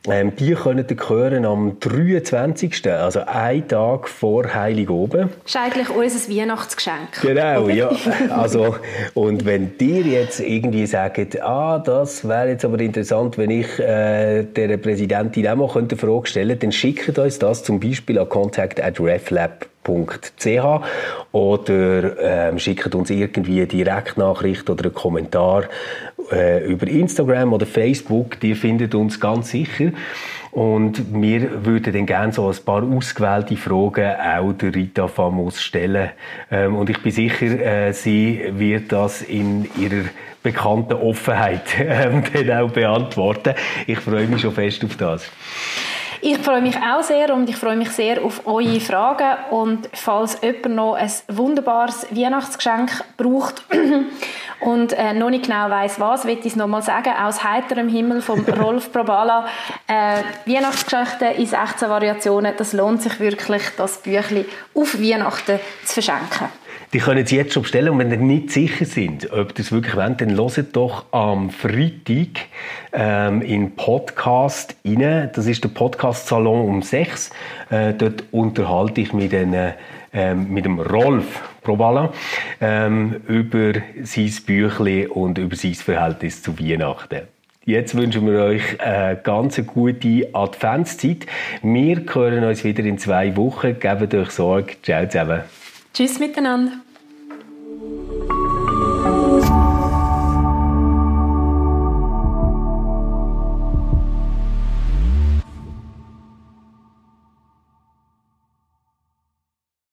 Ähm, 0.08 0.36
die 0.36 0.54
können 0.54 0.86
ihr 0.90 1.10
hören 1.10 1.46
am 1.46 1.80
23., 1.80 2.92
also 2.92 3.22
einen 3.26 3.68
Tag 3.68 4.08
vor 4.08 4.54
Heiligoben. 4.54 5.30
Das 5.44 5.56
ist 5.56 5.58
eigentlich 5.58 5.90
unser 5.90 6.32
Weihnachtsgeschenk. 6.32 7.22
Genau, 7.22 7.70
ja. 7.70 7.92
Also, 8.30 8.76
und 9.14 9.46
wenn 9.46 9.74
ihr 9.80 10.02
jetzt 10.04 10.40
irgendwie 10.40 10.86
sagt, 10.86 11.42
ah, 11.42 11.80
das 11.80 12.28
wäre 12.28 12.50
jetzt 12.50 12.66
aber 12.66 12.80
interessant, 12.80 13.38
wenn 13.38 13.50
ich 13.50 13.80
äh, 13.80 14.44
der 14.44 14.78
Präsidentin 14.78 15.48
auch 15.48 15.56
mal 15.56 15.70
eine 15.78 15.98
Frage 15.98 16.28
stellen 16.28 16.50
könnte, 16.50 16.66
dann 16.66 16.72
schickt 16.72 17.18
uns 17.18 17.40
das 17.40 17.64
zum 17.64 17.80
Beispiel 17.80 18.20
an 18.20 18.30
contact@reflab 18.30 19.68
www.ch 19.86 20.82
oder 21.32 22.50
ähm, 22.50 22.60
schickt 22.60 22.96
uns 22.96 23.10
irgendwie 23.10 23.58
eine 23.58 23.68
Direktnachricht 23.68 24.70
oder 24.70 24.86
einen 24.86 24.94
Kommentar 24.94 25.66
äh, 26.32 26.66
über 26.66 26.88
Instagram 26.88 27.54
oder 27.54 27.66
Facebook. 27.66 28.44
Ihr 28.44 28.56
findet 28.56 28.96
uns 28.96 29.20
ganz 29.20 29.50
sicher. 29.50 29.92
Und 30.52 31.14
wir 31.14 31.66
würden 31.66 31.94
dann 31.94 32.06
gerne 32.06 32.32
so 32.32 32.48
ein 32.48 32.56
paar 32.64 32.82
ausgewählte 32.84 33.58
Fragen 33.58 34.16
auch 34.16 34.54
der 34.54 34.74
Rita 34.74 35.08
Famos 35.08 35.62
stellen. 35.62 36.12
Ähm, 36.50 36.76
und 36.78 36.90
ich 36.90 37.02
bin 37.02 37.12
sicher, 37.12 37.46
äh, 37.46 37.92
sie 37.92 38.42
wird 38.52 38.92
das 38.94 39.22
in 39.22 39.68
ihrer 39.78 40.06
bekannten 40.42 40.94
Offenheit 40.94 41.64
ähm, 41.80 42.24
dann 42.34 42.52
auch 42.52 42.72
beantworten. 42.72 43.54
Ich 43.86 44.00
freue 44.00 44.28
mich 44.28 44.42
schon 44.42 44.54
fest 44.54 44.86
auf 44.86 44.96
das. 44.96 45.30
Ich 46.28 46.40
freue 46.40 46.60
mich 46.60 46.76
auch 46.78 47.04
sehr 47.04 47.32
und 47.36 47.48
ich 47.48 47.56
freue 47.56 47.76
mich 47.76 47.92
sehr 47.92 48.26
auf 48.26 48.48
eure 48.48 48.80
Fragen. 48.80 49.38
Und 49.52 49.88
falls 49.94 50.42
jemand 50.42 50.76
noch 50.76 50.96
ein 50.96 51.12
wunderbares 51.28 52.08
Weihnachtsgeschenk 52.10 52.90
braucht 53.16 53.64
und 54.60 54.94
äh, 54.94 55.14
noch 55.14 55.30
nicht 55.30 55.46
genau 55.46 55.70
weiß 55.70 56.00
was, 56.00 56.26
will 56.26 56.40
ich 56.40 56.48
es 56.48 56.56
nochmal 56.56 56.82
sagen, 56.82 57.14
aus 57.16 57.44
heiterem 57.44 57.90
Himmel 57.90 58.24
vom 58.24 58.40
Rolf 58.60 58.92
Probala. 58.92 59.46
Äh, 59.86 60.24
Weihnachtsgeschichten 60.48 61.36
in 61.36 61.46
16 61.46 61.90
Variationen, 61.92 62.56
das 62.58 62.74
lohnt 62.74 63.04
sich 63.04 63.20
wirklich, 63.20 63.62
das 63.78 64.02
Büchlein 64.02 64.46
auf 64.74 65.00
Weihnachten 65.00 65.60
zu 65.84 65.94
verschenken. 65.94 66.50
Die 66.96 67.02
können 67.02 67.26
Sie 67.26 67.36
jetzt 67.36 67.52
schon 67.52 67.64
bestellen 67.64 67.90
und 67.90 68.00
wenn 68.00 68.10
Sie 68.10 68.16
nicht 68.16 68.52
sicher 68.52 68.86
sind, 68.86 69.30
ob 69.34 69.54
das 69.54 69.74
wirklich 69.74 69.98
wollen, 69.98 70.16
dann 70.16 70.38
hören 70.38 70.68
doch 70.72 71.04
am 71.12 71.50
Freitag 71.50 72.46
ähm, 72.94 73.42
in 73.42 73.76
Podcast 73.76 74.78
rein. 74.86 75.30
Das 75.34 75.46
ist 75.46 75.62
der 75.62 75.68
Podcast-Salon 75.68 76.66
um 76.66 76.82
6. 76.82 77.32
Äh, 77.70 77.96
dort 77.96 78.24
unterhalte 78.32 79.02
ich 79.02 79.12
mich 79.12 79.30
dann 79.30 79.74
äh, 80.14 80.36
mit 80.36 80.64
dem 80.64 80.80
Rolf 80.80 81.44
Probala 81.64 82.14
ähm, 82.62 83.18
über 83.28 83.74
sein 84.04 84.32
Büchlein 84.46 85.08
und 85.08 85.38
über 85.38 85.58
sein 85.58 85.74
Verhältnis 85.74 86.44
zu 86.44 86.58
Weihnachten. 86.58 87.24
Jetzt 87.66 87.98
wünschen 87.98 88.26
wir 88.26 88.40
euch 88.40 88.80
eine 88.80 89.18
ganz 89.18 89.62
gute 89.68 90.30
Adventszeit. 90.32 91.26
Wir 91.62 92.02
hören 92.14 92.46
uns 92.46 92.64
wieder 92.64 92.86
in 92.86 92.98
zwei 93.00 93.36
Wochen. 93.36 93.82
Gebt 93.82 94.14
euch 94.14 94.30
Sorge. 94.30 94.78
Ciao 94.82 95.06
zusammen. 95.06 95.42
Tschüss 95.94 96.20
miteinander. 96.20 96.85
Thank 97.86 98.32
you. 98.32 98.45